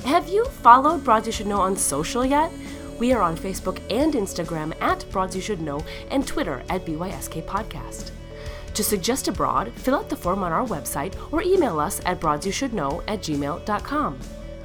Have 0.03 0.27
you 0.27 0.43
followed 0.43 1.05
Broads 1.05 1.27
You 1.27 1.31
Should 1.31 1.47
Know 1.47 1.61
on 1.61 1.77
social 1.77 2.25
yet? 2.25 2.51
We 2.99 3.13
are 3.13 3.21
on 3.21 3.37
Facebook 3.37 3.79
and 3.89 4.13
Instagram 4.15 4.73
at 4.81 5.09
Broads 5.11 5.33
You 5.33 5.41
Should 5.41 5.61
Know 5.61 5.81
and 6.11 6.27
Twitter 6.27 6.61
at 6.69 6.85
BYSK 6.85 7.41
Podcast. 7.45 8.11
To 8.73 8.83
suggest 8.83 9.27
a 9.27 9.31
broad, 9.31 9.73
fill 9.73 9.95
out 9.95 10.09
the 10.09 10.15
form 10.15 10.43
on 10.43 10.51
our 10.51 10.65
website 10.65 11.13
or 11.33 11.41
email 11.41 11.79
us 11.79 12.01
at 12.05 12.19
broadsyoushouldknow 12.19 13.03
at 13.07 13.19
gmail.com. 13.19 14.19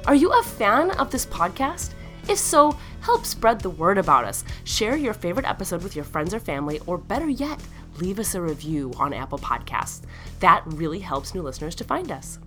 Are 0.05 0.15
you 0.15 0.31
a 0.31 0.43
fan 0.43 0.91
of 0.91 1.11
this 1.11 1.25
podcast? 1.25 1.91
If 2.27 2.37
so, 2.37 2.77
help 3.01 3.25
spread 3.25 3.59
the 3.59 3.69
word 3.69 3.97
about 3.97 4.25
us. 4.25 4.43
Share 4.63 4.95
your 4.95 5.13
favorite 5.13 5.45
episode 5.45 5.83
with 5.83 5.95
your 5.95 6.05
friends 6.05 6.33
or 6.33 6.39
family, 6.39 6.79
or 6.87 6.97
better 6.97 7.29
yet, 7.29 7.59
leave 7.97 8.19
us 8.19 8.35
a 8.35 8.41
review 8.41 8.91
on 8.97 9.13
Apple 9.13 9.37
Podcasts. 9.37 10.01
That 10.39 10.63
really 10.65 10.99
helps 10.99 11.35
new 11.35 11.41
listeners 11.41 11.75
to 11.75 11.83
find 11.83 12.11
us. 12.11 12.39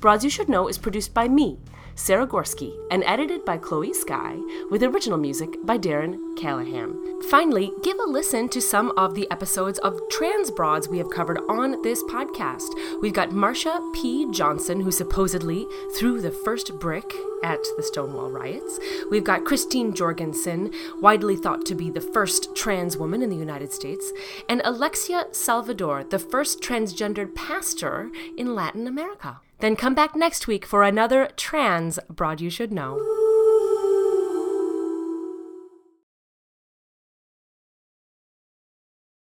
Broads 0.00 0.24
You 0.24 0.30
Should 0.30 0.48
Know 0.48 0.68
is 0.68 0.78
produced 0.78 1.12
by 1.12 1.28
me, 1.28 1.58
Sara 2.00 2.26
Gorsky, 2.26 2.74
and 2.90 3.04
edited 3.04 3.44
by 3.44 3.58
Chloe 3.58 3.92
Skye, 3.92 4.40
with 4.70 4.82
original 4.82 5.18
music 5.18 5.54
by 5.64 5.76
Darren 5.76 6.18
Callahan. 6.34 7.20
Finally, 7.28 7.72
give 7.82 7.98
a 7.98 8.04
listen 8.04 8.48
to 8.48 8.60
some 8.62 8.90
of 8.96 9.14
the 9.14 9.30
episodes 9.30 9.78
of 9.80 10.00
Trans 10.10 10.50
Broads 10.50 10.88
we 10.88 10.96
have 10.96 11.10
covered 11.10 11.38
on 11.50 11.82
this 11.82 12.02
podcast. 12.04 12.70
We've 13.02 13.12
got 13.12 13.30
Marsha 13.30 13.92
P. 13.92 14.26
Johnson, 14.32 14.80
who 14.80 14.90
supposedly 14.90 15.66
threw 15.94 16.22
the 16.22 16.30
first 16.30 16.78
brick 16.80 17.12
at 17.44 17.62
the 17.76 17.82
Stonewall 17.82 18.30
riots. 18.30 18.80
We've 19.10 19.22
got 19.22 19.44
Christine 19.44 19.94
Jorgensen, 19.94 20.72
widely 21.02 21.36
thought 21.36 21.66
to 21.66 21.74
be 21.74 21.90
the 21.90 22.00
first 22.00 22.56
trans 22.56 22.96
woman 22.96 23.20
in 23.20 23.28
the 23.28 23.36
United 23.36 23.74
States, 23.74 24.10
and 24.48 24.62
Alexya 24.62 25.34
Salvador, 25.34 26.04
the 26.04 26.18
first 26.18 26.62
transgendered 26.62 27.34
pastor 27.34 28.10
in 28.38 28.54
Latin 28.54 28.86
America. 28.86 29.40
Then 29.60 29.76
come 29.76 29.94
back 29.94 30.16
next 30.16 30.46
week 30.46 30.64
for 30.64 30.82
another 30.82 31.28
trans 31.36 31.98
broad 32.08 32.40
you 32.40 32.50
should 32.50 32.72
know. 32.72 33.29